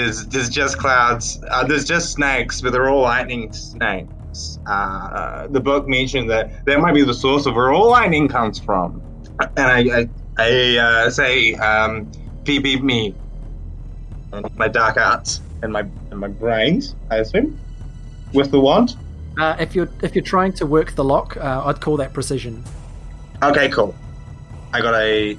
There's 0.00 0.26
there's 0.28 0.48
just 0.48 0.78
clouds. 0.78 1.42
Uh, 1.50 1.64
there's 1.64 1.84
just 1.84 2.12
snakes, 2.12 2.62
but 2.62 2.72
they're 2.72 2.88
all 2.88 3.02
lightning 3.02 3.52
snakes. 3.52 4.58
Uh, 4.66 5.46
the 5.48 5.60
book 5.60 5.86
mentioned 5.86 6.30
that 6.30 6.64
that 6.64 6.80
might 6.80 6.94
be 6.94 7.04
the 7.04 7.12
source 7.12 7.44
of 7.44 7.54
where 7.54 7.70
all 7.70 7.90
lightning 7.90 8.26
comes 8.26 8.58
from. 8.58 9.02
And 9.58 9.66
I 9.66 9.80
I, 9.98 10.08
I 10.38 10.76
uh, 10.78 11.10
say, 11.10 11.54
um, 11.54 12.10
beep 12.44 12.62
beep 12.62 12.82
me. 12.82 13.14
And 14.32 14.46
my 14.56 14.68
dark 14.68 14.96
arts 14.96 15.42
and 15.62 15.70
my 15.70 15.80
and 16.10 16.18
my 16.18 16.28
brains, 16.28 16.94
I 17.10 17.16
assume, 17.16 17.60
with 18.32 18.50
the 18.50 18.60
wand. 18.60 18.96
Uh, 19.38 19.56
if 19.60 19.74
you're 19.74 19.90
if 20.02 20.14
you're 20.14 20.24
trying 20.24 20.54
to 20.54 20.64
work 20.64 20.92
the 20.92 21.04
lock, 21.04 21.36
uh, 21.36 21.62
I'd 21.66 21.82
call 21.82 21.98
that 21.98 22.14
precision. 22.14 22.64
Okay, 23.42 23.68
cool. 23.68 23.94
I 24.72 24.80
got 24.80 24.94
a 24.94 25.36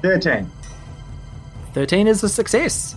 thirteen. 0.00 0.50
Thirteen 1.74 2.06
is 2.06 2.22
a 2.24 2.30
success. 2.30 2.96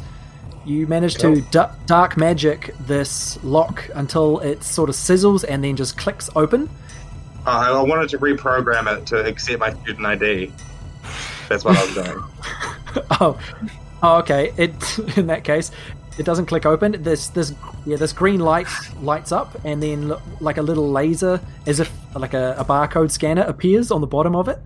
You 0.69 0.86
manage 0.86 1.15
to 1.15 1.41
da- 1.49 1.73
dark 1.88 2.15
magic 2.15 2.75
this 2.82 3.43
lock 3.43 3.89
until 3.95 4.38
it 4.41 4.62
sort 4.63 4.88
of 4.88 4.95
sizzles 4.95 5.43
and 5.43 5.63
then 5.63 5.75
just 5.75 5.97
clicks 5.97 6.29
open. 6.36 6.69
Uh, 7.47 7.73
I 7.73 7.82
wanted 7.82 8.08
to 8.10 8.19
reprogram 8.19 8.86
it 8.95 9.08
to 9.08 9.25
accept 9.25 9.60
my 9.62 9.73
student 9.73 10.05
ID. 10.05 10.53
That's 11.47 11.65
what 11.65 11.75
I 11.75 11.86
was 11.86 11.93
doing. 11.95 12.23
oh, 13.19 13.39
oh, 14.03 14.17
okay. 14.19 14.53
It 14.58 14.99
in 15.17 15.25
that 15.25 15.43
case, 15.43 15.71
it 16.19 16.23
doesn't 16.27 16.45
click 16.45 16.67
open. 16.67 17.01
This 17.01 17.29
this 17.29 17.51
yeah 17.88 17.97
this 17.97 18.13
green 18.13 18.39
light 18.39 18.67
lights 19.01 19.32
up 19.32 19.60
and 19.65 19.82
then 19.82 20.13
like 20.39 20.58
a 20.58 20.62
little 20.62 20.91
laser, 20.91 21.41
as 21.65 21.79
if 21.79 21.91
like 22.13 22.36
a, 22.36 22.53
a 22.60 22.63
barcode 22.63 23.10
scanner 23.10 23.41
appears 23.41 23.89
on 23.89 24.01
the 24.01 24.08
bottom 24.08 24.36
of 24.36 24.47
it, 24.47 24.60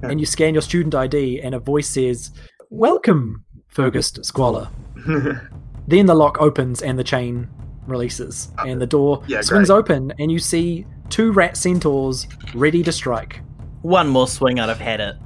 and 0.00 0.18
you 0.18 0.24
scan 0.24 0.54
your 0.54 0.62
student 0.62 0.94
ID 0.94 1.42
and 1.42 1.54
a 1.54 1.58
voice 1.58 1.88
says, 1.88 2.30
"Welcome, 2.70 3.44
Fergus 3.68 4.10
Squalor." 4.22 4.70
Then 5.86 6.06
the 6.06 6.14
lock 6.14 6.40
opens 6.40 6.80
and 6.80 6.98
the 6.98 7.04
chain 7.04 7.48
releases, 7.86 8.48
and 8.66 8.80
the 8.80 8.86
door 8.86 9.22
Yeah, 9.26 9.42
swings 9.42 9.68
great. 9.68 9.76
open, 9.78 10.12
and 10.18 10.32
you 10.32 10.38
see 10.38 10.86
two 11.10 11.30
rat 11.32 11.56
centaurs 11.58 12.26
ready 12.54 12.82
to 12.82 12.90
strike. 12.90 13.42
One 13.82 14.08
more 14.08 14.26
swing, 14.26 14.58
I'd 14.58 14.70
have 14.70 14.80
had 14.80 15.00
it. 15.00 15.16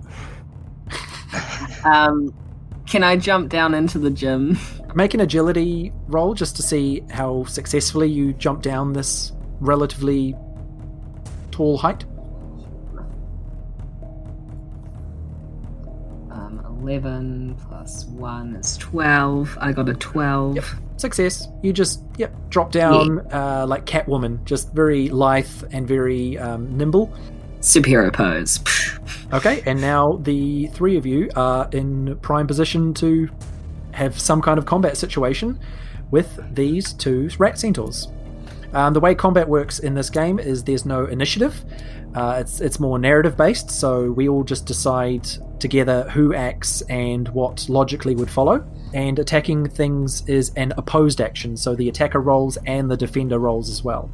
Um, 1.84 2.34
can 2.86 3.04
I 3.04 3.16
jump 3.16 3.50
down 3.50 3.74
into 3.74 3.98
the 4.00 4.10
gym? 4.10 4.58
Make 4.94 5.14
an 5.14 5.20
agility 5.20 5.92
roll 6.08 6.34
just 6.34 6.56
to 6.56 6.62
see 6.62 7.04
how 7.10 7.44
successfully 7.44 8.08
you 8.08 8.32
jump 8.32 8.62
down 8.62 8.92
this 8.94 9.32
relatively 9.60 10.34
tall 11.52 11.78
height. 11.78 12.04
11 16.88 17.54
plus 17.68 18.06
1 18.06 18.56
is 18.56 18.78
12. 18.78 19.58
I 19.60 19.72
got 19.72 19.90
a 19.90 19.94
12. 19.94 20.56
Yep. 20.56 20.64
Success. 20.96 21.48
You 21.62 21.72
just 21.74 22.02
yep 22.16 22.34
drop 22.48 22.72
down 22.72 23.20
uh, 23.30 23.66
like 23.68 23.84
Catwoman, 23.84 24.42
just 24.44 24.72
very 24.72 25.10
lithe 25.10 25.64
and 25.70 25.86
very 25.86 26.38
um, 26.38 26.76
nimble. 26.76 27.12
Superhero 27.60 28.12
pose. 28.12 28.60
Okay, 29.30 29.62
and 29.66 29.78
now 29.78 30.12
the 30.22 30.68
three 30.68 30.96
of 30.96 31.04
you 31.04 31.28
are 31.36 31.68
in 31.72 32.16
prime 32.20 32.46
position 32.46 32.94
to 32.94 33.28
have 33.92 34.18
some 34.18 34.40
kind 34.40 34.58
of 34.58 34.64
combat 34.64 34.96
situation 34.96 35.58
with 36.10 36.40
these 36.54 36.94
two 36.94 37.28
rat 37.38 37.58
centaurs. 37.58 38.08
Um, 38.72 38.94
the 38.94 39.00
way 39.00 39.14
combat 39.14 39.46
works 39.46 39.80
in 39.80 39.92
this 39.92 40.08
game 40.08 40.38
is 40.38 40.64
there's 40.64 40.86
no 40.86 41.04
initiative. 41.04 41.62
Uh, 42.18 42.38
it's 42.40 42.60
it's 42.60 42.80
more 42.80 42.98
narrative 42.98 43.36
based, 43.36 43.70
so 43.70 44.10
we 44.10 44.28
all 44.28 44.42
just 44.42 44.66
decide 44.66 45.28
together 45.60 46.02
who 46.10 46.34
acts 46.34 46.80
and 46.88 47.28
what 47.28 47.68
logically 47.68 48.16
would 48.16 48.28
follow. 48.28 48.66
And 48.92 49.20
attacking 49.20 49.68
things 49.68 50.28
is 50.28 50.50
an 50.56 50.72
opposed 50.76 51.20
action, 51.20 51.56
so 51.56 51.76
the 51.76 51.88
attacker 51.88 52.20
rolls 52.20 52.58
and 52.66 52.90
the 52.90 52.96
defender 52.96 53.38
rolls 53.38 53.70
as 53.70 53.84
well. 53.84 54.10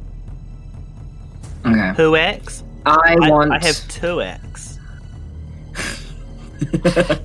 Okay. 1.65 1.93
Who 1.97 2.15
acts? 2.15 2.63
I 2.85 3.17
I, 3.19 3.27
want. 3.27 3.51
I 3.51 3.65
have 3.65 3.87
two 3.87 4.21
acts. 4.21 4.77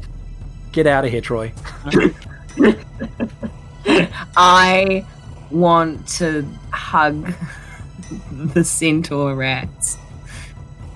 Get 0.73 0.87
out 0.87 1.05
of 1.05 1.11
here, 1.11 1.21
Troy. 1.21 1.53
I 4.35 5.05
want 5.51 6.09
to 6.09 6.49
hug 6.73 7.35
the 8.33 8.65
centaur 8.65 9.35
rats. 9.35 9.99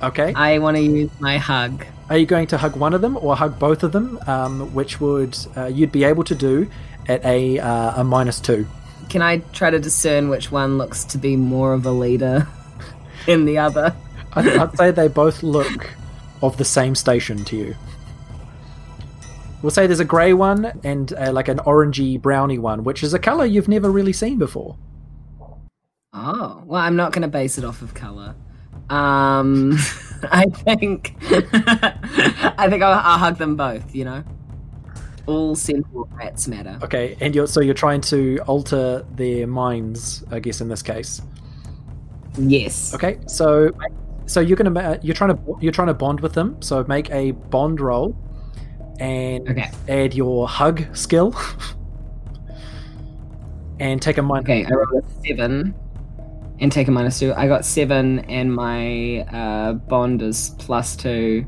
Okay. 0.05 0.35
I 0.35 0.59
want 0.59 0.77
to 0.77 0.83
use 0.83 1.11
my 1.19 1.39
hug. 1.39 1.87
Are 2.11 2.19
you 2.19 2.27
going 2.27 2.47
to 2.49 2.59
hug 2.59 2.77
one 2.77 2.93
of 2.93 3.01
them 3.01 3.17
or 3.17 3.35
hug 3.35 3.59
both 3.59 3.83
of 3.83 3.93
them? 3.93 4.19
Um, 4.27 4.75
which 4.75 5.01
would 5.01 5.37
uh, 5.57 5.67
you'd 5.67 5.93
be 5.93 6.05
able 6.05 6.25
to 6.25 6.35
do 6.35 6.71
at 7.09 7.25
a 7.25 7.59
uh, 7.59 8.03
a 8.03 8.05
minus 8.05 8.39
two. 8.39 8.67
Can 9.09 9.23
I 9.23 9.39
try 9.53 9.71
to 9.71 9.79
discern 9.79 10.29
which 10.29 10.53
one 10.53 10.77
looks 10.77 11.05
to 11.05 11.19
be 11.19 11.37
more 11.37 11.73
of 11.73 11.87
a 11.87 11.91
leader 11.91 12.47
in 13.27 13.47
the 13.47 13.59
other? 13.59 13.97
I'd, 14.35 14.49
I'd 14.49 14.77
say 14.77 14.91
they 14.91 15.09
both 15.09 15.43
look 15.43 15.91
of 16.43 16.59
the 16.59 16.65
same 16.65 16.95
station 16.95 17.45
to 17.45 17.57
you. 17.57 17.75
We'll 19.63 19.71
say 19.71 19.87
there's 19.87 20.01
a 20.01 20.05
grey 20.05 20.35
one 20.35 20.79
and 20.85 21.11
uh, 21.15 21.33
like 21.33 21.49
an 21.49 21.59
orangey 21.61 22.21
browny 22.21 22.59
one, 22.59 22.85
which 22.85 23.03
is 23.03 23.15
a 23.15 23.19
color 23.19 23.47
you've 23.47 23.69
never 23.69 23.91
really 23.91 24.13
seen 24.13 24.37
before. 24.37 24.77
Oh, 26.13 26.63
well, 26.67 26.83
I'm 26.83 26.97
not 26.97 27.13
going 27.13 27.23
to 27.23 27.29
base 27.29 27.57
it 27.57 27.65
off 27.65 27.81
of 27.81 27.95
color. 27.95 28.35
Um, 28.91 29.77
I 30.31 30.47
think 30.47 31.17
I 31.31 32.67
think 32.71 32.83
I'll, 32.83 32.93
I'll 32.93 33.19
hug 33.19 33.39
them 33.39 33.57
both. 33.57 33.95
You 33.95 34.05
know, 34.05 34.25
all 35.27 35.55
centaur 35.55 36.07
rats 36.13 36.49
matter. 36.49 36.79
Okay, 36.83 37.17
and 37.21 37.35
you're 37.35 37.47
so 37.47 37.61
you're 37.61 37.75
trying 37.75 38.01
to 38.03 38.39
alter 38.47 39.05
their 39.15 39.47
minds, 39.47 40.25
I 40.31 40.39
guess 40.41 40.61
in 40.61 40.69
this 40.69 40.83
case. 40.83 41.21
Yes. 42.39 42.95
Okay, 42.95 43.19
so 43.27 43.71
so 44.27 44.41
you're 44.41 44.57
gonna 44.57 44.99
you're 45.03 45.15
trying 45.15 45.37
to 45.37 45.57
you're 45.61 45.73
trying 45.73 45.89
to 45.89 45.95
bond 45.95 46.21
with 46.21 46.33
them. 46.35 46.61
So 46.61 46.85
make 46.89 47.11
a 47.11 47.31
bond 47.33 47.81
roll. 47.81 48.17
and 49.01 49.49
Okay. 49.49 49.71
add 49.89 50.15
your 50.15 50.47
hug 50.49 50.85
skill. 50.97 51.35
and 53.81 54.01
take 54.01 54.19
a 54.19 54.23
mind. 54.23 54.45
Okay, 54.45 54.65
I 54.65 54.71
rolled 54.71 55.05
a 55.05 55.27
seven 55.27 55.75
and 56.61 56.71
take 56.71 56.89
a 56.89 56.91
minus 56.91 57.19
two. 57.19 57.33
I 57.35 57.47
got 57.49 57.65
seven, 57.65 58.21
and 58.21 58.55
my 58.55 59.19
uh, 59.21 59.73
bond 59.75 60.23
is 60.23 60.51
plus 60.59 60.97
two, 60.97 61.45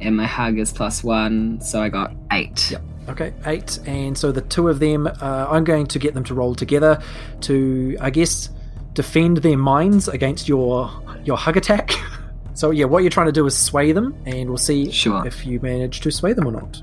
and 0.00 0.16
my 0.16 0.26
hug 0.26 0.58
is 0.58 0.72
plus 0.72 1.02
one, 1.04 1.60
so 1.60 1.80
I 1.82 1.88
got 1.88 2.12
eight. 2.32 2.70
Yep. 2.70 2.82
Okay, 3.08 3.32
eight. 3.46 3.78
And 3.86 4.18
so 4.18 4.32
the 4.32 4.42
two 4.42 4.68
of 4.68 4.80
them, 4.80 5.06
uh, 5.06 5.46
I'm 5.48 5.64
going 5.64 5.86
to 5.86 5.98
get 5.98 6.12
them 6.14 6.24
to 6.24 6.34
roll 6.34 6.54
together 6.54 7.00
to, 7.42 7.96
I 8.00 8.10
guess, 8.10 8.50
defend 8.92 9.38
their 9.38 9.56
minds 9.56 10.08
against 10.08 10.48
your 10.48 10.90
your 11.24 11.36
hug 11.38 11.56
attack. 11.56 11.92
so 12.54 12.70
yeah, 12.70 12.84
what 12.84 13.02
you're 13.02 13.10
trying 13.10 13.26
to 13.26 13.32
do 13.32 13.46
is 13.46 13.56
sway 13.56 13.92
them, 13.92 14.14
and 14.26 14.48
we'll 14.48 14.58
see 14.58 14.90
Sure. 14.90 15.26
if 15.26 15.46
you 15.46 15.58
manage 15.60 16.00
to 16.00 16.10
sway 16.10 16.32
them 16.34 16.46
or 16.46 16.52
not. 16.52 16.82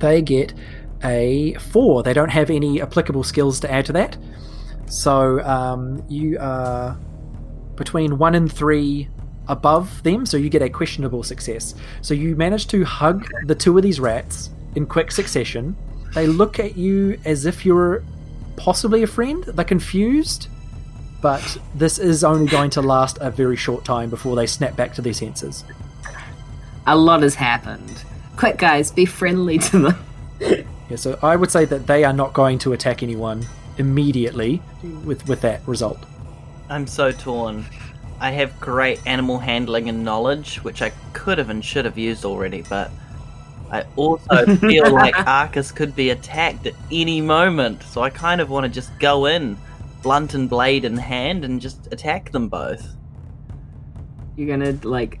They 0.00 0.22
get 0.22 0.54
a 1.02 1.54
four. 1.54 2.02
They 2.02 2.12
don't 2.14 2.30
have 2.30 2.48
any 2.50 2.80
applicable 2.80 3.24
skills 3.24 3.60
to 3.60 3.70
add 3.70 3.84
to 3.86 3.92
that. 3.92 4.16
So 4.86 5.40
um, 5.40 6.04
you 6.08 6.38
are 6.38 6.96
between 7.76 8.18
one 8.18 8.34
and 8.34 8.52
three 8.52 9.08
above 9.48 10.02
them, 10.02 10.24
so 10.26 10.36
you 10.36 10.48
get 10.48 10.62
a 10.62 10.70
questionable 10.70 11.22
success. 11.22 11.74
So 12.02 12.14
you 12.14 12.36
manage 12.36 12.68
to 12.68 12.84
hug 12.84 13.28
the 13.46 13.54
two 13.54 13.76
of 13.76 13.82
these 13.82 14.00
rats 14.00 14.50
in 14.74 14.86
quick 14.86 15.10
succession. 15.10 15.76
They 16.14 16.26
look 16.26 16.58
at 16.58 16.76
you 16.76 17.18
as 17.24 17.44
if 17.44 17.66
you're 17.66 18.04
possibly 18.56 19.02
a 19.02 19.06
friend. 19.06 19.42
They're 19.44 19.64
confused, 19.64 20.48
but 21.20 21.58
this 21.74 21.98
is 21.98 22.24
only 22.24 22.46
going 22.46 22.70
to 22.70 22.82
last 22.82 23.18
a 23.20 23.30
very 23.30 23.56
short 23.56 23.84
time 23.84 24.10
before 24.10 24.36
they 24.36 24.46
snap 24.46 24.76
back 24.76 24.94
to 24.94 25.02
their 25.02 25.12
senses. 25.12 25.64
A 26.86 26.96
lot 26.96 27.22
has 27.22 27.34
happened. 27.34 28.04
Quick, 28.36 28.58
guys, 28.58 28.92
be 28.92 29.06
friendly 29.06 29.58
to 29.58 29.78
them. 29.78 30.64
Yeah, 30.90 30.96
so 30.96 31.18
I 31.22 31.36
would 31.36 31.50
say 31.50 31.64
that 31.64 31.86
they 31.86 32.04
are 32.04 32.12
not 32.12 32.34
going 32.34 32.58
to 32.60 32.72
attack 32.74 33.02
anyone 33.02 33.46
immediately 33.78 34.62
with 35.04 35.28
with 35.28 35.40
that 35.42 35.66
result. 35.66 35.98
I'm 36.68 36.86
so 36.86 37.12
torn. 37.12 37.64
I 38.20 38.30
have 38.30 38.58
great 38.60 39.00
animal 39.06 39.38
handling 39.38 39.88
and 39.88 40.04
knowledge, 40.04 40.56
which 40.64 40.82
I 40.82 40.90
could 41.12 41.38
have 41.38 41.50
and 41.50 41.64
should 41.64 41.84
have 41.84 41.98
used 41.98 42.24
already, 42.24 42.62
but 42.62 42.90
I 43.70 43.84
also 43.96 44.56
feel 44.56 44.92
like 44.92 45.18
Arcus 45.26 45.72
could 45.72 45.96
be 45.96 46.10
attacked 46.10 46.66
at 46.66 46.74
any 46.90 47.20
moment, 47.20 47.82
so 47.82 48.02
I 48.02 48.10
kind 48.10 48.40
of 48.40 48.50
want 48.50 48.64
to 48.64 48.70
just 48.70 48.96
go 48.98 49.26
in, 49.26 49.58
blunt 50.02 50.34
and 50.34 50.48
blade 50.48 50.84
in 50.84 50.96
hand, 50.96 51.44
and 51.44 51.60
just 51.60 51.92
attack 51.92 52.30
them 52.30 52.48
both. 52.48 52.96
You're 54.36 54.48
gonna 54.48 54.78
like 54.82 55.20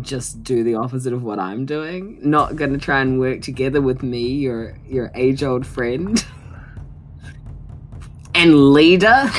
just 0.00 0.42
do 0.42 0.64
the 0.64 0.76
opposite 0.76 1.12
of 1.12 1.22
what 1.22 1.38
I'm 1.38 1.66
doing. 1.66 2.18
Not 2.22 2.56
gonna 2.56 2.78
try 2.78 3.00
and 3.00 3.18
work 3.18 3.42
together 3.42 3.80
with 3.80 4.02
me, 4.02 4.28
your 4.28 4.78
your 4.88 5.10
age 5.14 5.42
old 5.42 5.66
friend 5.66 6.24
and 8.34 8.72
leader. 8.72 9.30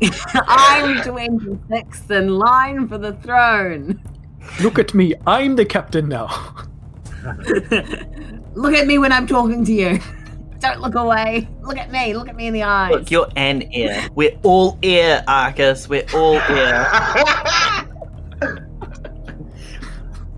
I'm 0.02 0.96
26th 0.98 2.10
in 2.10 2.28
line 2.38 2.88
for 2.88 2.98
the 2.98 3.12
throne. 3.14 4.00
Look 4.60 4.78
at 4.78 4.94
me, 4.94 5.14
I'm 5.26 5.56
the 5.56 5.64
captain 5.64 6.08
now. 6.08 6.54
Look 8.54 8.74
at 8.74 8.86
me 8.86 8.98
when 8.98 9.12
I'm 9.12 9.26
talking 9.26 9.64
to 9.64 9.72
you. 9.72 10.00
Don't 10.60 10.80
look 10.80 10.94
away. 10.94 11.48
Look 11.60 11.76
at 11.76 11.90
me. 11.92 12.14
Look 12.14 12.28
at 12.28 12.36
me 12.36 12.46
in 12.46 12.54
the 12.54 12.62
eyes. 12.62 12.90
Look, 12.90 13.10
you're 13.10 13.28
an 13.36 13.70
ear. 13.74 14.08
We're 14.14 14.38
all 14.42 14.78
ear, 14.80 15.22
Arcus. 15.28 15.88
We're 15.88 16.06
all 16.14 16.36
ear. 16.36 16.86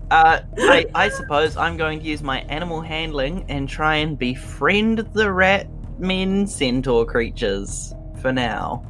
Uh, 0.09 0.39
I, 0.57 0.85
I 0.95 1.09
suppose 1.09 1.57
I'm 1.57 1.75
going 1.75 1.99
to 1.99 2.05
use 2.05 2.23
my 2.23 2.39
animal 2.41 2.81
handling 2.81 3.45
and 3.49 3.67
try 3.67 3.97
and 3.97 4.17
befriend 4.17 4.99
the 5.13 5.31
rat 5.31 5.67
men 5.99 6.47
centaur 6.47 7.05
creatures 7.05 7.93
for 8.21 8.31
now. 8.31 8.85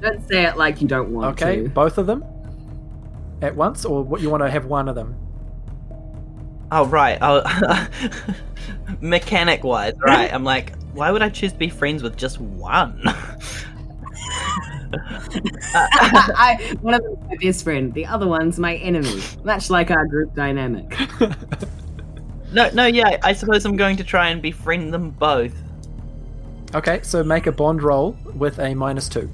Don't 0.00 0.26
say 0.28 0.44
it 0.44 0.56
like 0.56 0.80
you 0.80 0.88
don't 0.88 1.10
want 1.12 1.40
Okay, 1.40 1.62
to. 1.64 1.68
both 1.68 1.98
of 1.98 2.06
them 2.06 2.24
at 3.42 3.54
once, 3.54 3.84
or 3.84 4.02
what 4.02 4.20
you 4.20 4.30
want 4.30 4.42
to 4.42 4.50
have 4.50 4.66
one 4.66 4.88
of 4.88 4.94
them? 4.94 5.16
Oh, 6.70 6.86
right. 6.86 7.18
Oh, 7.22 7.88
mechanic 9.00 9.64
wise, 9.64 9.94
right. 10.04 10.32
I'm 10.32 10.44
like, 10.44 10.74
why 10.92 11.10
would 11.10 11.22
I 11.22 11.28
choose 11.28 11.52
to 11.52 11.58
be 11.58 11.68
friends 11.68 12.02
with 12.02 12.16
just 12.16 12.40
one? 12.40 13.02
I, 15.74 16.76
one 16.80 16.94
of 16.94 17.02
them's 17.02 17.18
my 17.28 17.36
best 17.36 17.64
friend. 17.64 17.92
The 17.92 18.06
other 18.06 18.26
one's 18.26 18.58
my 18.58 18.76
enemy. 18.76 19.20
Much 19.44 19.70
like 19.70 19.90
our 19.90 20.06
group 20.06 20.34
dynamic. 20.34 20.96
no, 22.52 22.70
no, 22.70 22.86
yeah, 22.86 23.18
I 23.22 23.32
suppose 23.34 23.64
I'm 23.64 23.76
going 23.76 23.96
to 23.98 24.04
try 24.04 24.28
and 24.28 24.40
befriend 24.40 24.92
them 24.94 25.10
both. 25.10 25.52
Okay, 26.74 27.00
so 27.02 27.24
make 27.24 27.46
a 27.46 27.52
bond 27.52 27.82
roll 27.82 28.16
with 28.34 28.58
a 28.58 28.74
minus 28.74 29.08
two. 29.08 29.30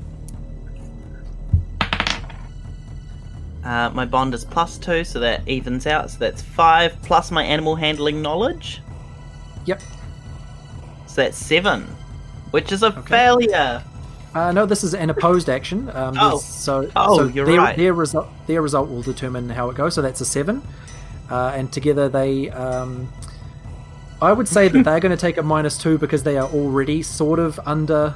Uh, 3.65 3.91
my 3.95 4.05
bond 4.05 4.35
is 4.35 4.45
plus 4.45 4.77
two, 4.79 5.05
so 5.05 5.19
that 5.21 5.47
evens 5.49 5.87
out. 5.87 6.11
So 6.11 6.19
that's 6.19 6.43
five 6.43 7.01
plus 7.03 7.31
my 7.31 7.43
animal 7.43 7.75
handling 7.75 8.21
knowledge. 8.21 8.83
Yep. 9.65 9.81
So 11.07 11.23
that's 11.23 11.39
seven, 11.39 11.83
which 12.51 12.71
is 12.73 12.83
a 12.83 12.93
failure. 13.03 13.83
Uh, 14.35 14.53
no, 14.53 14.67
this 14.67 14.85
is 14.85 14.95
an 14.95 15.11
opposed 15.11 15.49
action. 15.49 15.89
Um, 15.91 16.17
Oh. 16.21 16.39
So, 16.39 16.91
Oh, 16.95 17.17
so 17.19 17.25
you're 17.29 17.47
their, 17.47 17.59
right. 17.59 17.77
Their 17.77 17.95
result, 17.95 18.29
their 18.47 18.61
result 18.63 18.91
will 18.91 19.03
determine 19.03 19.49
how 19.49 19.71
it 19.71 19.77
goes. 19.77 19.95
So 19.95 20.03
that's 20.03 20.21
a 20.21 20.25
seven, 20.25 20.63
uh, 21.31 21.53
and 21.55 21.73
together 21.73 22.09
they. 22.09 22.51
Um, 22.51 23.09
I 24.23 24.33
would 24.33 24.49
say 24.49 24.69
that 24.69 24.85
they're 24.85 25.01
going 25.01 25.17
to 25.17 25.21
take 25.21 25.37
a 25.37 25.43
minus 25.43 25.77
two 25.77 25.99
because 25.99 26.23
they 26.23 26.37
are 26.37 26.49
already 26.49 27.03
sort 27.03 27.39
of 27.39 27.61
under 27.67 28.15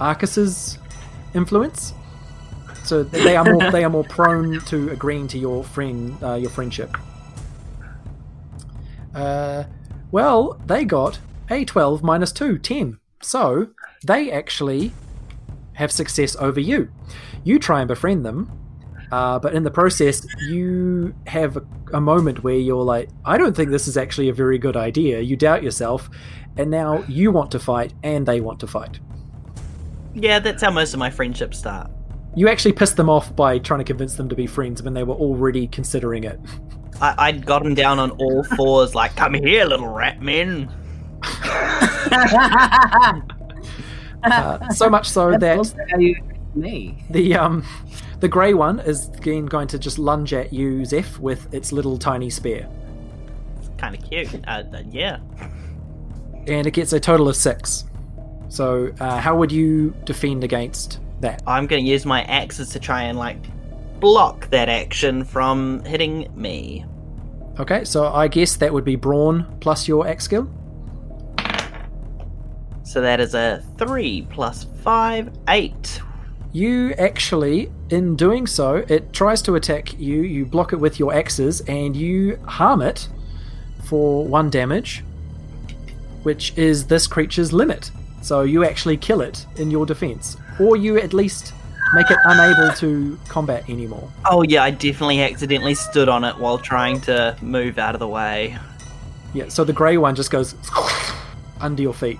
Arcus's 0.00 0.78
influence. 1.34 1.94
So 2.84 3.02
they 3.02 3.36
are 3.36 3.44
more 3.44 3.70
they 3.70 3.84
are 3.84 3.90
more 3.90 4.04
prone 4.04 4.60
to 4.60 4.90
agreeing 4.90 5.28
to 5.28 5.38
your 5.38 5.64
friend 5.64 6.16
uh, 6.22 6.34
your 6.34 6.50
friendship. 6.50 6.96
Uh, 9.14 9.64
well, 10.10 10.60
they 10.66 10.84
got 10.84 11.20
a 11.50 11.64
12 11.64 12.02
minus 12.02 12.32
2, 12.32 12.58
10. 12.58 12.98
So 13.22 13.68
they 14.04 14.30
actually 14.30 14.92
have 15.74 15.90
success 15.92 16.36
over 16.36 16.60
you. 16.60 16.90
You 17.42 17.58
try 17.58 17.80
and 17.80 17.88
befriend 17.88 18.24
them, 18.24 18.50
uh, 19.14 19.38
but 19.38 19.54
in 19.54 19.62
the 19.62 19.70
process, 19.70 20.26
you 20.40 21.14
have 21.28 21.56
a, 21.56 21.62
a 21.92 22.00
moment 22.00 22.42
where 22.42 22.56
you're 22.56 22.82
like, 22.82 23.08
I 23.24 23.38
don't 23.38 23.54
think 23.54 23.70
this 23.70 23.86
is 23.86 23.96
actually 23.96 24.28
a 24.28 24.32
very 24.32 24.58
good 24.58 24.76
idea. 24.76 25.20
You 25.20 25.36
doubt 25.36 25.62
yourself, 25.62 26.10
and 26.56 26.68
now 26.68 27.04
you 27.06 27.30
want 27.30 27.52
to 27.52 27.60
fight, 27.60 27.94
and 28.02 28.26
they 28.26 28.40
want 28.40 28.58
to 28.58 28.66
fight. 28.66 28.98
Yeah, 30.14 30.40
that's 30.40 30.64
how 30.64 30.72
most 30.72 30.94
of 30.94 30.98
my 30.98 31.10
friendships 31.10 31.58
start. 31.58 31.92
You 32.34 32.48
actually 32.48 32.72
pissed 32.72 32.96
them 32.96 33.08
off 33.08 33.36
by 33.36 33.60
trying 33.60 33.78
to 33.78 33.84
convince 33.84 34.16
them 34.16 34.28
to 34.30 34.34
be 34.34 34.48
friends 34.48 34.82
when 34.82 34.94
they 34.94 35.04
were 35.04 35.14
already 35.14 35.68
considering 35.68 36.24
it. 36.24 36.40
I, 37.00 37.14
I 37.16 37.30
got 37.30 37.62
them 37.62 37.76
down 37.76 38.00
on 38.00 38.10
all 38.10 38.42
fours, 38.42 38.96
like, 38.96 39.14
come 39.14 39.34
here, 39.34 39.64
little 39.64 39.94
rat 39.94 40.20
men. 40.20 40.68
Uh, 44.24 44.70
so 44.70 44.88
much 44.88 45.06
so 45.06 45.32
That's 45.32 45.40
that 45.42 45.58
also 45.58 45.76
how 45.90 45.98
you 45.98 46.16
me. 46.54 47.04
The 47.10 47.34
um, 47.34 47.64
the 48.24 48.28
grey 48.28 48.54
one 48.54 48.80
is 48.80 49.10
again 49.10 49.44
going 49.44 49.68
to 49.68 49.78
just 49.78 49.98
lunge 49.98 50.32
at 50.32 50.50
you, 50.50 50.82
Zeph, 50.86 51.18
with 51.18 51.52
its 51.52 51.72
little 51.72 51.98
tiny 51.98 52.30
spear, 52.30 52.66
Kind 53.76 53.94
of 53.96 54.08
cute. 54.08 54.42
Uh, 54.48 54.62
yeah. 54.90 55.18
and 56.46 56.66
it 56.66 56.70
gets 56.70 56.94
a 56.94 57.00
total 57.00 57.28
of 57.28 57.36
six. 57.36 57.84
So, 58.48 58.90
uh, 58.98 59.18
how 59.18 59.36
would 59.36 59.52
you 59.52 59.94
defend 60.04 60.42
against 60.42 61.00
that? 61.20 61.42
I'm 61.46 61.66
going 61.66 61.84
to 61.84 61.90
use 61.90 62.06
my 62.06 62.22
axes 62.22 62.70
to 62.70 62.80
try 62.80 63.02
and, 63.02 63.18
like, 63.18 63.36
block 64.00 64.48
that 64.48 64.70
action 64.70 65.22
from 65.22 65.84
hitting 65.84 66.32
me. 66.34 66.86
Okay, 67.60 67.84
so 67.84 68.06
I 68.06 68.28
guess 68.28 68.56
that 68.56 68.72
would 68.72 68.86
be 68.86 68.96
brawn 68.96 69.54
plus 69.60 69.86
your 69.86 70.08
axe 70.08 70.24
skill. 70.24 70.48
So 72.84 73.02
that 73.02 73.20
is 73.20 73.34
a 73.34 73.62
3 73.76 74.26
plus 74.30 74.64
5, 74.82 75.30
8. 75.46 76.00
You 76.54 76.92
actually, 76.92 77.72
in 77.94 78.16
doing 78.16 78.46
so, 78.46 78.84
it 78.88 79.12
tries 79.12 79.40
to 79.42 79.54
attack 79.54 79.98
you. 79.98 80.22
You 80.22 80.44
block 80.44 80.72
it 80.72 80.76
with 80.76 80.98
your 80.98 81.14
axes, 81.14 81.60
and 81.62 81.96
you 81.96 82.36
harm 82.46 82.82
it 82.82 83.08
for 83.84 84.26
one 84.26 84.50
damage, 84.50 85.04
which 86.24 86.56
is 86.58 86.86
this 86.86 87.06
creature's 87.06 87.52
limit. 87.52 87.90
So 88.20 88.42
you 88.42 88.64
actually 88.64 88.96
kill 88.96 89.20
it 89.20 89.46
in 89.56 89.70
your 89.70 89.86
defense, 89.86 90.36
or 90.58 90.76
you 90.76 90.98
at 90.98 91.14
least 91.14 91.54
make 91.94 92.10
it 92.10 92.18
unable 92.24 92.74
to 92.76 93.18
combat 93.28 93.68
anymore. 93.70 94.10
Oh, 94.28 94.42
yeah, 94.42 94.64
I 94.64 94.70
definitely 94.70 95.22
accidentally 95.22 95.74
stood 95.74 96.08
on 96.08 96.24
it 96.24 96.36
while 96.36 96.58
trying 96.58 97.00
to 97.02 97.36
move 97.40 97.78
out 97.78 97.94
of 97.94 98.00
the 98.00 98.08
way. 98.08 98.58
Yeah, 99.34 99.48
so 99.48 99.62
the 99.64 99.72
grey 99.72 99.98
one 99.98 100.14
just 100.14 100.30
goes 100.30 100.54
under 101.60 101.82
your 101.82 101.94
feet. 101.94 102.18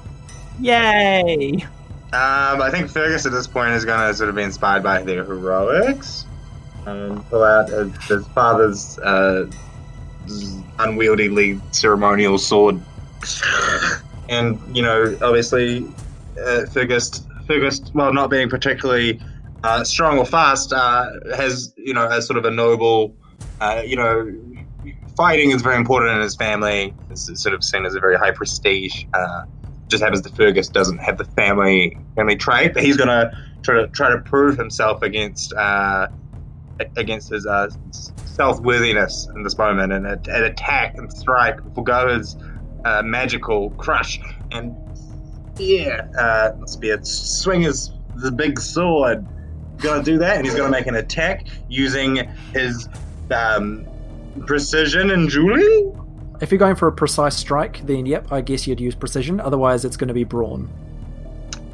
Yay! 0.60 1.66
Um, 2.14 2.62
I 2.62 2.70
think 2.70 2.90
Fergus 2.90 3.26
at 3.26 3.32
this 3.32 3.48
point 3.48 3.72
is 3.72 3.84
going 3.84 3.98
to 3.98 4.14
sort 4.14 4.28
of 4.28 4.36
be 4.36 4.44
inspired 4.44 4.84
by 4.84 5.02
their 5.02 5.24
heroics. 5.24 6.26
Um, 6.86 7.24
pull 7.24 7.42
out 7.42 7.68
his, 7.68 7.92
his 8.04 8.26
father's 8.28 9.00
uh, 9.00 9.50
unwieldily 10.78 11.60
ceremonial 11.72 12.38
sword. 12.38 12.80
And 14.28 14.60
you 14.76 14.82
know, 14.82 15.18
obviously, 15.22 15.88
uh, 16.40 16.66
Fergus, 16.66 17.26
Fergus, 17.48 17.80
well, 17.94 18.12
not 18.12 18.30
being 18.30 18.48
particularly 18.48 19.20
uh, 19.64 19.82
strong 19.82 20.18
or 20.18 20.24
fast, 20.24 20.72
uh, 20.72 21.10
has 21.34 21.74
you 21.76 21.94
know, 21.94 22.08
has 22.08 22.28
sort 22.28 22.38
of 22.38 22.44
a 22.44 22.50
noble, 22.52 23.16
uh, 23.60 23.82
you 23.84 23.96
know, 23.96 24.32
fighting 25.16 25.50
is 25.50 25.62
very 25.62 25.76
important 25.76 26.14
in 26.14 26.20
his 26.20 26.36
family. 26.36 26.94
It's 27.10 27.42
sort 27.42 27.56
of 27.56 27.64
seen 27.64 27.84
as 27.84 27.96
a 27.96 28.00
very 28.00 28.16
high 28.16 28.30
prestige. 28.30 29.04
Just 29.88 30.02
happens 30.02 30.22
that 30.22 30.34
Fergus 30.36 30.68
doesn't 30.68 30.98
have 30.98 31.18
the 31.18 31.24
family 31.24 31.98
family 32.16 32.36
trait, 32.36 32.76
he's 32.78 32.96
gonna 32.96 33.30
try 33.62 33.80
to 33.80 33.88
try 33.88 34.10
to 34.10 34.18
prove 34.18 34.56
himself 34.56 35.02
against 35.02 35.52
uh, 35.54 36.08
against 36.96 37.30
his 37.30 37.46
uh, 37.46 37.70
self 38.24 38.60
worthiness 38.60 39.28
in 39.34 39.42
this 39.42 39.56
moment 39.58 39.92
and, 39.92 40.06
and 40.06 40.28
attack 40.28 40.96
and 40.96 41.12
strike, 41.12 41.60
forgo 41.74 42.16
his 42.16 42.36
uh, 42.84 43.02
magical 43.02 43.70
crush 43.70 44.20
and 44.52 44.74
yeah, 45.58 46.06
uh, 46.18 46.66
spear 46.66 46.98
swing 47.02 47.62
his 47.62 47.92
the 48.16 48.30
big 48.30 48.60
sword. 48.60 49.26
Gonna 49.78 50.02
do 50.02 50.18
that, 50.18 50.36
and 50.36 50.46
he's 50.46 50.54
gonna 50.54 50.70
make 50.70 50.86
an 50.86 50.94
attack 50.94 51.46
using 51.68 52.28
his 52.52 52.88
um, 53.30 53.86
precision 54.46 55.10
and 55.10 55.28
Julie. 55.28 55.92
If 56.44 56.52
you're 56.52 56.58
going 56.58 56.76
for 56.76 56.88
a 56.88 56.92
precise 56.92 57.34
strike, 57.34 57.86
then 57.86 58.04
yep, 58.04 58.30
I 58.30 58.42
guess 58.42 58.66
you'd 58.66 58.78
use 58.78 58.94
precision. 58.94 59.40
Otherwise, 59.40 59.86
it's 59.86 59.96
going 59.96 60.08
to 60.08 60.14
be 60.14 60.24
brawn. 60.24 60.68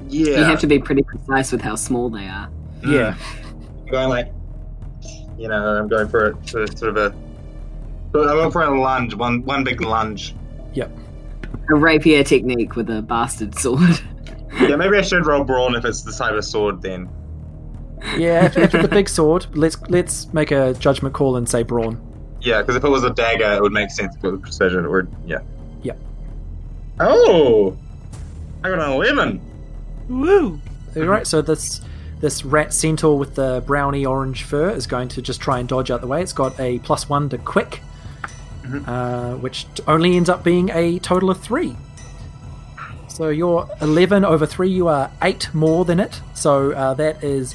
Yeah, 0.06 0.38
You 0.38 0.44
have 0.44 0.60
to 0.60 0.68
be 0.68 0.78
pretty 0.78 1.02
precise 1.02 1.50
with 1.50 1.60
how 1.60 1.74
small 1.74 2.08
they 2.08 2.28
are. 2.28 2.48
Mm. 2.82 2.92
Yeah. 2.92 3.16
I'm 3.80 3.86
going 3.88 4.08
like, 4.10 4.32
you 5.36 5.48
know, 5.48 5.76
I'm 5.76 5.88
going 5.88 6.06
for 6.08 6.28
a 6.28 6.36
for 6.44 6.68
sort 6.68 6.96
of 6.96 6.98
a. 6.98 7.06
I'm 8.16 8.36
going 8.36 8.52
for 8.52 8.62
a 8.62 8.80
lunge, 8.80 9.12
one 9.16 9.42
one 9.42 9.64
big 9.64 9.80
lunge. 9.80 10.36
Yep. 10.74 10.96
A 11.70 11.74
rapier 11.74 12.22
technique 12.22 12.76
with 12.76 12.90
a 12.90 13.02
bastard 13.02 13.58
sword. 13.58 14.00
Yeah, 14.60 14.74
maybe 14.74 14.98
I 14.98 15.02
should 15.02 15.26
roll 15.26 15.44
brawn 15.44 15.76
if 15.76 15.84
it's 15.84 16.02
the 16.02 16.10
cyber 16.10 16.42
sword 16.42 16.82
then. 16.82 17.08
Yeah, 18.16 18.46
if, 18.46 18.56
if 18.56 18.74
it's 18.74 18.84
a 18.84 18.88
big 18.88 19.08
sword, 19.08 19.46
let's 19.56 19.80
let's 19.88 20.32
make 20.32 20.50
a 20.50 20.74
judgment 20.74 21.14
call 21.14 21.36
and 21.36 21.48
say 21.48 21.62
brawn. 21.62 22.09
Yeah, 22.42 22.60
because 22.62 22.76
if 22.76 22.84
it 22.84 22.88
was 22.88 23.04
a 23.04 23.10
dagger, 23.10 23.52
it 23.52 23.60
would 23.62 23.72
make 23.72 23.90
sense 23.90 24.16
if 24.16 24.24
it 24.24 24.30
was 24.30 24.40
precision. 24.40 24.86
Or 24.86 25.06
yeah. 25.26 25.40
Yep. 25.82 25.98
Oh, 27.00 27.76
I 28.64 28.68
got 28.68 28.78
an 28.78 28.92
eleven. 28.92 29.40
Woo! 30.08 30.60
All 30.96 31.02
right, 31.04 31.26
so 31.26 31.40
this 31.42 31.80
this 32.20 32.44
rat 32.44 32.74
centaur 32.74 33.16
with 33.18 33.34
the 33.34 33.62
browny 33.66 34.04
orange 34.04 34.42
fur 34.44 34.70
is 34.70 34.86
going 34.86 35.08
to 35.08 35.22
just 35.22 35.40
try 35.40 35.58
and 35.58 35.68
dodge 35.68 35.90
out 35.90 36.00
the 36.00 36.06
way. 36.06 36.22
It's 36.22 36.32
got 36.34 36.58
a 36.60 36.78
plus 36.80 37.08
one 37.08 37.28
to 37.30 37.38
quick, 37.38 37.80
Mhm. 38.64 38.86
uh, 38.86 39.36
which 39.38 39.66
only 39.88 40.16
ends 40.16 40.28
up 40.28 40.44
being 40.44 40.70
a 40.70 40.98
total 40.98 41.30
of 41.30 41.38
three. 41.40 41.76
So 43.08 43.28
you're 43.28 43.68
eleven 43.80 44.24
over 44.24 44.46
three. 44.46 44.70
You 44.70 44.88
are 44.88 45.10
eight 45.22 45.48
more 45.54 45.84
than 45.84 46.00
it. 46.00 46.20
So 46.34 46.72
uh, 46.72 46.94
that 46.94 47.22
is 47.22 47.54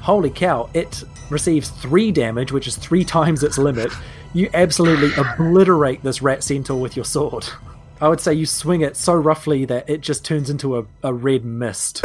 holy 0.00 0.30
cow! 0.30 0.68
It 0.74 1.04
receives 1.30 1.70
three 1.70 2.12
damage, 2.12 2.52
which 2.52 2.66
is 2.66 2.76
three 2.76 3.04
times 3.04 3.42
its 3.42 3.58
limit. 3.58 3.92
You 4.34 4.50
absolutely 4.54 5.10
obliterate 5.16 6.02
this 6.02 6.22
rat 6.22 6.42
centaur 6.42 6.80
with 6.80 6.96
your 6.96 7.04
sword. 7.04 7.46
I 8.00 8.08
would 8.08 8.20
say 8.20 8.32
you 8.32 8.46
swing 8.46 8.80
it 8.80 8.96
so 8.96 9.14
roughly 9.14 9.64
that 9.66 9.88
it 9.88 10.00
just 10.00 10.24
turns 10.24 10.48
into 10.48 10.78
a, 10.78 10.86
a 11.02 11.12
red 11.12 11.44
mist. 11.44 12.04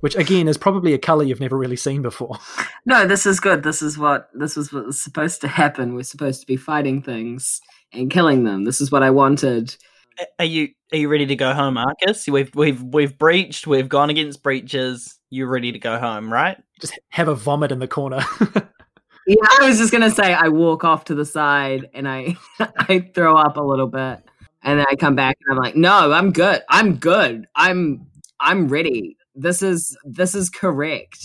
Which 0.00 0.14
again 0.14 0.46
is 0.46 0.56
probably 0.56 0.94
a 0.94 0.98
color 0.98 1.24
you've 1.24 1.40
never 1.40 1.58
really 1.58 1.76
seen 1.76 2.02
before. 2.02 2.38
no, 2.86 3.04
this 3.04 3.26
is 3.26 3.40
good. 3.40 3.64
This 3.64 3.82
is 3.82 3.98
what 3.98 4.28
this 4.32 4.54
was 4.54 4.72
what 4.72 4.86
was 4.86 5.02
supposed 5.02 5.40
to 5.40 5.48
happen. 5.48 5.94
We're 5.94 6.04
supposed 6.04 6.40
to 6.40 6.46
be 6.46 6.56
fighting 6.56 7.02
things 7.02 7.60
and 7.92 8.08
killing 8.08 8.44
them. 8.44 8.64
This 8.64 8.80
is 8.80 8.92
what 8.92 9.02
I 9.02 9.10
wanted. 9.10 9.74
Are 10.38 10.44
you 10.44 10.68
are 10.92 10.98
you 10.98 11.08
ready 11.08 11.26
to 11.26 11.34
go 11.34 11.52
home, 11.52 11.76
Arcus? 11.76 12.28
We've 12.28 12.54
we've 12.54 12.80
we've 12.80 13.18
breached. 13.18 13.66
We've 13.66 13.88
gone 13.88 14.08
against 14.08 14.40
breaches. 14.40 15.17
You're 15.30 15.48
ready 15.48 15.72
to 15.72 15.78
go 15.78 15.98
home, 15.98 16.32
right? 16.32 16.56
Just 16.80 16.98
have 17.10 17.28
a 17.28 17.34
vomit 17.34 17.72
in 17.72 17.78
the 17.78 17.88
corner. 17.88 18.20
Yeah, 19.26 19.44
I 19.60 19.68
was 19.68 19.76
just 19.76 19.92
gonna 19.92 20.10
say 20.10 20.32
I 20.32 20.48
walk 20.48 20.84
off 20.84 21.04
to 21.06 21.14
the 21.14 21.26
side 21.26 21.90
and 21.92 22.08
I 22.08 22.34
I 22.60 23.10
throw 23.14 23.36
up 23.36 23.58
a 23.58 23.62
little 23.62 23.86
bit 23.86 24.20
and 24.62 24.78
then 24.78 24.86
I 24.90 24.94
come 24.96 25.14
back 25.14 25.36
and 25.44 25.52
I'm 25.52 25.62
like, 25.62 25.76
no, 25.76 26.12
I'm 26.12 26.32
good. 26.32 26.62
I'm 26.70 26.96
good. 26.96 27.46
I'm 27.54 28.06
I'm 28.40 28.68
ready. 28.68 29.18
This 29.34 29.62
is 29.62 29.94
this 30.02 30.34
is 30.34 30.48
correct. 30.48 31.18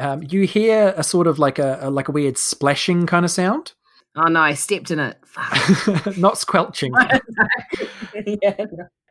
um, 0.00 0.24
you 0.28 0.46
hear 0.48 0.94
a 0.96 1.04
sort 1.04 1.28
of 1.28 1.38
like 1.38 1.60
a, 1.60 1.78
a 1.82 1.90
like 1.90 2.08
a 2.08 2.12
weird 2.12 2.38
splashing 2.38 3.06
kind 3.06 3.24
of 3.24 3.30
sound, 3.30 3.72
Oh 4.16 4.28
no, 4.28 4.40
I 4.40 4.54
stepped 4.54 4.90
in 4.90 5.00
it. 5.00 5.18
Fuck. 5.26 6.16
not 6.16 6.38
squelching. 6.38 6.92
yeah. 8.26 8.66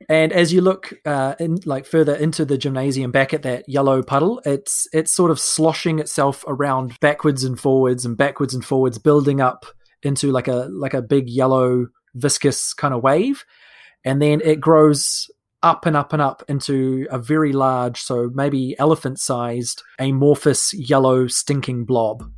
And 0.10 0.32
as 0.32 0.54
you 0.54 0.62
look 0.62 0.94
uh, 1.06 1.36
in, 1.40 1.60
like 1.66 1.86
further 1.86 2.16
into 2.16 2.46
the 2.46 2.58
gymnasium, 2.58 3.12
back 3.12 3.34
at 3.34 3.44
that 3.44 3.68
yellow 3.68 4.02
puddle, 4.02 4.42
it's 4.46 4.88
it's 4.94 5.12
sort 5.12 5.32
of 5.32 5.40
sloshing 5.40 6.00
itself 6.00 6.44
around 6.48 7.00
backwards 7.00 7.44
and 7.44 7.60
forwards 7.60 8.06
and 8.06 8.16
backwards 8.16 8.54
and 8.54 8.64
forwards, 8.64 8.98
building 8.98 9.42
up 9.42 9.66
into 10.04 10.32
like 10.32 10.48
a 10.48 10.68
like 10.72 10.94
a 10.94 11.02
big 11.02 11.30
yellow 11.30 11.88
viscous 12.16 12.74
kind 12.74 12.94
of 12.94 13.04
wave, 13.04 13.44
and 14.06 14.22
then 14.22 14.42
it 14.42 14.62
grows 14.62 15.30
up 15.64 15.86
and 15.86 15.96
up 15.96 16.12
and 16.14 16.22
up 16.22 16.44
into 16.50 17.08
a 17.10 17.18
very 17.18 17.54
large, 17.54 18.02
so 18.02 18.30
maybe 18.34 18.78
elephant-sized, 18.80 19.82
amorphous 19.98 20.74
yellow 20.74 21.26
stinking 21.28 21.86
blob. 21.86 22.30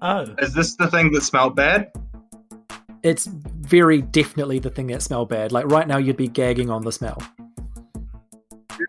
Oh, 0.00 0.26
Is 0.38 0.54
this 0.54 0.76
the 0.76 0.88
thing 0.88 1.12
that 1.12 1.22
smelled 1.22 1.56
bad? 1.56 1.90
It's 3.02 3.26
very 3.26 4.02
definitely 4.02 4.58
the 4.58 4.70
thing 4.70 4.88
that 4.88 5.02
smelled 5.02 5.28
bad. 5.28 5.52
Like 5.52 5.66
right 5.66 5.86
now, 5.86 5.98
you'd 5.98 6.16
be 6.16 6.28
gagging 6.28 6.70
on 6.70 6.82
the 6.82 6.92
smell. 6.92 7.20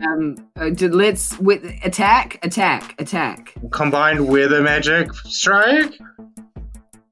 Um, 0.06 0.36
uh, 0.60 0.70
let's 0.80 1.38
with 1.40 1.64
attack, 1.84 2.40
attack, 2.44 3.00
attack. 3.02 3.56
Combined 3.72 4.28
weather 4.28 4.62
magic 4.62 5.14
strike. 5.14 6.00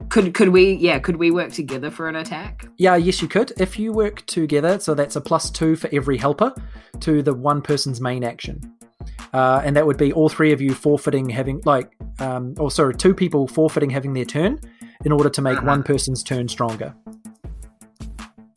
Could 0.09 0.33
could 0.33 0.49
we? 0.49 0.73
Yeah, 0.73 0.99
could 0.99 1.17
we 1.17 1.31
work 1.31 1.51
together 1.51 1.91
for 1.91 2.07
an 2.07 2.15
attack? 2.15 2.67
Yeah, 2.77 2.95
yes, 2.95 3.21
you 3.21 3.27
could. 3.27 3.51
If 3.59 3.77
you 3.77 3.91
work 3.91 4.25
together, 4.25 4.79
so 4.79 4.93
that's 4.93 5.15
a 5.15 5.21
plus 5.21 5.49
two 5.49 5.75
for 5.75 5.89
every 5.91 6.17
helper 6.17 6.53
to 7.01 7.21
the 7.21 7.33
one 7.33 7.61
person's 7.61 7.99
main 7.99 8.23
action. 8.23 8.76
Uh, 9.33 9.61
and 9.63 9.75
that 9.75 9.85
would 9.85 9.97
be 9.97 10.13
all 10.13 10.29
three 10.29 10.51
of 10.53 10.61
you 10.61 10.73
forfeiting 10.73 11.29
having, 11.29 11.61
like, 11.65 11.91
um, 12.19 12.55
or 12.57 12.71
sorry, 12.71 12.95
two 12.95 13.13
people 13.13 13.47
forfeiting 13.47 13.89
having 13.89 14.13
their 14.13 14.25
turn 14.25 14.59
in 15.05 15.11
order 15.11 15.29
to 15.29 15.41
make 15.41 15.57
Uh-huh. 15.57 15.67
one 15.67 15.83
person's 15.83 16.23
turn 16.23 16.47
stronger. 16.47 16.93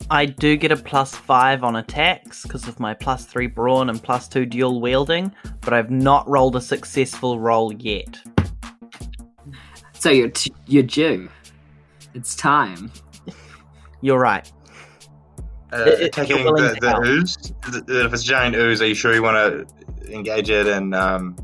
I 0.09 0.25
do 0.25 0.57
get 0.57 0.71
a 0.71 0.75
plus 0.75 1.15
five 1.15 1.63
on 1.63 1.77
attacks 1.77 2.43
because 2.43 2.67
of 2.67 2.79
my 2.79 2.93
plus 2.93 3.25
three 3.25 3.47
brawn 3.47 3.89
and 3.89 4.01
plus 4.01 4.27
two 4.27 4.45
dual 4.45 4.81
wielding, 4.81 5.31
but 5.61 5.73
I've 5.73 5.89
not 5.91 6.27
rolled 6.27 6.55
a 6.57 6.61
successful 6.61 7.39
roll 7.39 7.71
yet. 7.73 8.19
So 9.93 10.09
you're 10.09 10.29
t- 10.29 10.53
you're 10.67 10.83
due. 10.83 11.29
It's 12.13 12.35
time. 12.35 12.91
You're 14.01 14.19
right. 14.19 14.51
Uh, 15.73 15.77
It- 15.87 15.87
it- 15.87 16.05
attacking 16.07 16.43
the, 16.43 16.77
the 16.81 17.01
ooze. 17.05 17.37
The- 17.85 18.05
If 18.05 18.13
it's 18.13 18.23
a 18.23 18.25
giant 18.25 18.55
ooze, 18.55 18.81
are 18.81 18.87
you 18.87 18.95
sure 18.95 19.13
you 19.13 19.23
want 19.23 19.37
to 19.37 20.13
engage 20.13 20.49
it 20.49 20.67
in 20.67 20.93
um, 20.93 21.35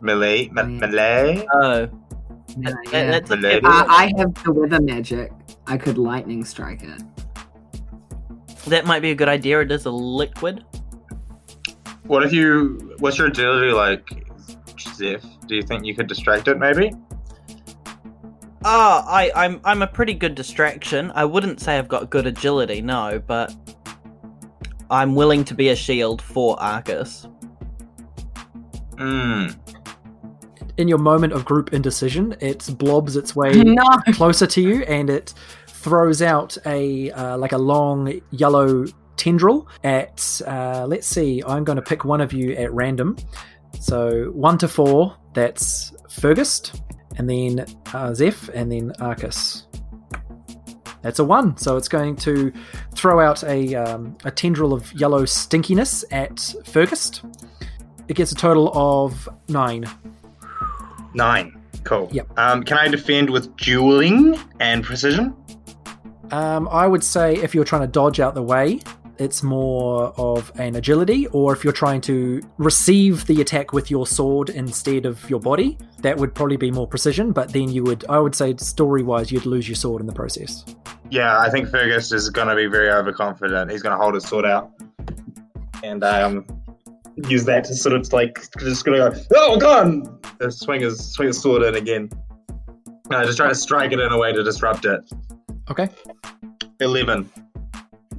melee? 0.00 0.48
Me- 0.48 0.62
Oh, 0.62 0.64
melee? 0.64 1.46
Oh, 1.52 1.88
Yeah, 2.56 2.70
yeah. 2.92 3.10
that's 3.10 3.30
a 3.30 3.36
Relate. 3.36 3.62
fair 3.62 3.70
Uh. 3.70 3.84
I 3.88 4.12
have 4.18 4.32
the 4.44 4.52
weather 4.52 4.80
magic. 4.80 5.32
I 5.66 5.76
could 5.76 5.98
lightning 5.98 6.44
strike 6.44 6.82
it. 6.82 7.02
that 8.68 8.86
might 8.86 9.00
be 9.00 9.10
a 9.10 9.14
good 9.14 9.28
idea. 9.28 9.60
It 9.60 9.70
is 9.72 9.84
a 9.84 9.90
liquid. 9.90 10.64
What 12.04 12.22
if 12.24 12.32
you? 12.32 12.94
What's 12.98 13.18
your 13.18 13.26
agility 13.28 13.72
like, 13.72 14.08
Zeph? 14.94 15.22
Do 15.46 15.54
you 15.54 15.62
think 15.62 15.84
you 15.84 15.94
could 15.94 16.06
distract 16.06 16.48
it? 16.48 16.58
Maybe. 16.58 16.92
Ah, 18.66 19.04
I, 19.06 19.30
I'm 19.34 19.60
I'm 19.64 19.82
a 19.82 19.86
pretty 19.86 20.14
good 20.14 20.34
distraction. 20.34 21.12
I 21.14 21.24
wouldn't 21.24 21.60
say 21.60 21.78
I've 21.78 21.88
got 21.88 22.08
good 22.10 22.26
agility, 22.26 22.80
no, 22.80 23.22
but 23.26 23.54
I'm 24.90 25.14
willing 25.14 25.44
to 25.44 25.54
be 25.54 25.68
a 25.68 25.76
shield 25.76 26.22
for 26.22 26.58
Arcus. 26.60 27.26
Hmm. 28.98 29.48
In 30.76 30.88
your 30.88 30.98
moment 30.98 31.32
of 31.32 31.44
group 31.44 31.72
indecision, 31.72 32.36
it 32.40 32.68
blobs 32.78 33.16
its 33.16 33.36
way 33.36 33.52
No. 33.64 33.84
closer 34.12 34.46
to 34.46 34.60
you 34.60 34.82
and 34.84 35.10
it 35.10 35.34
throws 35.68 36.22
out 36.22 36.56
a 36.64 37.10
uh, 37.10 37.36
like 37.36 37.52
a 37.52 37.58
long 37.58 38.20
yellow 38.30 38.84
tendril 39.16 39.68
at 39.84 40.40
uh, 40.46 40.84
let's 40.88 41.06
see 41.06 41.42
i'm 41.46 41.62
going 41.62 41.76
to 41.76 41.82
pick 41.82 42.04
one 42.04 42.20
of 42.20 42.32
you 42.32 42.52
at 42.54 42.72
random 42.72 43.16
so 43.78 44.30
one 44.32 44.56
to 44.58 44.66
four 44.66 45.14
that's 45.34 45.92
fergus 46.10 46.72
and 47.16 47.28
then 47.28 47.66
uh, 47.92 48.12
zeph 48.14 48.48
and 48.50 48.70
then 48.70 48.92
arcus 49.00 49.66
that's 51.02 51.18
a 51.18 51.24
one 51.24 51.56
so 51.56 51.76
it's 51.76 51.88
going 51.88 52.16
to 52.16 52.52
throw 52.94 53.20
out 53.20 53.44
a, 53.44 53.74
um, 53.74 54.16
a 54.24 54.30
tendril 54.30 54.72
of 54.72 54.92
yellow 54.94 55.24
stinkiness 55.24 56.04
at 56.10 56.54
fergus 56.64 57.22
it 58.08 58.14
gets 58.14 58.32
a 58.32 58.34
total 58.34 58.70
of 58.74 59.28
nine 59.48 59.84
Nine. 61.14 61.60
Cool. 61.84 62.08
Yep. 62.12 62.38
Um, 62.38 62.62
can 62.64 62.76
I 62.76 62.88
defend 62.88 63.30
with 63.30 63.56
dueling 63.56 64.38
and 64.58 64.82
precision? 64.82 65.34
Um, 66.30 66.68
I 66.70 66.86
would 66.86 67.04
say 67.04 67.36
if 67.36 67.54
you're 67.54 67.64
trying 67.64 67.82
to 67.82 67.88
dodge 67.88 68.20
out 68.20 68.34
the 68.34 68.42
way, 68.42 68.80
it's 69.18 69.42
more 69.42 70.12
of 70.18 70.52
an 70.58 70.76
agility, 70.76 71.26
or 71.28 71.52
if 71.52 71.64
you're 71.64 71.72
trying 71.72 72.00
to 72.02 72.42
receive 72.58 73.26
the 73.26 73.40
attack 73.40 73.72
with 73.72 73.90
your 73.90 74.06
sword 74.06 74.50
instead 74.50 75.06
of 75.06 75.28
your 75.30 75.40
body, 75.40 75.78
that 76.00 76.16
would 76.16 76.34
probably 76.34 76.56
be 76.56 76.70
more 76.70 76.86
precision. 76.86 77.32
But 77.32 77.52
then 77.52 77.68
you 77.70 77.82
would, 77.84 78.04
I 78.08 78.18
would 78.18 78.34
say, 78.34 78.56
story 78.56 79.02
wise, 79.02 79.30
you'd 79.30 79.46
lose 79.46 79.68
your 79.68 79.76
sword 79.76 80.00
in 80.00 80.06
the 80.06 80.12
process. 80.12 80.64
Yeah, 81.10 81.38
I 81.38 81.50
think 81.50 81.68
Fergus 81.68 82.12
is 82.12 82.30
going 82.30 82.48
to 82.48 82.56
be 82.56 82.66
very 82.66 82.90
overconfident. 82.90 83.70
He's 83.70 83.82
going 83.82 83.96
to 83.96 84.02
hold 84.02 84.14
his 84.14 84.26
sword 84.26 84.46
out 84.46 84.72
and 85.82 86.02
um, 86.02 86.46
use 87.28 87.44
that 87.44 87.64
to 87.64 87.74
sort 87.74 87.94
of 87.94 88.12
like 88.12 88.40
just 88.58 88.84
going 88.84 88.98
to 88.98 89.10
go, 89.10 89.24
oh, 89.36 89.58
gone! 89.58 90.18
Swing 90.50 90.80
his 90.80 91.12
swing 91.12 91.28
his 91.28 91.40
sword 91.40 91.62
in 91.62 91.76
again. 91.76 92.10
Uh, 93.10 93.24
just 93.24 93.36
try 93.36 93.48
to 93.48 93.54
strike 93.54 93.92
it 93.92 94.00
in 94.00 94.12
a 94.12 94.18
way 94.18 94.32
to 94.32 94.42
disrupt 94.42 94.84
it. 94.86 95.00
Okay. 95.70 95.88
Eleven. 96.80 97.30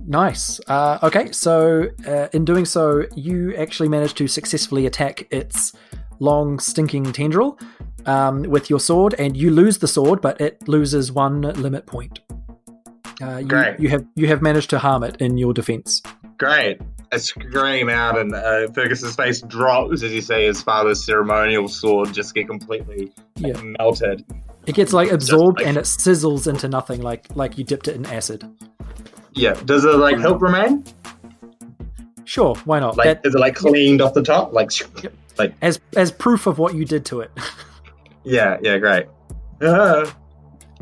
Nice. 0.07 0.59
Uh, 0.67 0.99
okay, 1.03 1.31
so 1.31 1.87
uh, 2.07 2.27
in 2.33 2.45
doing 2.45 2.65
so, 2.65 3.05
you 3.15 3.55
actually 3.55 3.89
managed 3.89 4.17
to 4.17 4.27
successfully 4.27 4.85
attack 4.85 5.27
its 5.31 5.73
long, 6.19 6.59
stinking 6.59 7.11
tendril 7.11 7.57
um, 8.05 8.43
with 8.43 8.69
your 8.69 8.79
sword, 8.79 9.15
and 9.17 9.35
you 9.35 9.49
lose 9.49 9.79
the 9.79 9.87
sword, 9.87 10.21
but 10.21 10.39
it 10.39 10.67
loses 10.67 11.11
one 11.11 11.41
limit 11.41 11.85
point. 11.87 12.19
Uh, 13.21 13.37
you, 13.37 13.47
Great. 13.47 13.79
you 13.79 13.89
have 13.89 14.05
you 14.15 14.27
have 14.27 14.41
managed 14.41 14.69
to 14.71 14.77
harm 14.79 15.01
it 15.03 15.15
in 15.21 15.37
your 15.37 15.53
defense. 15.53 16.01
Great. 16.37 16.81
I 17.11 17.17
scream 17.17 17.87
out, 17.89 18.17
and 18.19 18.33
uh, 18.35 18.67
Fergus's 18.73 19.15
face 19.15 19.39
drops 19.41 20.03
as 20.03 20.11
you 20.13 20.21
see 20.21 20.45
his 20.45 20.61
father's 20.61 21.03
ceremonial 21.03 21.67
sword 21.67 22.13
just 22.13 22.35
get 22.35 22.47
completely 22.47 23.11
Yeah. 23.37 23.59
melted. 23.79 24.25
It 24.67 24.75
gets 24.75 24.91
like 24.93 25.11
absorbed 25.11 25.59
like- 25.59 25.67
and 25.67 25.77
it 25.77 25.85
sizzles 25.85 26.47
into 26.47 26.67
nothing, 26.67 27.01
like 27.01 27.25
like 27.35 27.57
you 27.57 27.63
dipped 27.63 27.87
it 27.87 27.95
in 27.95 28.05
acid. 28.05 28.43
Yeah. 29.35 29.53
Does 29.65 29.85
it 29.85 29.95
like 29.95 30.17
help 30.19 30.41
remain? 30.41 30.83
Sure, 32.23 32.55
why 32.65 32.79
not? 32.79 32.97
Like, 32.97 33.21
That, 33.21 33.27
is 33.27 33.35
it 33.35 33.39
like 33.39 33.55
cleaned 33.55 34.01
off 34.01 34.13
the 34.15 34.23
top? 34.23 34.51
Like, 34.53 34.71
like 35.37 35.53
as 35.61 35.79
as 35.95 36.11
proof 36.11 36.47
of 36.47 36.57
what 36.57 36.73
you 36.73 36.83
did 36.85 37.05
to 37.05 37.19
it. 37.21 37.31
yeah, 38.23 38.57
yeah, 38.61 38.77
great. 38.77 39.05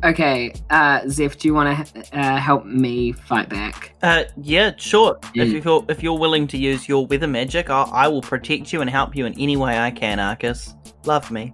Okay, 0.04 0.52
uh, 0.70 1.08
Zeph, 1.08 1.38
do 1.38 1.48
you 1.48 1.54
want 1.54 1.88
to 1.88 2.20
uh, 2.20 2.38
help 2.38 2.66
me 2.66 3.14
fight 3.14 3.48
back? 3.48 3.94
Uh, 4.02 4.24
yeah, 4.36 4.74
sure. 4.76 5.18
If 5.34 5.48
Mm. 5.50 5.64
you're 5.64 5.86
if 5.88 6.04
you're 6.04 6.20
willing 6.20 6.46
to 6.48 6.58
use 6.58 6.90
your 6.90 7.06
weather 7.06 7.28
magic, 7.28 7.70
I'll, 7.70 7.90
I 7.94 8.10
will 8.10 8.22
protect 8.22 8.74
you 8.74 8.82
and 8.82 8.90
help 8.90 9.16
you 9.16 9.26
in 9.26 9.34
any 9.40 9.56
way 9.56 9.80
I 9.80 9.92
can, 9.92 10.20
Arcus. 10.20 10.76
Love 11.06 11.32
me. 11.32 11.54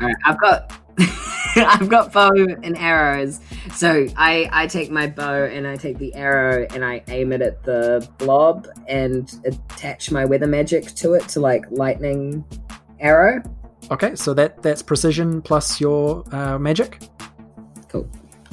All 0.00 0.06
right, 0.06 0.16
I've 0.24 0.40
got 0.40 0.72
I've 1.56 1.88
got 1.88 2.12
bow 2.12 2.30
and 2.30 2.76
arrows. 2.78 3.40
So 3.74 4.06
I 4.16 4.48
I 4.52 4.66
take 4.66 4.90
my 4.90 5.06
bow 5.06 5.44
and 5.44 5.66
I 5.66 5.76
take 5.76 5.98
the 5.98 6.14
arrow 6.14 6.66
and 6.72 6.84
I 6.84 7.02
aim 7.08 7.32
it 7.32 7.42
at 7.42 7.62
the 7.64 8.08
blob 8.18 8.68
and 8.86 9.32
attach 9.44 10.10
my 10.10 10.24
weather 10.24 10.46
magic 10.46 10.86
to 10.96 11.14
it 11.14 11.26
to 11.30 11.40
like 11.40 11.64
lightning 11.70 12.44
arrow. 13.00 13.42
okay, 13.90 14.14
so 14.14 14.34
that 14.34 14.62
that's 14.62 14.82
precision 14.82 15.42
plus 15.42 15.80
your 15.80 16.24
uh, 16.34 16.58
magic. 16.58 17.00
Cool. 17.88 18.08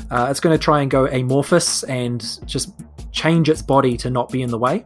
Uh, 0.09 0.27
it's 0.31 0.39
going 0.39 0.57
to 0.57 0.63
try 0.63 0.81
and 0.81 0.89
go 0.89 1.05
amorphous 1.07 1.83
and 1.83 2.39
just 2.47 2.73
change 3.11 3.49
its 3.49 3.61
body 3.61 3.97
to 3.97 4.09
not 4.09 4.31
be 4.31 4.41
in 4.41 4.49
the 4.49 4.57
way. 4.57 4.83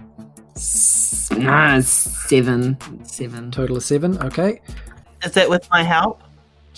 S- 0.55 1.29
ah, 1.33 1.79
seven, 1.81 2.77
seven. 3.05 3.51
Total 3.51 3.77
of 3.77 3.83
seven. 3.83 4.17
Okay, 4.23 4.59
Is 5.23 5.31
that 5.33 5.49
with 5.49 5.69
my 5.69 5.83
help? 5.83 6.23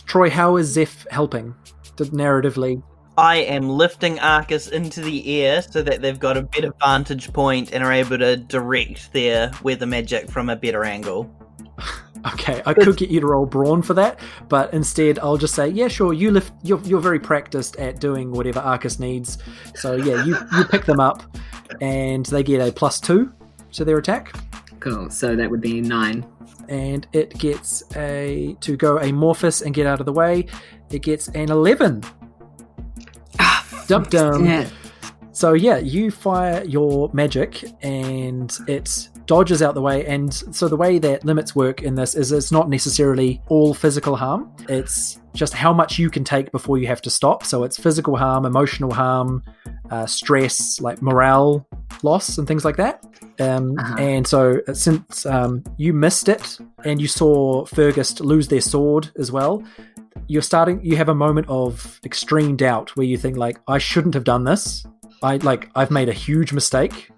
Troy, 0.05 0.29
how 0.29 0.57
is 0.57 0.67
Zeph 0.67 1.07
helping? 1.09 1.55
Narratively? 1.97 2.81
I 3.17 3.37
am 3.37 3.69
lifting 3.69 4.19
Arcus 4.19 4.67
into 4.67 5.01
the 5.01 5.41
air 5.43 5.61
so 5.61 5.83
that 5.83 6.01
they've 6.01 6.19
got 6.19 6.37
a 6.37 6.41
better 6.41 6.71
vantage 6.83 7.31
point 7.31 7.71
and 7.71 7.83
are 7.83 7.91
able 7.91 8.17
to 8.17 8.37
direct 8.37 9.13
their 9.13 9.51
weather 9.61 9.85
magic 9.85 10.29
from 10.29 10.49
a 10.49 10.55
better 10.55 10.83
angle. 10.83 11.29
Okay, 12.25 12.61
I 12.65 12.73
could 12.73 12.95
get 12.95 13.09
you 13.09 13.19
to 13.19 13.27
roll 13.27 13.45
brawn 13.45 13.81
for 13.81 13.93
that, 13.95 14.17
but 14.47 14.73
instead 14.73 15.19
I'll 15.19 15.35
just 15.35 15.55
say, 15.55 15.67
yeah, 15.67 15.89
sure. 15.89 16.13
You 16.13 16.31
lift. 16.31 16.53
You're, 16.63 16.79
you're 16.83 17.01
very 17.01 17.19
practiced 17.19 17.75
at 17.75 17.99
doing 17.99 18.31
whatever 18.31 18.61
Arcus 18.61 18.97
needs, 18.97 19.39
so 19.75 19.95
yeah, 19.97 20.23
you 20.23 20.37
you 20.55 20.63
pick 20.63 20.85
them 20.85 21.01
up, 21.01 21.21
and 21.81 22.25
they 22.27 22.41
get 22.41 22.65
a 22.65 22.71
plus 22.71 23.01
two 23.01 23.33
to 23.73 23.83
their 23.83 23.97
attack, 23.97 24.33
Cool. 24.83 25.09
So 25.09 25.35
that 25.37 25.49
would 25.49 25.61
be 25.61 25.79
nine. 25.79 26.25
and 26.67 27.07
it 27.13 27.37
gets 27.37 27.83
a 27.95 28.55
to 28.59 28.75
go 28.75 28.97
amorphous 28.99 29.61
and 29.61 29.73
get 29.73 29.85
out 29.87 29.99
of 30.01 30.05
the 30.05 30.11
way. 30.13 30.45
It 30.91 31.01
gets 31.03 31.29
an 31.29 31.49
eleven. 31.49 32.03
Ah, 33.39 33.65
Dum 33.87 34.03
dum. 34.03 34.45
yeah. 34.45 34.67
So 35.31 35.53
yeah, 35.53 35.77
you 35.77 36.11
fire 36.11 36.63
your 36.65 37.09
magic 37.13 37.63
and 37.81 38.55
it 38.67 39.09
dodges 39.25 39.61
out 39.61 39.73
the 39.73 39.81
way. 39.81 40.05
And 40.05 40.33
so 40.33 40.67
the 40.67 40.75
way 40.75 40.99
that 40.99 41.23
limits 41.25 41.55
work 41.55 41.81
in 41.81 41.95
this 41.95 42.15
is 42.15 42.31
it's 42.31 42.51
not 42.51 42.69
necessarily 42.69 43.41
all 43.47 43.73
physical 43.73 44.15
harm. 44.15 44.51
It's 44.69 45.19
just 45.33 45.53
how 45.53 45.73
much 45.73 45.97
you 45.97 46.09
can 46.09 46.23
take 46.23 46.51
before 46.51 46.77
you 46.77 46.87
have 46.87 47.01
to 47.01 47.09
stop. 47.09 47.43
So 47.43 47.63
it's 47.63 47.77
physical 47.77 48.15
harm, 48.15 48.45
emotional 48.45 48.93
harm, 48.93 49.43
uh, 49.89 50.05
stress, 50.05 50.79
like 50.81 51.01
morale 51.01 51.65
loss 52.03 52.37
and 52.37 52.47
things 52.47 52.65
like 52.65 52.77
that. 52.77 53.03
Um, 53.39 53.75
Uh-huh. 53.79 53.95
And 53.97 54.27
so 54.27 54.61
since 54.73 55.25
um, 55.25 55.63
you 55.77 55.93
missed 55.93 56.29
it 56.29 56.57
and 56.83 57.01
you 57.01 57.07
saw 57.07 57.65
Fergus 57.65 58.19
lose 58.19 58.47
their 58.47 58.61
sword 58.61 59.09
as 59.17 59.31
well, 59.31 59.63
you're 60.27 60.41
starting. 60.43 60.83
You 60.83 60.95
have 60.97 61.09
a 61.09 61.15
moment 61.15 61.47
of 61.49 61.99
extreme 62.05 62.55
doubt 62.55 62.95
where 62.95 63.05
you 63.05 63.17
think 63.17 63.37
like, 63.37 63.57
I 63.67 63.79
shouldn't 63.79 64.13
have 64.13 64.23
done 64.23 64.43
this. 64.43 64.85
I 65.23 65.37
like 65.37 65.69
I've 65.73 65.89
made 65.89 66.09
a 66.09 66.13
huge 66.13 66.53
mistake. 66.53 67.09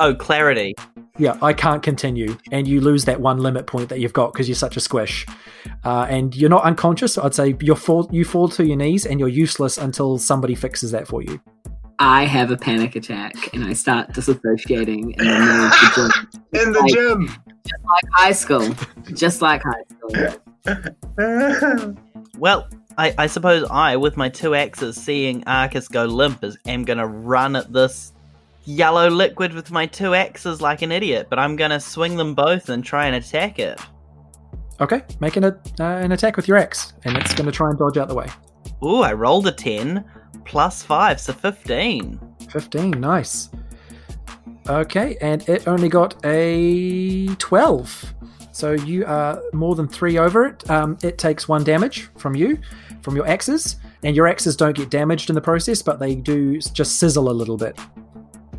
Oh, 0.00 0.14
clarity. 0.14 0.74
Yeah, 1.18 1.36
I 1.42 1.52
can't 1.52 1.82
continue, 1.82 2.36
and 2.50 2.66
you 2.66 2.80
lose 2.80 3.04
that 3.04 3.20
one 3.20 3.38
limit 3.38 3.66
point 3.66 3.90
that 3.90 4.00
you've 4.00 4.14
got 4.14 4.32
because 4.32 4.48
you're 4.48 4.54
such 4.54 4.76
a 4.76 4.80
squish, 4.80 5.26
uh, 5.84 6.06
and 6.08 6.34
you're 6.34 6.48
not 6.48 6.64
unconscious. 6.64 7.18
I'd 7.18 7.34
say 7.34 7.54
you 7.60 7.74
fall 7.74 8.08
you 8.10 8.24
fall 8.24 8.48
to 8.50 8.64
your 8.64 8.78
knees, 8.78 9.04
and 9.04 9.20
you're 9.20 9.28
useless 9.28 9.76
until 9.76 10.16
somebody 10.16 10.54
fixes 10.54 10.90
that 10.92 11.06
for 11.06 11.22
you. 11.22 11.38
I 11.98 12.24
have 12.24 12.50
a 12.50 12.56
panic 12.56 12.96
attack 12.96 13.52
and 13.52 13.62
I 13.62 13.74
start 13.74 14.08
disassociating 14.14 15.18
in 15.18 15.26
the 15.26 15.38
middle 15.38 15.64
of 15.66 15.70
the 15.70 15.90
gym. 15.94 16.12
In 16.66 16.72
the 16.72 16.80
Like- 16.80 16.92
gym. 16.94 17.26
Like 17.66 18.04
high 18.14 18.32
school. 18.32 18.74
Just 19.14 19.42
like 19.42 19.62
high 19.62 19.84
school. 20.64 21.96
Well, 22.38 22.68
I, 22.96 23.14
I 23.18 23.26
suppose 23.26 23.68
I, 23.70 23.96
with 23.96 24.16
my 24.16 24.30
two 24.30 24.54
axes, 24.54 24.96
seeing 24.96 25.44
Arcus 25.46 25.88
go 25.88 26.06
limp, 26.06 26.42
is 26.42 26.56
am 26.66 26.84
gonna 26.84 27.06
run 27.06 27.54
at 27.54 27.70
this 27.70 28.14
yellow 28.64 29.08
liquid 29.08 29.52
with 29.52 29.70
my 29.70 29.86
two 29.86 30.14
axes 30.14 30.60
like 30.60 30.82
an 30.82 30.92
idiot. 30.92 31.26
But 31.30 31.38
I'm 31.38 31.56
gonna 31.56 31.80
swing 31.80 32.16
them 32.16 32.34
both 32.34 32.68
and 32.68 32.84
try 32.84 33.06
and 33.06 33.16
attack 33.16 33.58
it. 33.58 33.80
Okay, 34.80 35.02
make 35.20 35.36
an, 35.36 35.44
uh, 35.44 35.54
an 35.78 36.12
attack 36.12 36.36
with 36.36 36.48
your 36.48 36.56
axe, 36.56 36.94
and 37.04 37.16
it's 37.16 37.34
to 37.34 37.52
try 37.52 37.68
and 37.68 37.78
dodge 37.78 37.98
out 37.98 38.08
the 38.08 38.14
way. 38.14 38.28
Ooh, 38.82 39.02
I 39.02 39.12
rolled 39.12 39.46
a 39.46 39.52
ten 39.52 40.04
plus 40.44 40.82
five, 40.82 41.20
so 41.20 41.32
fifteen. 41.32 42.18
15, 42.50 42.90
nice. 42.92 43.48
Okay, 44.68 45.16
and 45.20 45.48
it 45.48 45.66
only 45.66 45.88
got 45.88 46.14
a 46.24 47.28
12. 47.36 48.14
So 48.52 48.72
you 48.72 49.06
are 49.06 49.40
more 49.52 49.74
than 49.74 49.88
three 49.88 50.18
over 50.18 50.46
it. 50.46 50.68
Um, 50.68 50.98
it 51.02 51.18
takes 51.18 51.48
one 51.48 51.64
damage 51.64 52.08
from 52.16 52.34
you, 52.34 52.58
from 53.02 53.16
your 53.16 53.26
axes, 53.26 53.76
and 54.02 54.14
your 54.14 54.26
axes 54.26 54.56
don't 54.56 54.76
get 54.76 54.90
damaged 54.90 55.30
in 55.30 55.34
the 55.34 55.40
process, 55.40 55.82
but 55.82 55.98
they 55.98 56.14
do 56.14 56.60
just 56.60 56.98
sizzle 56.98 57.30
a 57.30 57.32
little 57.32 57.56
bit. 57.56 57.78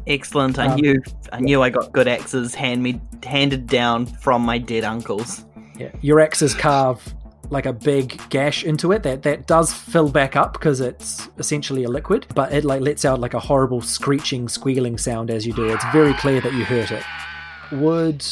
Excellent. 0.07 0.57
I 0.59 0.67
Um, 0.67 0.79
knew 0.79 1.01
I 1.31 1.39
knew 1.39 1.61
I 1.61 1.69
got 1.69 1.91
good 1.91 2.07
axes 2.07 2.55
hand 2.55 2.81
me 2.83 2.99
handed 3.23 3.67
down 3.67 4.05
from 4.05 4.41
my 4.41 4.57
dead 4.57 4.83
uncles. 4.83 5.45
Yeah, 5.77 5.89
your 6.01 6.19
axes 6.19 6.53
carve 6.53 7.01
like 7.49 7.65
a 7.65 7.73
big 7.73 8.19
gash 8.29 8.63
into 8.63 8.93
it 8.93 9.03
that 9.03 9.23
that 9.23 9.45
does 9.45 9.73
fill 9.73 10.09
back 10.09 10.35
up 10.35 10.53
because 10.53 10.79
it's 10.79 11.27
essentially 11.37 11.83
a 11.83 11.89
liquid, 11.89 12.25
but 12.33 12.51
it 12.53 12.63
like 12.63 12.81
lets 12.81 13.03
out 13.05 13.19
like 13.19 13.33
a 13.33 13.39
horrible 13.39 13.81
screeching, 13.81 14.47
squealing 14.47 14.97
sound 14.97 15.29
as 15.29 15.45
you 15.45 15.53
do. 15.53 15.65
It's 15.65 15.85
very 15.91 16.13
clear 16.13 16.39
that 16.41 16.53
you 16.53 16.63
hurt 16.63 16.91
it. 16.91 17.03
Would 17.73 18.25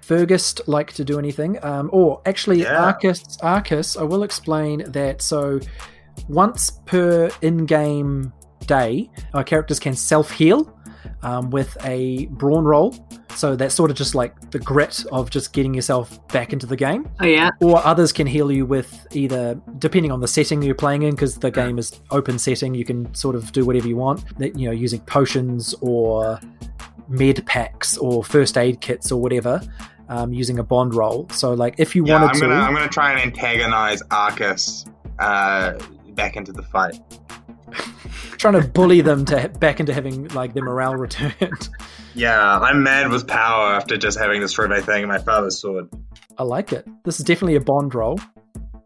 Fergus 0.00 0.54
like 0.66 0.92
to 0.94 1.04
do 1.04 1.18
anything? 1.18 1.58
Um, 1.64 1.90
or 1.92 2.20
actually, 2.26 2.62
Yeah. 2.62 2.84
Arcus, 2.84 3.36
Arcus, 3.42 3.96
I 3.96 4.02
will 4.04 4.22
explain 4.22 4.84
that. 4.92 5.22
So 5.22 5.58
once 6.28 6.70
per 6.86 7.30
in-game 7.42 8.32
day, 8.66 9.10
our 9.34 9.42
characters 9.44 9.80
can 9.80 9.94
self-heal 9.94 10.72
um, 11.22 11.50
with 11.50 11.76
a 11.84 12.26
brawn 12.26 12.64
roll. 12.64 12.94
So 13.34 13.56
that's 13.56 13.74
sort 13.74 13.90
of 13.90 13.96
just 13.96 14.14
like 14.14 14.50
the 14.50 14.58
grit 14.58 15.04
of 15.10 15.30
just 15.30 15.52
getting 15.52 15.72
yourself 15.72 16.26
back 16.28 16.52
into 16.52 16.66
the 16.66 16.76
game. 16.76 17.08
Oh 17.20 17.26
yeah. 17.26 17.50
Or 17.60 17.84
others 17.84 18.12
can 18.12 18.26
heal 18.26 18.52
you 18.52 18.66
with 18.66 19.06
either, 19.12 19.60
depending 19.78 20.12
on 20.12 20.20
the 20.20 20.28
setting 20.28 20.60
you're 20.62 20.74
playing 20.74 21.02
in, 21.02 21.12
because 21.12 21.38
the 21.38 21.50
game 21.50 21.78
is 21.78 22.00
open 22.10 22.38
setting, 22.38 22.74
you 22.74 22.84
can 22.84 23.12
sort 23.14 23.34
of 23.34 23.52
do 23.52 23.64
whatever 23.64 23.88
you 23.88 23.96
want. 23.96 24.38
That, 24.38 24.58
You 24.58 24.66
know, 24.66 24.72
using 24.72 25.00
potions 25.00 25.74
or 25.80 26.38
med 27.08 27.44
packs 27.46 27.96
or 27.96 28.22
first 28.22 28.58
aid 28.58 28.80
kits 28.80 29.10
or 29.10 29.20
whatever, 29.20 29.60
um, 30.08 30.32
using 30.32 30.58
a 30.58 30.62
bond 30.62 30.94
roll. 30.94 31.26
So, 31.30 31.54
like, 31.54 31.74
if 31.78 31.96
you 31.96 32.06
Yeah, 32.06 32.20
wanted 32.20 32.26
I'm 32.26 32.34
to, 32.34 32.40
gonna 32.40 32.54
I'm 32.54 32.74
gonna 32.74 32.88
try 32.88 33.12
and 33.12 33.20
antagonize 33.20 34.02
Arcus 34.10 34.84
uh, 35.18 35.78
back 36.10 36.36
into 36.36 36.52
the 36.52 36.62
fight. 36.62 37.00
Trying 38.38 38.60
to 38.60 38.66
bully 38.68 39.00
them 39.00 39.24
to 39.26 39.48
back 39.60 39.80
into 39.80 39.92
having 39.94 40.28
like 40.28 40.54
their 40.54 40.64
morale 40.64 40.94
returned. 40.96 41.68
Yeah, 42.14 42.58
I'm 42.58 42.82
mad 42.82 43.10
with 43.10 43.26
power 43.26 43.74
after 43.74 43.96
just 43.96 44.18
having 44.18 44.40
destroyed 44.40 44.70
my 44.70 44.80
thing 44.80 45.02
and 45.04 45.08
my 45.08 45.18
father's 45.18 45.60
sword. 45.60 45.88
I 46.38 46.42
like 46.44 46.72
it. 46.72 46.86
This 47.04 47.18
is 47.20 47.24
definitely 47.24 47.56
a 47.56 47.60
bond 47.60 47.94
roll. 47.94 48.18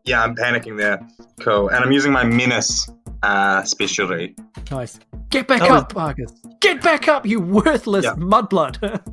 Yeah, 0.05 0.22
I'm 0.22 0.37
panicking 0.37 0.78
there. 0.78 1.01
Cool. 1.41 1.68
And 1.68 1.84
I'm 1.84 1.91
using 1.93 2.12
my 2.12 2.24
menace 2.24 2.89
uh, 3.22 3.62
specialty. 3.64 4.37
Nice. 4.70 5.01
Get 5.30 5.49
back 5.49 5.61
That 5.61 5.70
was- 5.70 5.82
up, 5.82 5.95
Marcus. 5.97 6.32
Get 6.61 6.80
back 6.82 7.09
up, 7.09 7.26
you 7.26 7.41
worthless 7.41 8.05
Yeah. 8.05 8.14
mudblood. 8.14 9.01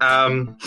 Um, 0.00 0.58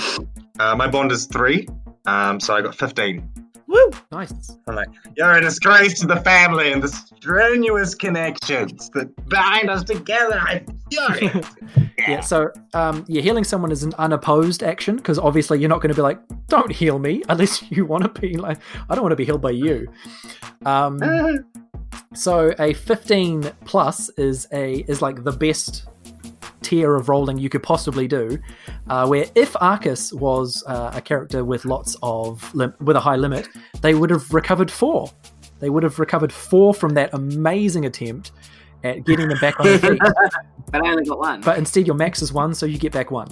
uh, 0.58 0.74
my 0.76 0.88
bond 0.88 1.12
is 1.12 1.26
three, 1.28 1.68
um, 2.06 2.40
so 2.40 2.56
I 2.56 2.62
got 2.62 2.74
15. 2.76 3.30
Woo! 3.68 3.92
nice. 4.12 4.58
I'm 4.68 4.76
like, 4.76 4.90
you're 5.16 5.34
a 5.34 5.42
disgrace 5.42 6.00
to 6.00 6.08
the 6.08 6.22
family 6.22 6.72
and 6.72 6.82
the 6.82 6.88
strenuous 6.88 7.96
connections 7.96 8.90
that 8.92 9.14
bind 9.30 9.70
us 9.70 9.84
together. 9.84 10.40
I'm 10.40 10.66
furious. 10.90 11.48
Yeah, 12.08 12.22
so 12.22 12.52
um, 12.74 13.04
yeah, 13.08 13.22
healing 13.22 13.44
someone 13.44 13.72
is 13.72 13.84
an 13.84 13.94
unopposed 13.98 14.62
action 14.64 14.98
because 14.98 15.18
obviously 15.18 15.60
you're 15.60 15.68
not 15.68 15.82
going 15.82 15.90
to 15.90 15.96
be 15.96 16.02
like, 16.04 16.20
"Don't 16.48 16.72
heal 16.72 17.00
me," 17.00 17.24
unless 17.30 17.70
you 17.72 17.86
want 17.86 18.04
to 18.04 18.22
be 18.22 18.38
like, 18.38 18.60
"I 18.88 18.96
don't 18.96 19.02
want 19.02 19.12
to 19.14 19.18
be 19.18 19.26
healed 19.26 19.42
by 19.42 19.50
you." 19.50 19.92
Um, 20.66 21.02
so 22.14 22.54
a 22.60 22.74
15 22.74 23.52
plus 23.66 24.10
is 24.12 24.48
a 24.54 24.86
is 24.88 25.02
like 25.02 25.24
the 25.24 25.32
best 25.32 25.88
tier 26.68 26.96
of 26.96 27.08
rolling 27.10 27.38
you 27.38 27.50
could 27.50 27.64
possibly 27.64 28.08
do. 28.08 28.38
Uh, 28.90 29.08
where 29.08 29.26
if 29.36 29.56
Arcus 29.62 30.12
was 30.14 30.64
uh, 30.68 30.92
a 30.94 31.02
character 31.02 31.44
with 31.46 31.66
lots 31.66 31.96
of 32.04 32.54
lim- 32.54 32.74
with 32.82 32.96
a 32.96 33.00
high 33.00 33.16
limit, 33.16 33.48
they 33.82 33.94
would 33.94 34.10
have 34.10 34.34
recovered 34.34 34.70
four. 34.72 35.10
They 35.60 35.70
would 35.70 35.84
have 35.84 35.98
recovered 36.00 36.32
four 36.32 36.74
from 36.74 36.94
that 36.96 37.14
amazing 37.14 37.86
attempt 37.86 38.32
at 38.84 39.06
getting 39.06 39.28
them 39.28 39.40
back 39.40 39.60
on 39.60 39.66
their 39.66 39.80
feet. 39.90 40.00
but 40.72 40.86
I 40.86 40.90
only 40.92 41.06
got 41.06 41.20
one. 41.20 41.42
but 41.42 41.58
instead 41.58 41.88
your 41.88 41.96
max 41.96 42.22
is 42.22 42.32
one, 42.34 42.54
so 42.54 42.66
you 42.66 42.78
get 42.78 42.92
back 42.92 43.10
one. 43.12 43.28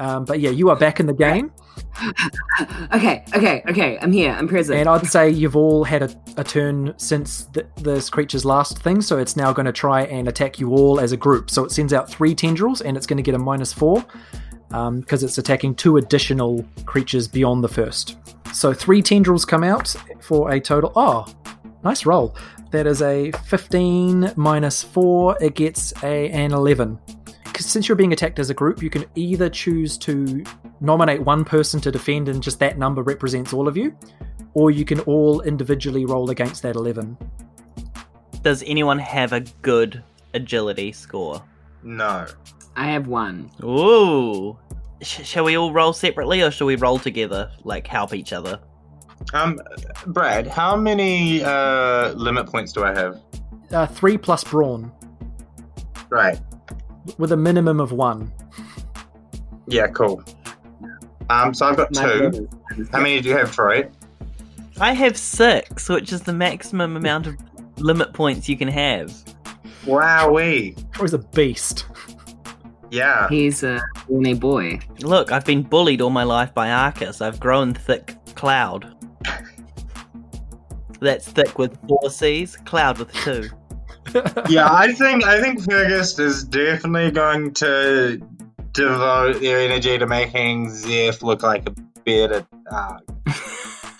Um, 0.00 0.24
but 0.24 0.40
yeah, 0.40 0.50
you 0.50 0.70
are 0.70 0.76
back 0.76 0.98
in 0.98 1.06
the 1.06 1.12
game, 1.12 1.52
okay, 2.94 3.24
okay, 3.34 3.62
okay. 3.68 3.98
I'm 4.00 4.12
here. 4.12 4.32
I'm 4.32 4.48
present. 4.48 4.78
and 4.78 4.88
I'd 4.88 5.06
say 5.06 5.30
you've 5.30 5.56
all 5.56 5.84
had 5.84 6.02
a, 6.02 6.10
a 6.36 6.44
turn 6.44 6.94
since 6.96 7.46
th- 7.46 7.66
this 7.76 8.10
creature's 8.10 8.44
last 8.44 8.78
thing, 8.78 9.00
so 9.00 9.18
it's 9.18 9.36
now 9.36 9.52
going 9.52 9.66
to 9.66 9.72
try 9.72 10.02
and 10.02 10.28
attack 10.28 10.58
you 10.58 10.70
all 10.70 11.00
as 11.00 11.12
a 11.12 11.16
group. 11.16 11.50
So 11.50 11.64
it 11.64 11.72
sends 11.72 11.92
out 11.92 12.10
three 12.10 12.34
tendrils, 12.34 12.80
and 12.80 12.96
it's 12.96 13.06
going 13.06 13.16
to 13.18 13.22
get 13.22 13.34
a 13.34 13.38
minus 13.38 13.72
four 13.72 14.04
because 14.68 15.24
it's 15.24 15.36
attacking 15.36 15.74
two 15.74 15.96
additional 15.96 16.64
creatures 16.86 17.26
beyond 17.26 17.64
the 17.64 17.68
first. 17.68 18.16
So 18.52 18.72
three 18.72 19.02
tendrils 19.02 19.44
come 19.44 19.64
out 19.64 19.94
for 20.20 20.50
a 20.52 20.60
total. 20.60 20.92
Oh, 20.94 21.26
nice 21.82 22.06
roll. 22.06 22.36
That 22.70 22.86
is 22.86 23.02
a 23.02 23.32
15 23.32 24.34
minus 24.36 24.82
4. 24.84 25.38
It 25.40 25.56
gets 25.56 25.92
a, 26.04 26.30
an 26.30 26.52
11. 26.52 27.00
'Cause 27.60 27.66
Since 27.66 27.88
you're 27.90 27.96
being 27.96 28.14
attacked 28.14 28.38
as 28.38 28.48
a 28.48 28.54
group, 28.54 28.82
you 28.82 28.88
can 28.88 29.04
either 29.16 29.50
choose 29.50 29.98
to 29.98 30.42
nominate 30.80 31.20
one 31.20 31.44
person 31.44 31.78
to 31.82 31.92
defend 31.92 32.26
and 32.30 32.42
just 32.42 32.58
that 32.60 32.78
number 32.78 33.02
represents 33.02 33.52
all 33.52 33.68
of 33.68 33.76
you, 33.76 33.94
or 34.54 34.70
you 34.70 34.86
can 34.86 35.00
all 35.00 35.42
individually 35.42 36.06
roll 36.06 36.30
against 36.30 36.62
that 36.62 36.74
11. 36.74 37.18
Does 38.42 38.62
anyone 38.66 38.98
have 38.98 39.34
a 39.34 39.40
good 39.60 40.02
agility 40.32 40.90
score? 40.92 41.42
no. 41.82 42.26
I 42.76 42.86
have 42.92 43.08
one. 43.08 43.50
Ooh. 43.62 44.56
Sh- 45.02 45.26
shall 45.26 45.44
we 45.44 45.58
all 45.58 45.70
roll 45.72 45.92
separately 45.92 46.40
or 46.40 46.50
shall 46.50 46.66
we 46.68 46.76
roll 46.76 46.98
together? 46.98 47.50
Like 47.64 47.86
help 47.86 48.14
each 48.14 48.32
other? 48.32 48.58
Um, 49.34 49.58
Brad, 50.06 50.46
how 50.46 50.76
many 50.76 51.42
uh, 51.44 52.12
limit 52.12 52.46
points 52.46 52.72
do 52.72 52.84
I 52.84 52.94
have? 52.98 53.20
Uh, 53.70 53.86
3 53.86 54.16
plus 54.16 54.44
brawn, 54.44 54.90
Right. 56.08 56.40
With 57.18 57.32
a 57.32 57.36
minimum 57.36 57.80
of 57.80 57.92
1. 57.92 58.32
Yeah, 59.66 59.86
cool. 59.88 60.22
Um, 61.28 61.54
so 61.54 61.66
I've 61.66 61.76
got 61.76 61.94
My 61.94 62.02
two. 62.02 62.18
brothers. 62.18 62.88
How 62.92 62.98
many 63.00 63.20
do 63.20 63.28
you 63.28 63.36
have, 63.36 63.52
Troy? 63.52 63.88
I 64.80 64.92
have 64.94 65.16
six, 65.16 65.88
which 65.88 66.12
is 66.12 66.22
the 66.22 66.32
maximum 66.32 66.96
amount 66.96 67.26
of 67.26 67.36
limit 67.78 68.12
points 68.12 68.48
you 68.48 68.56
can 68.56 68.68
have. 68.68 69.12
Wowee. 69.84 70.74
Troy's 70.92 71.14
a 71.14 71.18
beast. 71.18 71.86
Yeah. 72.90 73.28
He's 73.28 73.62
a 73.62 73.80
horny 74.08 74.34
boy. 74.34 74.80
Look, 75.00 75.30
I've 75.30 75.44
been 75.44 75.62
bullied 75.62 76.00
all 76.00 76.10
my 76.10 76.24
life 76.24 76.52
by 76.52 76.70
Arcus. 76.70 77.20
I've 77.20 77.38
grown 77.38 77.74
thick 77.74 78.16
cloud. 78.34 78.96
That's 81.00 81.28
thick 81.28 81.58
with 81.58 81.78
four 81.88 82.10
C's, 82.10 82.56
cloud 82.56 82.98
with 82.98 83.12
two. 83.12 83.48
Yeah, 84.48 84.68
I 84.70 84.92
think 84.92 85.24
I 85.24 85.40
think 85.40 85.62
Fergus 85.62 86.18
is 86.18 86.44
definitely 86.44 87.10
going 87.10 87.52
to 87.54 88.20
devote 88.72 89.40
their 89.40 89.58
energy 89.58 89.98
to 89.98 90.06
making 90.06 90.70
Zeph 90.70 91.22
look 91.22 91.42
like 91.42 91.68
a 91.68 91.74
bearded 92.04 92.46
dog. 92.70 93.02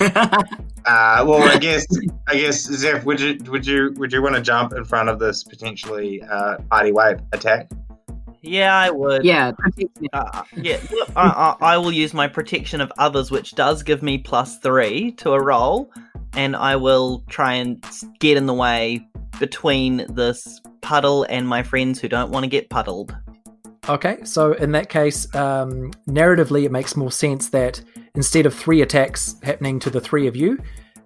Uh, 0.87 1.23
well, 1.27 1.43
I 1.43 1.59
guess 1.59 1.87
I 2.27 2.35
guess 2.37 2.63
Zeph, 2.63 3.05
would 3.05 3.21
you 3.21 3.39
would 3.49 3.67
you 3.67 3.93
would 3.99 4.13
you 4.15 4.23
want 4.23 4.35
to 4.35 4.41
jump 4.41 4.73
in 4.73 4.85
front 4.85 5.11
of 5.11 5.19
this 5.19 5.45
potentially 5.45 6.23
uh, 6.23 6.57
party 6.71 6.91
weight 6.91 7.19
attack? 7.33 7.71
Yeah, 8.41 8.75
I 8.75 8.91
would. 8.91 9.23
yeah. 9.23 9.53
Uh, 10.13 10.43
yeah, 10.57 10.79
look, 10.91 11.11
I, 11.15 11.57
I, 11.61 11.75
I 11.75 11.77
will 11.77 11.93
use 11.93 12.15
my 12.15 12.27
protection 12.29 12.81
of 12.81 12.91
others, 12.97 13.31
which 13.31 13.55
does 13.55 13.83
give 13.83 14.03
me 14.03 14.17
plus 14.17 14.59
three 14.59 15.13
to 15.13 15.33
a 15.33 15.43
roll, 15.43 15.91
and 16.33 16.57
I 16.57 16.77
will 16.77 17.25
try 17.29 17.55
and 17.55 17.85
get 18.19 18.39
in 18.39 18.47
the 18.47 18.55
way 18.55 19.07
between 19.41 20.07
this 20.15 20.61
puddle 20.83 21.27
and 21.29 21.49
my 21.49 21.65
friends 21.65 22.01
who 22.01 22.09
don't 22.09 22.31
want 22.31 22.45
to 22.45 22.49
get 22.49 22.71
puddled. 22.71 23.17
Okay, 23.89 24.19
so 24.23 24.53
in 24.53 24.71
that 24.73 24.89
case, 24.89 25.27
um, 25.35 25.91
narratively, 26.07 26.65
it 26.65 26.71
makes 26.71 26.97
more 26.97 27.11
sense 27.11 27.49
that 27.49 27.83
instead 28.15 28.47
of 28.47 28.55
three 28.55 28.83
attacks 28.83 29.35
happening 29.43 29.81
to 29.81 29.91
the 29.91 30.01
three 30.01 30.29
of 30.29 30.37
you, 30.37 30.59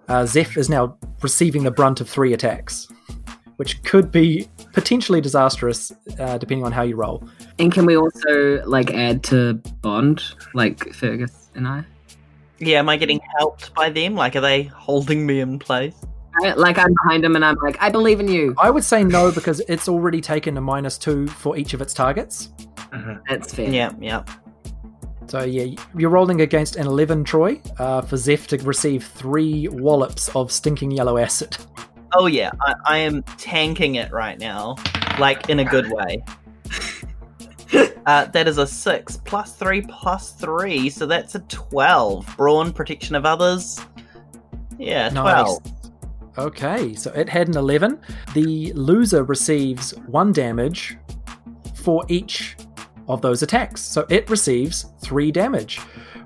uh, 0.08 0.26
Zeph 0.26 0.58
is 0.58 0.68
now 0.68 0.98
receiving 1.22 1.62
the 1.62 1.70
brunt 1.70 2.02
of 2.02 2.10
three 2.10 2.34
attacks, 2.34 2.88
which 3.56 3.82
could 3.84 4.10
be 4.10 4.48
potentially 4.74 5.20
disastrous 5.20 5.92
uh, 6.18 6.36
depending 6.36 6.66
on 6.66 6.72
how 6.72 6.82
you 6.82 6.96
roll. 6.96 7.26
And 7.58 7.72
can 7.72 7.86
we 7.86 7.96
also 7.96 8.62
like 8.66 8.92
add 8.92 9.22
to 9.24 9.54
Bond, 9.80 10.22
like 10.52 10.92
Fergus 10.92 11.50
and 11.54 11.66
I? 11.66 11.84
Yeah, 12.58 12.80
am 12.80 12.88
I 12.88 12.96
getting 12.96 13.20
helped 13.38 13.74
by 13.74 13.88
them? 13.90 14.14
Like, 14.14 14.36
are 14.36 14.40
they 14.40 14.64
holding 14.64 15.24
me 15.24 15.40
in 15.40 15.58
place? 15.58 15.94
I- 16.42 16.54
Like 16.54 16.78
I'm 16.78 16.92
behind 17.04 17.24
him 17.24 17.36
and 17.36 17.44
I'm 17.44 17.56
like, 17.62 17.76
I 17.80 17.90
believe 17.90 18.20
in 18.20 18.28
you. 18.28 18.54
I 18.58 18.70
would 18.70 18.84
say 18.84 19.04
no 19.04 19.30
because 19.30 19.60
it's 19.68 19.88
already 19.88 20.20
taken 20.20 20.56
a 20.56 20.60
minus 20.60 20.98
two 20.98 21.26
for 21.28 21.56
each 21.56 21.74
of 21.74 21.80
its 21.80 21.94
targets. 21.94 22.50
That's 23.28 23.52
fair. 23.54 23.68
Yeah, 23.70 23.92
yeah. 24.00 24.24
So 25.26 25.42
yeah, 25.42 25.74
you're 25.96 26.10
rolling 26.10 26.42
against 26.42 26.76
an 26.76 26.86
11, 26.86 27.24
Troy, 27.24 27.60
uh, 27.78 28.02
for 28.02 28.16
Zeph 28.16 28.46
to 28.48 28.58
receive 28.58 29.04
three 29.04 29.68
wallops 29.68 30.28
of 30.36 30.52
stinking 30.52 30.90
yellow 30.90 31.16
acid. 31.18 31.56
Oh 32.12 32.26
yeah, 32.26 32.50
I, 32.60 32.74
I 32.86 32.98
am 32.98 33.22
tanking 33.38 33.96
it 33.96 34.12
right 34.12 34.38
now, 34.38 34.76
like 35.18 35.48
in 35.48 35.60
a 35.60 35.64
good 35.64 35.90
way. 35.92 36.22
Uh, 38.06 38.26
that 38.26 38.46
is 38.46 38.58
a 38.58 38.66
six 38.66 39.16
plus 39.24 39.56
three 39.56 39.80
plus 39.80 40.32
three, 40.32 40.90
so 40.90 41.06
that's 41.06 41.34
a 41.34 41.38
twelve. 41.48 42.26
Brawn, 42.36 42.70
protection 42.70 43.14
of 43.16 43.24
others. 43.24 43.80
Yeah, 44.78 45.08
twelve. 45.08 45.62
Okay, 46.36 46.94
so 46.94 47.12
it 47.12 47.28
had 47.28 47.48
an 47.48 47.56
11. 47.56 48.00
The 48.34 48.72
loser 48.72 49.22
receives 49.24 49.92
one 50.06 50.32
damage 50.32 50.98
for 51.74 52.04
each 52.08 52.56
of 53.08 53.22
those 53.22 53.42
attacks. 53.42 53.82
So 53.82 54.06
it 54.08 54.28
receives 54.28 54.86
three 55.00 55.30
damage 55.30 55.80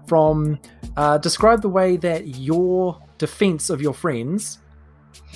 from. 0.07 0.59
Uh, 0.97 1.17
describe 1.19 1.63
the 1.63 1.69
way 1.69 1.97
that 1.97 2.27
your 2.39 3.01
defense 3.19 3.71
of 3.71 3.81
your 3.81 3.95
friends 3.95 4.59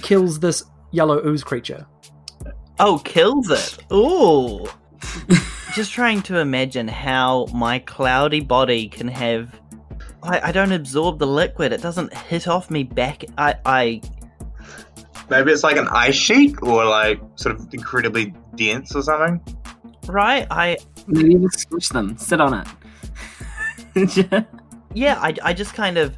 kills 0.00 0.40
this 0.40 0.64
yellow 0.90 1.24
ooze 1.24 1.44
creature. 1.44 1.86
Oh, 2.78 2.98
kills 3.04 3.50
it. 3.50 3.78
Ooh. 3.92 4.66
Just 5.74 5.92
trying 5.92 6.22
to 6.22 6.38
imagine 6.38 6.88
how 6.88 7.46
my 7.54 7.78
cloudy 7.78 8.40
body 8.40 8.88
can 8.88 9.08
have. 9.08 9.60
I, 10.22 10.48
I 10.48 10.52
don't 10.52 10.72
absorb 10.72 11.18
the 11.18 11.26
liquid. 11.26 11.72
It 11.72 11.82
doesn't 11.82 12.12
hit 12.12 12.48
off 12.48 12.70
me 12.70 12.82
back. 12.82 13.24
I, 13.38 13.54
I 13.64 14.00
Maybe 15.30 15.52
it's 15.52 15.62
like 15.64 15.76
an 15.76 15.88
ice 15.88 16.14
sheet 16.14 16.56
or 16.62 16.84
like 16.84 17.20
sort 17.36 17.54
of 17.54 17.72
incredibly 17.72 18.34
dense 18.54 18.94
or 18.94 19.02
something. 19.02 19.40
right. 20.06 20.46
I 20.50 20.76
Maybe 21.06 21.34
just 21.36 21.60
squish 21.60 21.88
them. 21.88 22.16
Sit 22.18 22.40
on 22.40 22.64
it. 23.94 24.46
yeah. 24.94 25.18
I, 25.20 25.34
I 25.42 25.52
just 25.52 25.74
kind 25.74 25.98
of 25.98 26.16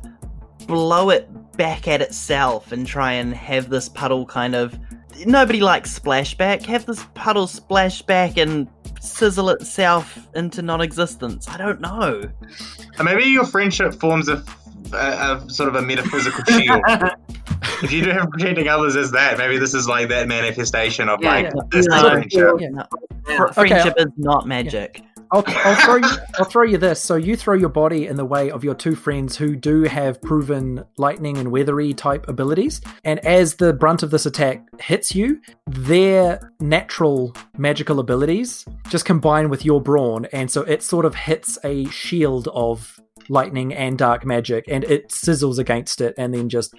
blow 0.67 1.11
it 1.11 1.29
back 1.57 1.87
at 1.89 2.01
itself 2.03 2.73
and 2.73 2.87
try 2.87 3.13
and 3.13 3.35
have 3.35 3.71
this 3.71 3.89
puddle 3.89 4.27
kind 4.27 4.55
of. 4.55 4.79
Nobody 5.27 5.61
likes 5.61 5.97
splashback. 5.99 6.63
Have 6.67 6.87
this 6.87 7.05
puddle 7.15 7.47
splash 7.47 8.03
back 8.03 8.37
and 8.37 8.69
sizzle 9.01 9.51
itself 9.51 10.29
into 10.35 10.61
non-existence. 10.63 11.49
I 11.49 11.57
don't 11.57 11.81
know. 11.81 12.23
And 12.99 13.05
maybe 13.05 13.25
your 13.25 13.45
friendship 13.47 13.95
forms 13.95 14.29
a, 14.29 14.43
a, 14.93 14.97
a 15.47 15.51
sort 15.51 15.69
of 15.69 15.75
a 15.77 15.83
metaphysical 15.83 16.45
shield. 16.49 16.83
if 17.83 17.93
you 17.93 18.05
do 18.05 18.11
have 18.11 18.31
protecting 18.31 18.69
others 18.69 18.97
as 18.97 19.11
that, 19.13 19.39
maybe 19.39 19.59
this 19.59 19.75
is 19.75 19.89
like 19.89 20.09
that 20.09 20.29
manifestation 20.29 21.09
of 21.09 21.21
Yeah, 21.23 21.29
like 21.31 21.45
yeah. 21.47 21.51
this 21.71 21.87
Yeah. 21.91 22.01
friendship. 22.11 22.55
Yeah. 22.59 22.69
No, 22.71 22.85
Yeah. 23.29 23.37
fr- 23.37 23.43
Okay, 23.45 23.53
friendship 23.69 23.95
is 23.99 24.07
not 24.17 24.47
magic. 24.47 25.03
I'll, 25.33 25.43
I'll 25.47 25.75
throw 25.77 25.97
you. 25.97 26.17
I'll 26.39 26.45
throw 26.45 26.63
you 26.65 26.79
this. 26.79 27.01
So 27.03 27.17
you 27.17 27.35
throw 27.35 27.55
your 27.55 27.71
body 27.71 28.07
in 28.07 28.15
the 28.17 28.25
way 28.27 28.51
of 28.51 28.63
your 28.63 28.75
two 28.75 28.95
friends 28.95 29.37
who 29.37 29.57
do 29.57 29.83
have 29.85 30.21
proven 30.23 30.85
lightning 30.97 31.39
and 31.39 31.51
weathery 31.51 31.93
type 31.93 32.29
abilities, 32.29 32.81
and 33.05 33.19
as 33.21 33.57
the 33.57 33.73
brunt 33.73 34.03
of 34.05 34.11
this 34.13 34.27
attack 34.27 34.63
hits 34.81 35.13
you, 35.15 35.41
their 35.67 36.53
natural 36.61 37.35
magical 37.57 37.99
abilities 37.99 38.65
just 38.91 39.07
combine 39.07 39.49
with 39.49 39.65
your 39.65 39.81
brawn, 39.81 40.27
and 40.27 40.51
so 40.51 40.61
it 40.63 40.83
sort 40.85 41.05
of 41.05 41.15
hits 41.17 41.59
a 41.65 41.87
shield 41.87 42.47
of 42.55 43.01
lightning 43.29 43.73
and 43.73 43.99
dark 43.99 44.25
magic, 44.25 44.65
and 44.69 44.85
it 44.85 45.09
sizzles 45.09 45.59
against 45.59 46.01
it, 46.01 46.15
and 46.19 46.35
then 46.35 46.49
just 46.49 46.75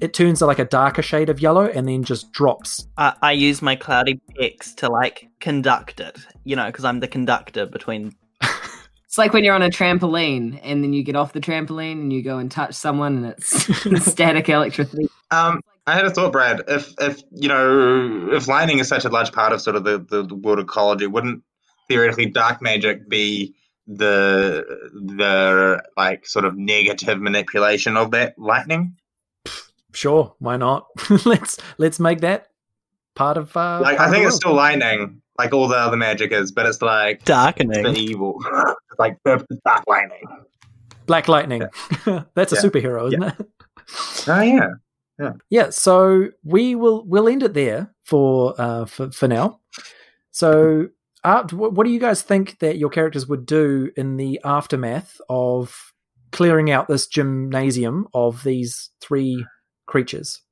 it 0.00 0.14
turns 0.14 0.40
to 0.40 0.46
like 0.46 0.58
a 0.58 0.64
darker 0.64 1.02
shade 1.02 1.28
of 1.28 1.40
yellow, 1.40 1.66
and 1.66 1.88
then 1.88 2.02
just 2.02 2.32
drops 2.32 2.86
I, 2.96 3.14
I 3.22 3.32
use 3.32 3.62
my 3.62 3.76
cloudy 3.76 4.20
pecs 4.38 4.74
to 4.76 4.88
like 4.88 5.28
conduct 5.40 6.00
it, 6.00 6.18
you 6.44 6.56
know, 6.56 6.66
because 6.66 6.84
I'm 6.84 7.00
the 7.00 7.08
conductor 7.08 7.66
between. 7.66 8.14
It's 9.12 9.18
like 9.18 9.34
when 9.34 9.44
you're 9.44 9.54
on 9.54 9.60
a 9.60 9.68
trampoline 9.68 10.58
and 10.62 10.82
then 10.82 10.94
you 10.94 11.02
get 11.02 11.16
off 11.16 11.34
the 11.34 11.40
trampoline 11.40 12.00
and 12.00 12.10
you 12.10 12.22
go 12.22 12.38
and 12.38 12.50
touch 12.50 12.72
someone 12.72 13.16
and 13.16 13.26
it's 13.26 14.06
static 14.10 14.48
electricity. 14.48 15.06
Um, 15.30 15.60
I 15.86 15.94
had 15.94 16.06
a 16.06 16.10
thought, 16.10 16.32
Brad. 16.32 16.62
If 16.66 16.94
if 16.98 17.22
you 17.30 17.46
know 17.46 18.30
if 18.32 18.48
lightning 18.48 18.78
is 18.78 18.88
such 18.88 19.04
a 19.04 19.10
large 19.10 19.30
part 19.30 19.52
of 19.52 19.60
sort 19.60 19.76
of 19.76 19.84
the, 19.84 19.98
the, 19.98 20.22
the 20.22 20.34
world 20.34 20.60
ecology, 20.60 21.06
wouldn't 21.06 21.42
theoretically 21.88 22.24
dark 22.24 22.62
magic 22.62 23.06
be 23.06 23.54
the 23.86 24.64
the 24.92 25.82
like 25.96 26.26
sort 26.26 26.44
of 26.44 26.56
negative 26.56 27.20
manipulation 27.20 27.96
of 27.96 28.10
that 28.12 28.38
lightning? 28.38 28.96
Sure, 29.92 30.34
why 30.38 30.56
not? 30.56 30.86
let's 31.24 31.58
let's 31.78 32.00
make 32.00 32.20
that 32.20 32.48
part 33.14 33.36
of. 33.36 33.56
Uh, 33.56 33.80
Like 33.82 33.98
part 33.98 34.08
I 34.08 34.12
think 34.12 34.26
it's 34.26 34.36
still 34.36 34.54
lightning, 34.54 35.20
like 35.38 35.52
all 35.52 35.68
the 35.68 35.76
other 35.76 35.96
magic 35.96 36.32
is, 36.32 36.52
but 36.52 36.66
it's 36.66 36.80
like 36.82 37.20
the 37.20 37.32
Darkening. 37.32 37.96
evil, 37.96 38.38
It's 38.90 38.98
like 38.98 39.18
the 39.24 39.44
dark 39.64 39.84
lightning. 39.86 40.22
Black 41.06 41.26
Lightning. 41.28 41.62
That's 42.34 42.52
a 42.52 42.56
superhero, 42.56 43.08
isn't 43.08 43.22
it? 43.24 43.34
Oh 44.28 44.40
yeah. 44.40 45.32
Yeah. 45.50 45.70
So 45.70 46.28
we 46.44 46.74
will 46.76 47.04
we'll 47.06 47.28
end 47.28 47.42
it 47.42 47.54
there 47.54 47.92
for 48.04 48.54
uh, 48.56 48.84
for 48.86 49.10
for 49.10 49.26
now. 49.28 49.60
So, 50.30 50.88
uh, 51.24 51.46
what 51.52 51.84
do 51.84 51.90
you 51.90 52.00
guys 52.00 52.22
think 52.22 52.58
that 52.58 52.78
your 52.78 52.90
characters 52.90 53.28
would 53.28 53.46
do 53.46 53.90
in 53.96 54.16
the 54.16 54.40
aftermath 54.44 55.20
of 55.28 55.92
clearing 56.32 56.70
out 56.70 56.88
this 56.88 57.06
gymnasium 57.06 58.08
of 58.12 58.42
these 58.42 58.90
three 59.00 59.46
creatures? 59.86 60.42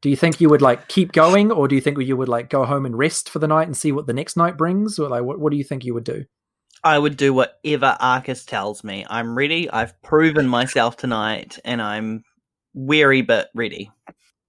Do 0.00 0.08
you 0.08 0.16
think 0.16 0.40
you 0.40 0.48
would 0.48 0.62
like 0.62 0.88
keep 0.88 1.12
going, 1.12 1.50
or 1.50 1.68
do 1.68 1.74
you 1.74 1.80
think 1.80 1.98
you 1.98 2.16
would 2.16 2.28
like 2.28 2.48
go 2.48 2.64
home 2.64 2.86
and 2.86 2.96
rest 2.96 3.28
for 3.28 3.40
the 3.40 3.48
night 3.48 3.66
and 3.66 3.76
see 3.76 3.92
what 3.92 4.06
the 4.06 4.12
next 4.12 4.36
night 4.36 4.56
brings, 4.56 4.98
or 4.98 5.08
like 5.08 5.24
what 5.24 5.40
what 5.40 5.50
do 5.50 5.56
you 5.56 5.64
think 5.64 5.84
you 5.84 5.92
would 5.92 6.04
do? 6.04 6.24
I 6.84 6.98
would 6.98 7.16
do 7.16 7.34
whatever 7.34 7.96
Arcus 7.98 8.44
tells 8.44 8.84
me. 8.84 9.04
I'm 9.10 9.36
ready. 9.36 9.68
I've 9.68 10.00
proven 10.02 10.46
myself 10.46 10.96
tonight, 10.96 11.58
and 11.64 11.82
I'm 11.82 12.22
weary 12.74 13.22
but 13.22 13.48
ready. 13.54 13.90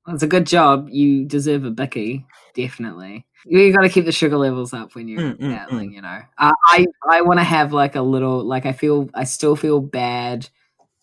It's 0.10 0.24
a 0.24 0.28
good 0.28 0.48
job. 0.48 0.90
You 0.90 1.26
deserve 1.26 1.66
a 1.66 1.72
bicky, 1.72 2.26
definitely. 2.56 3.26
You 3.46 3.72
got 3.74 3.82
to 3.82 3.90
keep 3.90 4.06
the 4.06 4.12
sugar 4.12 4.38
levels 4.38 4.74
up 4.74 4.96
when 4.96 5.08
you're 5.08 5.22
Mm, 5.22 5.38
mm, 5.40 5.50
battling. 5.52 5.94
You 5.94 6.02
know, 6.02 6.22
uh, 6.38 6.52
I 6.66 6.88
I 7.10 7.22
want 7.22 7.40
to 7.40 7.44
have 7.44 7.74
like 7.74 7.96
a 7.96 8.02
little 8.02 8.44
like 8.44 8.66
I 8.66 8.74
feel 8.74 9.10
I 9.14 9.24
still 9.24 9.56
feel 9.56 9.80
bad 9.80 10.50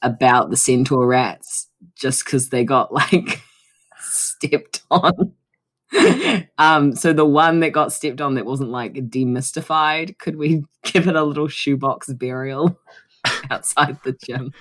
about 0.02 0.50
the 0.50 0.56
centaur 0.56 1.06
rats 1.06 1.68
just 1.96 2.24
because 2.24 2.50
they 2.50 2.64
got 2.64 2.92
like 2.94 3.42
stepped 4.00 4.82
on. 4.90 5.32
um, 6.58 6.94
so 6.94 7.12
the 7.12 7.24
one 7.24 7.60
that 7.60 7.70
got 7.70 7.92
stepped 7.92 8.20
on 8.20 8.34
that 8.34 8.46
wasn't 8.46 8.70
like 8.70 8.94
demystified, 8.94 10.18
could 10.18 10.36
we 10.36 10.64
give 10.84 11.08
it 11.08 11.16
a 11.16 11.22
little 11.24 11.48
shoebox 11.48 12.12
burial 12.12 12.78
outside 13.50 13.98
the 14.04 14.12
gym? 14.12 14.52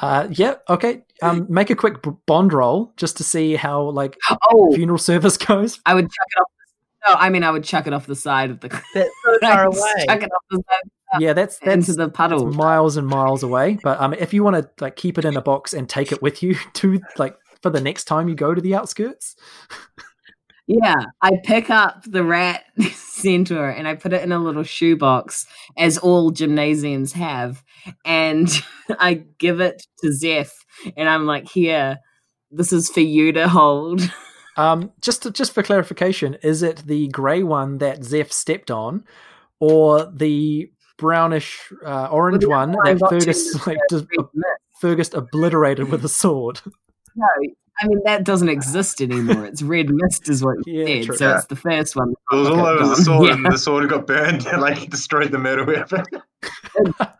Uh, 0.00 0.28
yeah, 0.30 0.54
okay. 0.68 1.02
Um, 1.22 1.46
make 1.50 1.68
a 1.70 1.74
quick 1.74 2.02
b- 2.02 2.10
bond 2.26 2.52
roll 2.52 2.92
just 2.96 3.16
to 3.18 3.24
see 3.24 3.54
how 3.54 3.82
like 3.90 4.16
Oh, 4.50 4.74
funeral 4.74 4.98
service 5.10 5.36
goes. 5.36 5.80
I 5.84 5.94
would 5.94 6.04
chuck 6.10 6.26
it 6.36 6.40
off. 6.40 6.50
No, 7.08 7.14
I 7.18 7.28
mean 7.30 7.42
I 7.44 7.50
would 7.50 7.64
chuck 7.64 7.86
it 7.86 7.92
off 7.92 8.06
the 8.06 8.16
side 8.16 8.50
of 8.50 8.60
the. 8.60 8.68
That's 8.94 9.10
so 9.24 9.38
far 9.40 9.64
away. 9.64 10.04
Chuck 10.06 10.22
it 10.22 10.30
off 10.30 10.42
the 10.50 10.56
side 10.56 11.20
Yeah, 11.20 11.32
that's 11.32 11.58
that's 11.58 11.88
into 11.88 11.92
the 11.94 12.08
puddle. 12.08 12.48
It's 12.48 12.56
miles 12.56 12.96
and 12.96 13.06
miles 13.06 13.42
away. 13.42 13.78
But 13.82 14.00
um, 14.00 14.14
if 14.14 14.32
you 14.32 14.42
want 14.44 14.56
to 14.56 14.68
like 14.82 14.96
keep 14.96 15.18
it 15.18 15.24
in 15.24 15.36
a 15.36 15.42
box 15.42 15.72
and 15.74 15.88
take 15.88 16.12
it 16.12 16.22
with 16.22 16.42
you 16.42 16.56
to 16.74 17.00
like 17.18 17.36
for 17.62 17.70
the 17.70 17.80
next 17.80 18.04
time 18.04 18.28
you 18.28 18.34
go 18.34 18.54
to 18.54 18.60
the 18.60 18.74
outskirts, 18.74 19.36
Yeah, 20.72 21.06
I 21.20 21.32
pick 21.42 21.68
up 21.68 22.04
the 22.04 22.22
rat 22.22 22.62
centaur 22.92 23.70
and 23.70 23.88
I 23.88 23.96
put 23.96 24.12
it 24.12 24.22
in 24.22 24.30
a 24.30 24.38
little 24.38 24.62
shoebox, 24.62 25.44
as 25.76 25.98
all 25.98 26.30
gymnasiums 26.30 27.12
have, 27.14 27.64
and 28.04 28.48
I 28.90 29.24
give 29.38 29.60
it 29.60 29.84
to 29.98 30.12
Zeph, 30.12 30.64
and 30.96 31.08
I'm 31.08 31.26
like, 31.26 31.48
"Here, 31.48 31.98
this 32.52 32.72
is 32.72 32.88
for 32.88 33.00
you 33.00 33.32
to 33.32 33.48
hold." 33.48 34.00
um, 34.56 34.92
just 35.00 35.24
to, 35.24 35.32
just 35.32 35.52
for 35.54 35.64
clarification, 35.64 36.34
is 36.44 36.62
it 36.62 36.84
the 36.86 37.08
grey 37.08 37.42
one 37.42 37.78
that 37.78 38.04
Zeph 38.04 38.30
stepped 38.30 38.70
on, 38.70 39.02
or 39.58 40.04
the 40.04 40.70
brownish 40.98 41.58
uh, 41.84 42.06
orange 42.12 42.46
Well, 42.46 42.60
one 42.60 42.72
that 42.84 43.00
Fergus 43.10 43.66
like 43.66 43.78
just. 43.90 44.06
Fergus 44.80 45.12
obliterated 45.12 45.90
with 45.90 46.04
a 46.04 46.08
sword? 46.08 46.60
No, 47.16 47.26
I 47.82 47.86
mean 47.86 48.00
that 48.04 48.24
doesn't 48.24 48.48
exist 48.48 49.00
anymore. 49.00 49.46
It's 49.46 49.62
red 49.62 49.88
mist, 49.90 50.28
is 50.28 50.44
what 50.44 50.56
you 50.66 50.80
Yeah, 50.84 50.86
said. 50.86 51.04
true. 51.06 51.16
So 51.16 51.28
Yeah. 51.28 51.36
it's 51.38 51.46
the 51.46 51.56
first 51.56 51.96
one. 51.96 52.12
It 52.30 52.36
was 52.36 52.48
all 52.48 52.66
over 52.66 52.86
the 52.86 52.96
sword, 52.96 53.28
Yeah. 53.28 53.34
and 53.34 53.46
the 53.46 53.56
sword 53.58 53.88
got 53.88 54.06
burned 54.06 54.46
and 54.46 54.60
like 54.60 54.90
destroyed 54.96 55.30
the 55.30 55.38
metal 55.38 55.64
weapon. 55.66 56.04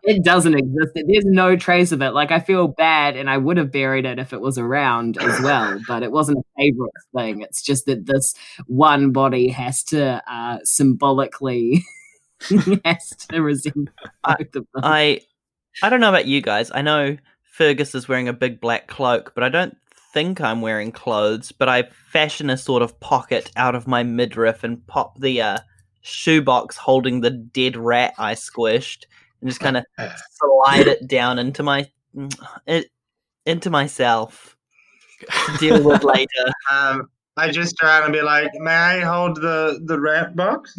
It 0.03 0.23
doesn't 0.23 0.55
exist. 0.55 0.91
There's 0.95 1.25
no 1.25 1.55
trace 1.55 1.91
of 1.91 2.01
it. 2.01 2.11
Like 2.11 2.31
I 2.31 2.39
feel 2.39 2.67
bad, 2.67 3.15
and 3.15 3.29
I 3.29 3.37
would 3.37 3.57
have 3.57 3.71
buried 3.71 4.05
it 4.05 4.17
if 4.17 4.33
it 4.33 4.41
was 4.41 4.57
around 4.57 5.17
as 5.19 5.39
well. 5.41 5.79
But 5.87 6.01
it 6.03 6.11
wasn't 6.11 6.39
a 6.39 6.43
favorite 6.57 6.91
thing. 7.15 7.41
It's 7.41 7.61
just 7.61 7.85
that 7.85 8.05
this 8.07 8.33
one 8.65 9.11
body 9.11 9.49
has 9.49 9.83
to 9.85 10.21
uh, 10.27 10.57
symbolically 10.63 11.83
has 12.85 13.09
to 13.29 13.41
resemble 13.41 13.91
I- 14.23 14.35
both 14.37 14.55
of 14.55 14.67
them. 14.73 14.83
I 14.83 15.21
I 15.83 15.89
don't 15.89 15.99
know 16.01 16.09
about 16.09 16.25
you 16.27 16.41
guys. 16.41 16.71
I 16.73 16.81
know 16.81 17.17
Fergus 17.43 17.93
is 17.93 18.07
wearing 18.07 18.27
a 18.27 18.33
big 18.33 18.59
black 18.59 18.87
cloak, 18.87 19.33
but 19.35 19.43
I 19.43 19.49
don't 19.49 19.77
think 20.13 20.41
I'm 20.41 20.61
wearing 20.61 20.91
clothes. 20.91 21.51
But 21.51 21.69
I 21.69 21.83
fashion 22.11 22.49
a 22.49 22.57
sort 22.57 22.81
of 22.81 22.99
pocket 22.99 23.51
out 23.55 23.75
of 23.75 23.87
my 23.87 24.03
midriff 24.03 24.63
and 24.63 24.85
pop 24.87 25.19
the 25.19 25.41
uh, 25.41 25.57
shoebox 26.01 26.77
holding 26.77 27.21
the 27.21 27.29
dead 27.31 27.75
rat 27.77 28.13
I 28.17 28.33
squished, 28.35 29.05
and 29.41 29.49
just 29.49 29.59
kind 29.61 29.77
of 29.77 29.85
slide 29.97 30.87
it 30.87 31.07
down 31.07 31.39
into 31.39 31.63
my 31.63 31.89
it 32.65 32.87
into 33.45 33.69
myself 33.69 34.55
to 35.47 35.57
deal 35.57 35.83
with 35.83 36.03
later. 36.15 36.27
Um, 36.71 37.09
I 37.37 37.49
just 37.49 37.77
try 37.77 38.03
and 38.03 38.11
be 38.11 38.21
like, 38.21 38.49
"May 38.55 38.73
I 38.75 38.99
hold 39.01 39.37
the 39.37 39.79
the 39.85 39.99
rat 39.99 40.35
box?" 40.35 40.73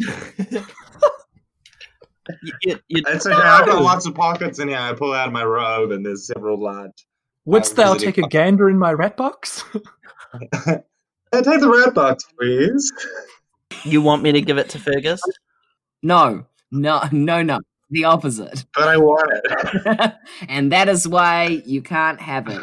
You, 2.41 2.53
you, 2.61 2.79
you- 2.87 3.03
It's 3.07 3.25
okay. 3.25 3.35
I've 3.35 3.65
got 3.65 3.81
lots 3.81 4.05
of 4.05 4.15
pockets 4.15 4.59
in 4.59 4.69
here. 4.69 4.77
I 4.77 4.93
pull 4.93 5.11
out 5.13 5.27
of 5.27 5.33
my 5.33 5.43
robe, 5.43 5.91
and 5.91 6.05
there's 6.05 6.25
several 6.27 6.61
large. 6.61 6.91
Wouldst 7.45 7.77
Uh, 7.77 7.83
thou 7.83 7.93
take 7.95 8.17
a 8.17 8.27
gander 8.27 8.69
in 8.69 8.77
my 8.79 8.91
rat 8.93 9.17
box? 9.17 9.63
Hey, 10.65 10.81
take 11.41 11.59
the 11.59 11.69
rat 11.69 11.93
box, 11.93 12.23
please. 12.39 12.91
you 13.83 14.01
want 14.01 14.21
me 14.23 14.31
to 14.31 14.41
give 14.41 14.57
it 14.57 14.69
to 14.69 14.79
Fergus? 14.79 15.21
No, 16.01 16.45
no, 16.71 17.01
no, 17.11 17.41
no. 17.41 17.59
The 17.89 18.05
opposite. 18.05 18.65
But 18.75 18.87
I 18.87 18.97
want 18.97 19.29
it. 19.33 20.13
and 20.49 20.71
that 20.71 20.89
is 20.89 21.07
why 21.07 21.61
you 21.65 21.81
can't 21.81 22.19
have 22.19 22.47
it. 22.47 22.59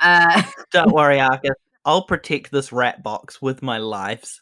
Uh, 0.00 0.42
Don't 0.72 0.92
worry, 0.92 1.20
Arcus. 1.20 1.50
I'll 1.84 2.02
protect 2.02 2.50
this 2.50 2.72
rat 2.72 3.02
box 3.02 3.42
with 3.42 3.62
my 3.62 3.78
lives. 3.78 4.40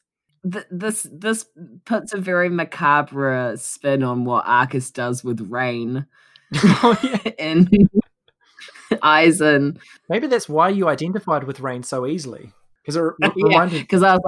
th- 0.50 0.66
this 0.70 1.06
this 1.10 1.46
puts 1.84 2.12
a 2.12 2.18
very 2.18 2.48
macabre 2.48 3.54
spin 3.56 4.02
on 4.04 4.24
what 4.24 4.44
Arcus 4.46 4.90
does 4.90 5.24
with 5.24 5.40
rain 5.50 6.06
oh 6.54 6.96
yeah. 7.02 7.32
in 7.38 7.68
Isen. 9.02 9.78
Maybe 10.08 10.26
that's 10.26 10.48
why 10.48 10.68
you 10.70 10.88
identified 10.88 11.44
with 11.44 11.60
Rain 11.60 11.82
so 11.82 12.06
easily 12.06 12.52
because 12.82 12.96
it 12.96 13.00
re- 13.00 13.12
Yeah. 13.36 13.44
reminded 13.44 13.80
Because 13.82 14.02
I 14.02 14.14
was 14.14 14.22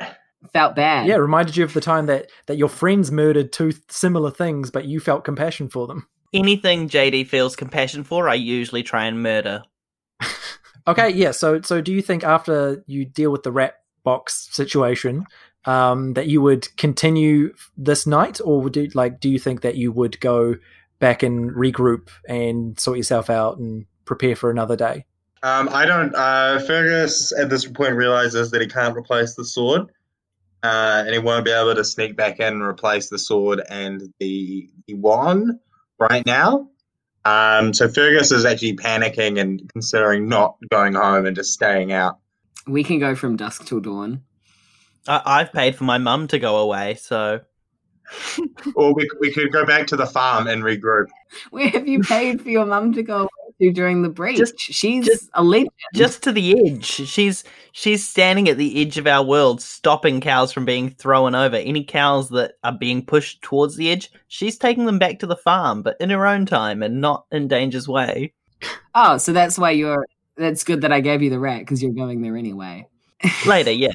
like, 0.00 0.16
felt 0.52 0.76
bad. 0.76 1.06
yeah, 1.06 1.14
it 1.14 1.18
reminded 1.18 1.56
you 1.56 1.64
of 1.64 1.74
the 1.74 1.80
time 1.80 2.06
that 2.06 2.30
that 2.46 2.56
your 2.56 2.68
friends 2.68 3.10
murdered 3.10 3.52
two 3.52 3.72
similar 3.88 4.30
things, 4.30 4.70
but 4.70 4.84
you 4.84 5.00
felt 5.00 5.24
compassion 5.24 5.68
for 5.68 5.86
them. 5.86 6.06
Anything 6.32 6.88
JD 6.88 7.26
feels 7.28 7.56
compassion 7.56 8.04
for, 8.04 8.28
I 8.28 8.34
usually 8.34 8.82
try 8.82 9.06
and 9.06 9.22
murder. 9.22 9.62
Okay, 10.88 11.08
yeah. 11.10 11.32
So, 11.32 11.60
so 11.62 11.80
do 11.80 11.92
you 11.92 12.00
think 12.00 12.22
after 12.22 12.84
you 12.86 13.04
deal 13.04 13.32
with 13.32 13.42
the 13.42 13.50
rat 13.50 13.74
box 14.04 14.48
situation, 14.52 15.24
um, 15.64 16.12
that 16.14 16.28
you 16.28 16.40
would 16.40 16.68
continue 16.76 17.52
this 17.76 18.06
night, 18.06 18.40
or 18.44 18.60
would 18.62 18.76
you 18.76 18.88
like? 18.94 19.18
Do 19.18 19.28
you 19.28 19.40
think 19.40 19.62
that 19.62 19.74
you 19.74 19.90
would 19.90 20.20
go 20.20 20.54
back 20.98 21.22
and 21.22 21.50
regroup 21.52 22.08
and 22.28 22.78
sort 22.78 22.96
yourself 22.96 23.30
out 23.30 23.58
and 23.58 23.86
prepare 24.04 24.36
for 24.36 24.50
another 24.50 24.76
day? 24.76 25.04
Um, 25.42 25.68
I 25.70 25.84
don't. 25.86 26.14
Uh, 26.14 26.58
Fergus 26.60 27.32
at 27.38 27.50
this 27.50 27.66
point 27.66 27.94
realizes 27.94 28.50
that 28.50 28.60
he 28.60 28.66
can't 28.66 28.96
replace 28.96 29.34
the 29.34 29.44
sword, 29.44 29.82
uh, 30.62 31.02
and 31.06 31.10
he 31.10 31.18
won't 31.18 31.44
be 31.44 31.52
able 31.52 31.74
to 31.74 31.84
sneak 31.84 32.16
back 32.16 32.40
in 32.40 32.54
and 32.54 32.62
replace 32.62 33.08
the 33.08 33.18
sword 33.18 33.62
and 33.68 34.02
the 34.18 34.68
the 34.86 34.94
wand 34.94 35.58
right 35.98 36.24
now. 36.26 36.70
Um, 37.24 37.74
so 37.74 37.88
Fergus 37.88 38.30
is 38.32 38.44
actually 38.44 38.76
panicking 38.76 39.40
and 39.40 39.70
considering 39.72 40.28
not 40.28 40.56
going 40.70 40.94
home 40.94 41.26
and 41.26 41.34
just 41.36 41.52
staying 41.52 41.92
out. 41.92 42.18
We 42.68 42.84
can 42.84 42.98
go 42.98 43.14
from 43.14 43.36
dusk 43.36 43.66
till 43.66 43.80
dawn. 43.80 44.22
I- 45.08 45.22
I've 45.24 45.52
paid 45.52 45.76
for 45.76 45.84
my 45.84 45.98
mum 45.98 46.28
to 46.28 46.38
go 46.38 46.56
away, 46.58 46.94
so 46.94 47.40
Or 48.74 48.92
we, 48.94 49.08
we 49.20 49.32
could 49.32 49.52
go 49.52 49.64
back 49.64 49.86
to 49.88 49.96
the 49.96 50.06
farm 50.06 50.46
and 50.46 50.62
regroup. 50.62 51.06
Where 51.50 51.68
have 51.68 51.86
you 51.88 52.00
paid 52.00 52.40
for 52.42 52.48
your 52.50 52.66
mum 52.66 52.92
to 52.94 53.02
go 53.02 53.28
to 53.60 53.72
during 53.72 54.02
the 54.02 54.08
breach? 54.08 54.36
Just- 54.38 54.58
She's 54.58 55.06
just- 55.06 55.30
a 55.34 55.42
legend. 55.42 55.70
just 55.94 56.22
to 56.24 56.32
the 56.32 56.66
edge. 56.66 56.84
She's 56.84 57.44
she's 57.72 58.06
standing 58.06 58.48
at 58.48 58.58
the 58.58 58.80
edge 58.82 58.98
of 58.98 59.06
our 59.06 59.24
world, 59.24 59.60
stopping 59.60 60.20
cows 60.20 60.52
from 60.52 60.64
being 60.64 60.90
thrown 60.90 61.34
over. 61.34 61.56
Any 61.56 61.84
cows 61.84 62.28
that 62.30 62.54
are 62.64 62.72
being 62.76 63.04
pushed 63.04 63.42
towards 63.42 63.76
the 63.76 63.90
edge, 63.90 64.10
she's 64.28 64.56
taking 64.58 64.86
them 64.86 64.98
back 64.98 65.18
to 65.20 65.26
the 65.26 65.36
farm, 65.36 65.82
but 65.82 65.96
in 66.00 66.10
her 66.10 66.26
own 66.26 66.46
time 66.46 66.82
and 66.82 67.00
not 67.00 67.26
in 67.32 67.48
danger's 67.48 67.88
way. 67.88 68.32
Oh, 68.94 69.18
so 69.18 69.32
that's 69.32 69.58
why 69.58 69.70
you're. 69.72 70.06
That's 70.36 70.64
good 70.64 70.82
that 70.82 70.92
I 70.92 71.00
gave 71.00 71.22
you 71.22 71.30
the 71.30 71.38
rat 71.38 71.60
because 71.60 71.82
you're 71.82 71.92
going 71.92 72.20
there 72.20 72.36
anyway. 72.36 72.86
Later, 73.46 73.70
yeah. 73.70 73.88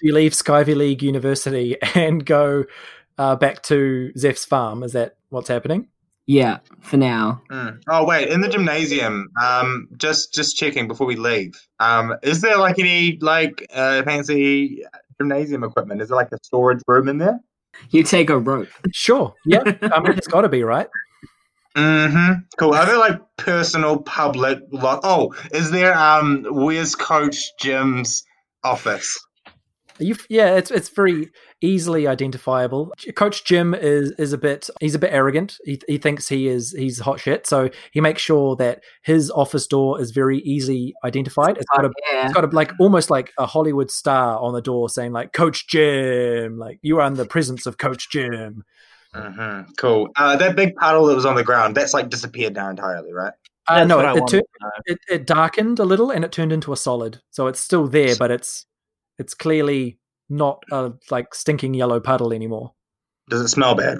Do 0.00 0.06
you 0.08 0.12
leave 0.14 0.32
Skyvy 0.32 0.76
League 0.76 1.02
University 1.02 1.76
and 1.96 2.24
go 2.24 2.64
uh, 3.18 3.36
back 3.36 3.62
to 3.64 4.12
Zeph's 4.16 4.44
farm? 4.44 4.82
Is 4.82 4.92
that 4.92 5.16
what's 5.30 5.48
happening? 5.48 5.88
Yeah, 6.26 6.58
for 6.80 6.96
now. 6.96 7.42
Mm. 7.50 7.82
Oh 7.88 8.06
wait, 8.06 8.28
in 8.28 8.40
the 8.40 8.48
gymnasium. 8.48 9.28
Um, 9.42 9.88
just 9.96 10.32
just 10.32 10.56
checking 10.56 10.88
before 10.88 11.06
we 11.06 11.16
leave. 11.16 11.52
Um, 11.80 12.14
is 12.22 12.40
there 12.40 12.56
like 12.56 12.78
any 12.78 13.18
like 13.20 13.66
uh, 13.74 14.02
fancy 14.04 14.82
gymnasium 15.18 15.64
equipment? 15.64 16.00
Is 16.00 16.08
there 16.08 16.16
like 16.16 16.32
a 16.32 16.38
storage 16.42 16.80
room 16.86 17.08
in 17.08 17.18
there? 17.18 17.40
You 17.90 18.04
take 18.04 18.30
a 18.30 18.38
rope. 18.38 18.68
Sure. 18.92 19.34
Yeah. 19.44 19.62
I 19.82 20.00
mean, 20.00 20.16
it's 20.16 20.28
got 20.28 20.42
to 20.42 20.48
be 20.48 20.62
right. 20.62 20.88
Mm-hmm. 21.76 22.40
Cool. 22.56 22.74
Are 22.74 22.86
there 22.86 22.98
like 22.98 23.18
personal 23.36 23.98
public 23.98 24.60
lo- 24.70 25.00
Oh, 25.02 25.34
is 25.52 25.70
there 25.72 25.96
um 25.98 26.46
where's 26.48 26.94
Coach 26.94 27.52
Jim's 27.60 28.24
office? 28.62 29.18
You, 30.00 30.16
yeah, 30.28 30.56
it's 30.56 30.70
it's 30.70 30.88
very 30.88 31.30
easily 31.60 32.06
identifiable. 32.06 32.92
Coach 33.14 33.44
Jim 33.44 33.74
is 33.74 34.10
is 34.12 34.32
a 34.32 34.38
bit 34.38 34.68
he's 34.80 34.94
a 34.94 34.98
bit 34.98 35.12
arrogant. 35.12 35.56
He 35.64 35.80
he 35.86 35.98
thinks 35.98 36.28
he 36.28 36.48
is 36.48 36.72
he's 36.72 36.98
hot 36.98 37.20
shit, 37.20 37.46
so 37.46 37.70
he 37.92 38.00
makes 38.00 38.20
sure 38.20 38.56
that 38.56 38.82
his 39.02 39.30
office 39.30 39.66
door 39.68 40.00
is 40.00 40.10
very 40.10 40.38
easily 40.40 40.94
identified. 41.04 41.56
It's 41.58 41.66
got 41.74 41.84
a 41.84 41.92
Yeah. 42.12 42.24
it's 42.24 42.34
got 42.34 42.44
a 42.44 42.48
like 42.48 42.72
almost 42.80 43.08
like 43.08 43.32
a 43.38 43.46
Hollywood 43.46 43.90
star 43.90 44.38
on 44.40 44.52
the 44.52 44.62
door 44.62 44.88
saying 44.88 45.12
like 45.12 45.32
Coach 45.32 45.68
Jim, 45.68 46.58
like 46.58 46.78
you 46.82 46.98
are 46.98 47.06
in 47.06 47.14
the 47.14 47.24
presence 47.26 47.64
of 47.66 47.78
Coach 47.78 48.10
Jim. 48.10 48.64
Mm-hmm. 49.14 49.70
Cool. 49.78 50.08
Uh, 50.16 50.36
that 50.36 50.56
big 50.56 50.74
puddle 50.74 51.06
that 51.06 51.14
was 51.14 51.24
on 51.24 51.36
the 51.36 51.44
ground, 51.44 51.76
that's 51.76 51.94
like 51.94 52.08
disappeared 52.10 52.54
now 52.54 52.68
entirely, 52.68 53.12
right? 53.12 53.32
Uh, 53.68 53.84
no, 53.84 54.00
I 54.00 54.10
it, 54.10 54.16
it, 54.16 54.20
wanted 54.20 54.36
tur- 54.38 54.40
to 54.40 54.46
know. 54.60 54.70
it 54.86 54.98
it 55.08 55.26
darkened 55.26 55.78
a 55.78 55.84
little 55.84 56.10
and 56.10 56.24
it 56.24 56.32
turned 56.32 56.52
into 56.52 56.72
a 56.72 56.76
solid. 56.76 57.20
So 57.30 57.46
it's 57.46 57.60
still 57.60 57.86
there, 57.86 58.16
but 58.16 58.32
it's 58.32 58.66
it's 59.18 59.34
clearly 59.34 59.98
not 60.28 60.62
a 60.72 60.92
like 61.10 61.34
stinking 61.34 61.74
yellow 61.74 62.00
puddle 62.00 62.32
anymore. 62.32 62.72
Does 63.28 63.40
it 63.42 63.48
smell 63.48 63.74
bad? 63.74 63.98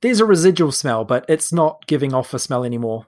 There's 0.00 0.20
a 0.20 0.26
residual 0.26 0.72
smell, 0.72 1.04
but 1.04 1.24
it's 1.28 1.52
not 1.52 1.86
giving 1.86 2.14
off 2.14 2.34
a 2.34 2.38
smell 2.38 2.64
anymore. 2.64 3.06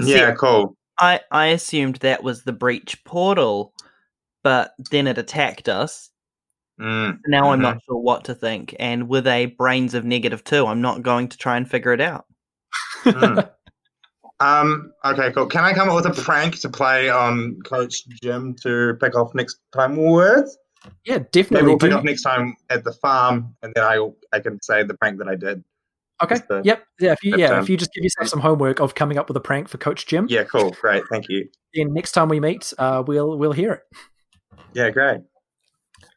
See, 0.00 0.12
Yeah, 0.12 0.34
cool. 0.34 0.76
I 0.98 1.20
I 1.30 1.46
assumed 1.48 1.96
that 1.96 2.22
was 2.22 2.42
the 2.42 2.52
breach 2.52 3.02
portal, 3.04 3.72
but 4.42 4.72
then 4.90 5.06
it 5.06 5.18
attacked 5.18 5.68
us. 5.68 6.10
Mm. 6.80 7.20
Now 7.26 7.50
I'm 7.52 7.58
Mhm. 7.60 7.62
not 7.62 7.82
sure 7.86 7.98
what 7.98 8.24
to 8.24 8.34
think, 8.34 8.74
and 8.78 9.08
with 9.08 9.26
a 9.26 9.46
brains 9.46 9.94
of 9.94 10.04
negative 10.04 10.42
two, 10.44 10.66
I'm 10.66 10.80
not 10.82 11.02
going 11.02 11.28
to 11.28 11.38
try 11.38 11.56
and 11.56 11.70
figure 11.70 11.92
it 11.92 12.00
out. 12.00 12.26
Mm. 13.04 13.48
Um. 14.40 14.92
Okay. 15.04 15.32
Cool. 15.32 15.46
Can 15.46 15.64
I 15.64 15.72
come 15.72 15.88
up 15.88 15.94
with 15.96 16.06
a 16.18 16.22
prank 16.22 16.58
to 16.60 16.68
play 16.68 17.08
on 17.08 17.58
Coach 17.64 18.06
Jim 18.22 18.54
to 18.62 18.94
pick 19.00 19.14
off 19.16 19.34
next 19.34 19.58
time 19.72 19.96
with? 19.96 20.54
Yeah, 21.04 21.14
Maybe 21.18 21.28
definitely. 21.32 21.68
we'll 21.68 21.78
pick 21.78 21.90
do- 21.90 21.96
off 21.96 22.04
next 22.04 22.22
time 22.22 22.54
at 22.70 22.84
the 22.84 22.92
farm, 22.92 23.56
and 23.62 23.72
then 23.74 23.82
I 23.84 24.06
I 24.32 24.40
can 24.40 24.60
say 24.62 24.82
the 24.82 24.94
prank 24.94 25.18
that 25.18 25.28
I 25.28 25.36
did. 25.36 25.64
Okay. 26.22 26.36
The- 26.48 26.62
Yep. 26.64 26.84
Yeah. 27.00 27.12
If 27.12 27.24
you 27.24 27.36
yeah, 27.36 27.46
um, 27.56 27.62
if 27.62 27.68
you 27.70 27.76
just 27.76 27.92
give 27.94 28.04
yourself 28.04 28.28
some 28.28 28.40
homework 28.40 28.80
of 28.80 28.94
coming 28.94 29.18
up 29.18 29.28
with 29.28 29.36
a 29.36 29.40
prank 29.40 29.68
for 29.68 29.78
Coach 29.78 30.06
Jim, 30.06 30.26
Yeah. 30.28 30.44
Cool. 30.44 30.70
Great. 30.80 31.02
Thank 31.10 31.28
you. 31.28 31.48
then 31.74 31.92
next 31.92 32.12
time 32.12 32.28
we 32.28 32.38
meet, 32.40 32.72
uh, 32.78 33.02
we'll 33.06 33.36
we'll 33.38 33.52
hear 33.52 33.72
it. 33.72 33.82
Yeah. 34.74 34.90
Great. 34.90 35.20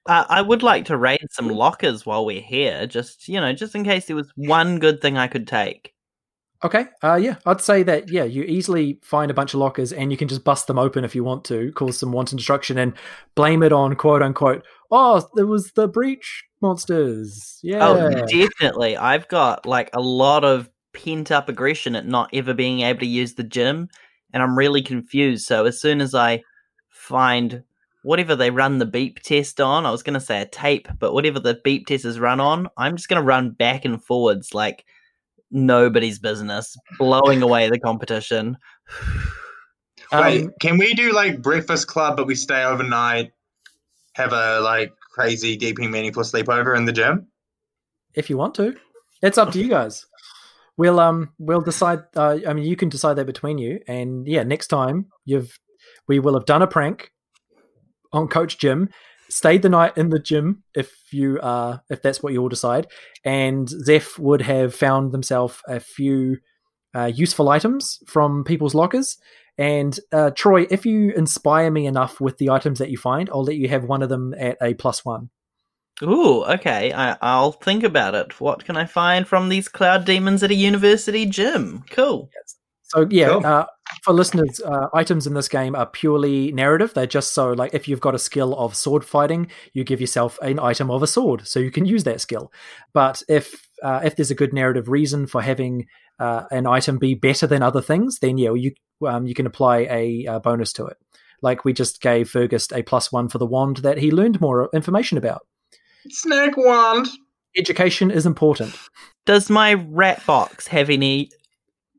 Uh, 0.05 0.25
I 0.27 0.41
would 0.41 0.63
like 0.63 0.85
to 0.85 0.97
raid 0.97 1.19
some 1.31 1.47
lockers 1.49 2.05
while 2.05 2.25
we're 2.25 2.41
here, 2.41 2.85
just 2.87 3.27
you 3.29 3.39
know, 3.39 3.53
just 3.53 3.75
in 3.75 3.83
case 3.83 4.05
there 4.05 4.15
was 4.15 4.31
one 4.35 4.79
good 4.79 5.01
thing 5.01 5.17
I 5.17 5.27
could 5.27 5.47
take. 5.47 5.93
Okay. 6.63 6.85
Uh, 7.01 7.15
yeah, 7.15 7.35
I'd 7.45 7.61
say 7.61 7.83
that. 7.83 8.09
Yeah, 8.09 8.25
you 8.25 8.43
easily 8.43 8.99
find 9.01 9.31
a 9.31 9.33
bunch 9.33 9.53
of 9.53 9.59
lockers, 9.61 9.93
and 9.93 10.11
you 10.11 10.17
can 10.17 10.27
just 10.27 10.43
bust 10.43 10.67
them 10.67 10.77
open 10.77 11.05
if 11.05 11.15
you 11.15 11.23
want 11.23 11.45
to, 11.45 11.71
cause 11.73 11.97
some 11.97 12.11
wanton 12.11 12.37
destruction, 12.37 12.77
and 12.77 12.93
blame 13.35 13.63
it 13.63 13.71
on 13.71 13.95
quote 13.95 14.21
unquote. 14.21 14.65
Oh, 14.91 15.25
there 15.35 15.47
was 15.47 15.71
the 15.71 15.87
breach 15.87 16.43
monsters. 16.61 17.59
Yeah. 17.63 17.87
Oh, 17.87 18.25
definitely. 18.25 18.97
I've 18.97 19.27
got 19.29 19.65
like 19.65 19.89
a 19.93 20.01
lot 20.01 20.43
of 20.43 20.69
pent 20.93 21.31
up 21.31 21.47
aggression 21.47 21.95
at 21.95 22.05
not 22.05 22.29
ever 22.33 22.53
being 22.53 22.81
able 22.81 22.99
to 22.99 23.05
use 23.05 23.35
the 23.35 23.43
gym, 23.43 23.87
and 24.33 24.43
I'm 24.43 24.57
really 24.57 24.81
confused. 24.81 25.45
So 25.45 25.65
as 25.65 25.79
soon 25.79 26.01
as 26.01 26.13
I 26.13 26.43
find 26.89 27.63
whatever 28.03 28.35
they 28.35 28.51
run 28.51 28.79
the 28.79 28.85
beep 28.85 29.21
test 29.21 29.61
on, 29.61 29.85
I 29.85 29.91
was 29.91 30.03
going 30.03 30.13
to 30.15 30.19
say 30.19 30.41
a 30.41 30.45
tape, 30.45 30.87
but 30.99 31.13
whatever 31.13 31.39
the 31.39 31.59
beep 31.63 31.87
test 31.87 32.05
is 32.05 32.19
run 32.19 32.39
on, 32.39 32.67
I'm 32.77 32.97
just 32.97 33.07
going 33.07 33.21
to 33.21 33.25
run 33.25 33.51
back 33.51 33.85
and 33.85 34.03
forwards 34.03 34.53
like 34.53 34.85
nobody's 35.51 36.19
business, 36.19 36.75
blowing 36.97 37.41
away 37.41 37.69
the 37.69 37.79
competition. 37.79 38.57
Wait, 40.11 40.45
Um, 40.45 40.53
can 40.59 40.77
we 40.77 40.95
do 40.95 41.11
like 41.13 41.39
breakfast 41.39 41.87
club, 41.87 42.17
but 42.17 42.25
we 42.25 42.33
stay 42.33 42.63
overnight, 42.63 43.31
have 44.13 44.33
a 44.33 44.59
like 44.59 44.91
crazy, 45.11 45.55
deeply 45.55 45.87
meaningful 45.87 46.23
sleepover 46.23 46.75
in 46.75 46.85
the 46.85 46.91
gym? 46.91 47.27
if 48.15 48.29
you 48.29 48.37
want 48.37 48.55
to, 48.55 48.75
it's 49.21 49.37
up 49.37 49.51
to 49.51 49.59
you 49.59 49.69
guys. 49.69 50.05
We'll 50.77 50.99
um 50.99 51.33
we'll 51.39 51.61
decide. 51.61 51.99
Uh, 52.15 52.37
I 52.47 52.53
mean, 52.53 52.65
you 52.65 52.75
can 52.75 52.89
decide 52.89 53.15
that 53.15 53.25
between 53.25 53.57
you, 53.57 53.79
and 53.87 54.27
yeah, 54.27 54.43
next 54.43 54.67
time 54.67 55.07
you've 55.25 55.57
we 56.07 56.19
will 56.19 56.33
have 56.33 56.45
done 56.45 56.61
a 56.61 56.67
prank 56.67 57.11
on 58.13 58.27
Coach 58.27 58.57
Jim. 58.57 58.89
Stayed 59.29 59.61
the 59.61 59.69
night 59.69 59.95
in 59.97 60.09
the 60.09 60.19
gym 60.19 60.63
if 60.73 60.91
you 61.11 61.39
uh 61.39 61.77
if 61.89 62.01
that's 62.01 62.23
what 62.23 62.33
you 62.33 62.41
all 62.41 62.49
decide, 62.49 62.87
and 63.23 63.69
Zeph 63.69 64.17
would 64.17 64.41
have 64.41 64.73
found 64.73 65.11
themselves 65.11 65.61
a 65.67 65.79
few 65.79 66.37
uh, 66.95 67.05
useful 67.05 67.49
items 67.49 67.99
from 68.07 68.43
people's 68.43 68.73
lockers. 68.73 69.17
And 69.57 69.99
uh, 70.11 70.31
Troy, 70.31 70.65
if 70.71 70.85
you 70.85 71.11
inspire 71.11 71.69
me 71.69 71.85
enough 71.85 72.19
with 72.19 72.37
the 72.37 72.49
items 72.49 72.79
that 72.79 72.89
you 72.89 72.97
find, 72.97 73.29
I'll 73.29 73.43
let 73.43 73.57
you 73.57 73.67
have 73.69 73.83
one 73.83 74.01
of 74.01 74.09
them 74.09 74.33
at 74.37 74.57
a 74.61 74.73
plus 74.73 75.03
one. 75.05 75.29
Ooh, 76.01 76.43
okay. 76.45 76.93
I, 76.93 77.17
I'll 77.21 77.51
think 77.51 77.83
about 77.83 78.15
it. 78.15 78.39
What 78.39 78.63
can 78.63 78.77
I 78.77 78.85
find 78.85 79.27
from 79.27 79.49
these 79.49 79.67
cloud 79.67 80.05
demons 80.05 80.43
at 80.43 80.51
a 80.51 80.55
university 80.55 81.25
gym? 81.25 81.83
Cool. 81.89 82.29
So 82.83 83.05
yeah, 83.09 83.33
Cool. 83.33 83.45
uh, 83.45 83.65
for 84.03 84.13
listeners, 84.13 84.59
uh, 84.61 84.87
items 84.93 85.27
in 85.27 85.33
this 85.33 85.47
game 85.47 85.75
are 85.75 85.85
purely 85.85 86.51
narrative. 86.51 86.93
They're 86.93 87.07
just 87.07 87.33
so 87.33 87.51
like 87.53 87.73
if 87.73 87.87
you've 87.87 87.99
got 87.99 88.15
a 88.15 88.19
skill 88.19 88.55
of 88.57 88.75
sword 88.75 89.03
fighting, 89.03 89.47
you 89.73 89.83
give 89.83 90.01
yourself 90.01 90.39
an 90.41 90.59
item 90.59 90.91
of 90.91 91.03
a 91.03 91.07
sword, 91.07 91.47
so 91.47 91.59
you 91.59 91.71
can 91.71 91.85
use 91.85 92.03
that 92.03 92.21
skill. 92.21 92.51
But 92.93 93.23
if 93.27 93.67
uh, 93.83 94.01
if 94.03 94.15
there's 94.15 94.31
a 94.31 94.35
good 94.35 94.53
narrative 94.53 94.89
reason 94.89 95.27
for 95.27 95.41
having 95.41 95.87
uh, 96.19 96.43
an 96.51 96.67
item 96.67 96.97
be 96.97 97.15
better 97.15 97.47
than 97.47 97.63
other 97.63 97.81
things, 97.81 98.19
then 98.19 98.37
yeah, 98.37 98.53
you 98.53 98.73
um, 99.07 99.25
you 99.25 99.33
can 99.33 99.45
apply 99.45 99.79
a, 99.89 100.25
uh 100.27 100.39
bonus 100.39 100.73
to 100.73 100.85
it. 100.85 100.97
Like 101.41 101.63
we 101.63 101.73
just 101.73 102.01
gave 102.01 102.29
Fergus 102.29 102.67
a 102.73 102.83
plus 102.83 103.11
one 103.11 103.29
for 103.29 103.37
the 103.37 103.45
wand 103.45 103.77
that 103.77 103.97
he 103.97 104.11
learned 104.11 104.41
more 104.41 104.69
information 104.73 105.17
about. 105.17 105.41
Snack 106.09 106.57
wand. 106.57 107.07
Education 107.57 108.11
is 108.11 108.25
important. 108.25 108.75
Does 109.25 109.49
my 109.49 109.73
rat 109.73 110.25
box 110.25 110.67
have 110.67 110.89
any 110.89 111.29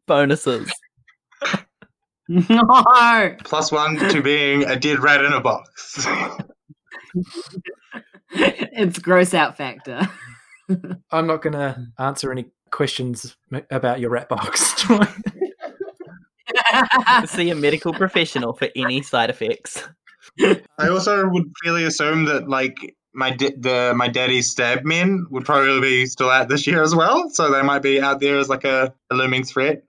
bonuses? 0.06 0.70
No. 2.30 3.36
Plus 3.44 3.72
one 3.72 3.96
to 3.96 4.22
being 4.22 4.64
a 4.64 4.76
dead 4.76 5.00
rat 5.00 5.24
in 5.24 5.32
a 5.32 5.40
box. 5.40 6.06
it's 8.30 9.00
gross 9.00 9.34
out 9.34 9.56
factor. 9.56 10.08
I'm 11.10 11.26
not 11.26 11.42
going 11.42 11.54
to 11.54 11.86
answer 11.98 12.30
any 12.30 12.46
questions 12.70 13.36
about 13.70 13.98
your 13.98 14.10
rat 14.10 14.28
box. 14.28 14.86
See 17.26 17.50
a 17.50 17.56
medical 17.56 17.92
professional 17.92 18.52
for 18.52 18.68
any 18.76 19.02
side 19.02 19.30
effects. 19.30 19.88
I 20.40 20.88
also 20.88 21.28
would 21.28 21.52
fairly 21.64 21.84
assume 21.84 22.26
that 22.26 22.48
like 22.48 22.94
my 23.12 23.30
da- 23.30 23.56
the 23.58 23.92
my 23.96 24.06
daddy's 24.06 24.50
stab 24.50 24.84
men 24.84 25.26
would 25.30 25.44
probably 25.44 25.80
be 25.80 26.06
still 26.06 26.30
out 26.30 26.48
this 26.48 26.66
year 26.66 26.82
as 26.82 26.94
well, 26.94 27.28
so 27.30 27.50
they 27.50 27.62
might 27.62 27.82
be 27.82 28.00
out 28.00 28.20
there 28.20 28.38
as 28.38 28.48
like 28.48 28.64
a, 28.64 28.94
a 29.10 29.14
looming 29.14 29.44
threat. 29.44 29.82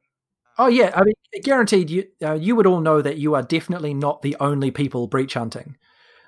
Oh 0.58 0.68
yeah, 0.68 0.92
I 0.96 1.04
mean, 1.04 1.14
guaranteed 1.44 1.90
you 1.90 2.08
uh, 2.24 2.34
you 2.34 2.56
would 2.56 2.68
all 2.68 2.82
know 2.82 3.02
that 3.02 3.18
you 3.18 3.36
are 3.36 3.44
definitely 3.44 3.94
not 3.94 4.22
the 4.22 4.36
only 4.40 4.72
people 4.72 5.08
breach 5.08 5.34
hunting. 5.34 5.78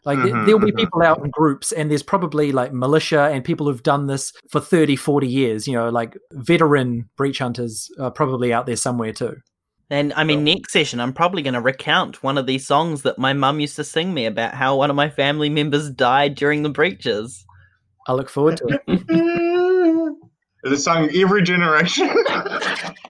Like 0.06 0.22
th- 0.22 0.34
Mhm, 0.34 0.45
there'll 0.45 0.60
be 0.60 0.72
mhm. 0.72 0.78
people 0.78 1.01
out 1.01 1.24
in 1.24 1.30
groups 1.30 1.72
and 1.72 1.89
there's 1.89 2.04
probably 2.04 2.51
like 2.51 2.74
militia 2.74 3.30
and 3.32 3.43
people 3.43 3.68
who've 3.68 3.84
done 3.84 4.08
this 4.08 4.34
for 4.49 4.60
30, 4.60 4.95
40 4.95 5.28
years, 5.28 5.68
you 5.68 5.74
know, 5.74 5.89
like 5.89 6.18
veteran 6.32 7.10
breach 7.16 7.39
hunters 7.39 7.89
are 7.99 8.12
probably 8.12 8.51
out 8.54 8.66
there 8.66 8.76
somewhere 8.76 9.14
too. 9.14 9.38
And 9.89 10.12
I 10.14 10.24
mean, 10.24 10.43
next 10.43 10.72
session, 10.72 10.99
I'm 10.99 11.14
probably 11.14 11.41
going 11.41 11.54
to 11.54 11.62
recount 11.62 12.24
one 12.24 12.38
of 12.38 12.47
these 12.47 12.66
songs 12.66 13.04
that 13.04 13.20
my 13.20 13.34
mum 13.34 13.60
used 13.60 13.76
to 13.76 13.84
sing 13.84 14.14
me 14.14 14.26
about 14.26 14.56
how 14.56 14.76
one 14.76 14.89
of 14.89 14.95
my 14.95 15.10
family 15.10 15.49
members 15.49 15.89
died 15.89 16.36
during 16.36 16.64
the 16.64 16.70
breaches. 16.70 17.45
I 18.08 18.14
look 18.14 18.30
forward 18.30 18.58
to 18.58 18.80
it. 18.88 20.18
It's 20.66 20.80
a 20.80 20.82
song 20.82 21.10
every 21.14 21.43
generation. 21.43 22.10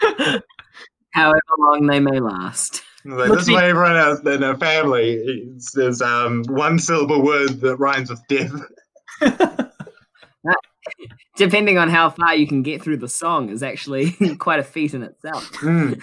However 1.12 1.40
long 1.58 1.86
they 1.86 2.00
may 2.00 2.20
last. 2.20 2.82
Like, 3.04 3.30
this 3.30 3.42
is 3.42 3.50
why 3.50 3.64
everyone 3.68 3.96
else 3.96 4.20
in 4.20 4.42
a 4.42 4.56
family 4.58 5.12
is, 5.14 5.74
is 5.76 6.02
um, 6.02 6.44
one 6.48 6.78
syllable 6.78 7.22
word 7.22 7.60
that 7.60 7.76
rhymes 7.76 8.10
with 8.10 8.20
death. 8.28 8.52
Depending 11.36 11.78
on 11.78 11.88
how 11.88 12.10
far 12.10 12.34
you 12.34 12.46
can 12.46 12.62
get 12.62 12.82
through 12.82 12.96
the 12.96 13.08
song 13.08 13.50
is 13.50 13.62
actually 13.62 14.10
quite 14.38 14.58
a 14.58 14.64
feat 14.64 14.94
in 14.94 15.02
itself. 15.02 15.50
Mm. 15.54 16.02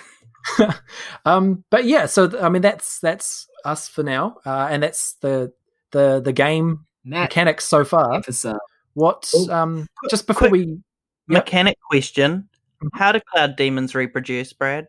um, 1.25 1.63
but 1.69 1.85
yeah, 1.85 2.05
so 2.05 2.27
th- 2.27 2.41
I 2.41 2.49
mean 2.49 2.61
that's 2.61 2.99
that's 2.99 3.47
us 3.65 3.87
for 3.87 4.03
now, 4.03 4.37
uh, 4.45 4.67
and 4.69 4.81
that's 4.83 5.15
the 5.21 5.51
the 5.91 6.21
the 6.23 6.31
game 6.31 6.85
That 7.05 7.21
mechanics 7.23 7.65
so 7.65 7.83
far. 7.83 8.13
episode. 8.13 8.59
What 8.93 9.29
Oh, 9.35 9.49
um, 9.51 9.87
just 10.09 10.25
before 10.27 10.49
quick- 10.49 10.65
we 10.67 10.77
Yep. 11.27 11.45
Mechanic 11.45 11.77
question. 11.89 12.47
How 12.93 13.11
do 13.11 13.19
cloud 13.19 13.55
demons 13.55 13.95
reproduce, 13.95 14.53
Brad? 14.53 14.87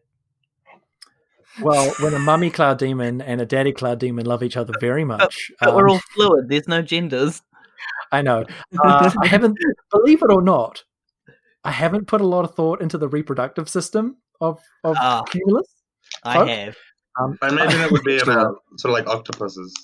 well, 1.62 1.90
when 2.00 2.12
a 2.14 2.18
mummy 2.18 2.50
cloud 2.56 2.78
demon 2.78 3.20
and 3.22 3.40
a 3.40 3.46
daddy 3.46 3.72
cloud 3.72 3.98
demon 3.98 4.26
love 4.26 4.42
each 4.42 4.56
other 4.56 4.74
very 4.80 5.04
much, 5.04 5.50
But 5.60 5.74
we're 5.74 5.88
um, 5.88 5.94
all 5.94 6.00
fluid, 6.14 6.48
there's 6.48 6.68
no 6.68 6.82
genders. 6.82 7.42
I 8.12 8.22
know. 8.22 8.44
Uh, 8.84 9.10
I 9.22 9.26
haven't, 9.26 9.56
believe 9.90 10.22
it 10.22 10.30
or 10.30 10.42
not, 10.42 10.84
I 11.64 11.70
haven't 11.70 12.06
put 12.06 12.20
a 12.20 12.26
lot 12.26 12.44
of 12.44 12.54
thought 12.54 12.80
into 12.82 12.98
the 12.98 13.08
reproductive 13.08 13.68
system 13.68 14.18
of 14.40 14.60
of 14.84 14.96
Ah. 14.98 15.22
Cumulus. 15.22 15.66
I 16.22 16.34
folk? 16.34 16.48
have. 16.48 16.76
Um, 17.18 17.38
I 17.42 17.48
imagine 17.48 17.80
it 17.80 17.90
would 17.90 18.04
be 18.04 18.18
about 18.22 18.56
sort 18.76 18.90
of 18.90 18.92
like 18.92 19.06
octopuses. 19.08 19.74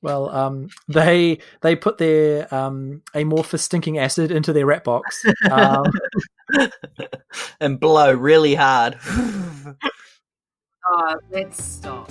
Well, 0.00 0.28
um, 0.30 0.68
they 0.86 1.38
they 1.60 1.74
put 1.74 1.98
their 1.98 2.52
um, 2.54 3.02
amorphous 3.14 3.62
stinking 3.62 3.98
acid 3.98 4.30
into 4.30 4.52
their 4.52 4.66
rat 4.66 4.84
box. 4.84 5.24
Um, 5.50 5.84
and 7.60 7.80
blow 7.80 8.12
really 8.12 8.54
hard. 8.54 8.98
Oh, 10.90 11.16
let's 11.30 11.62
stop. 11.62 12.10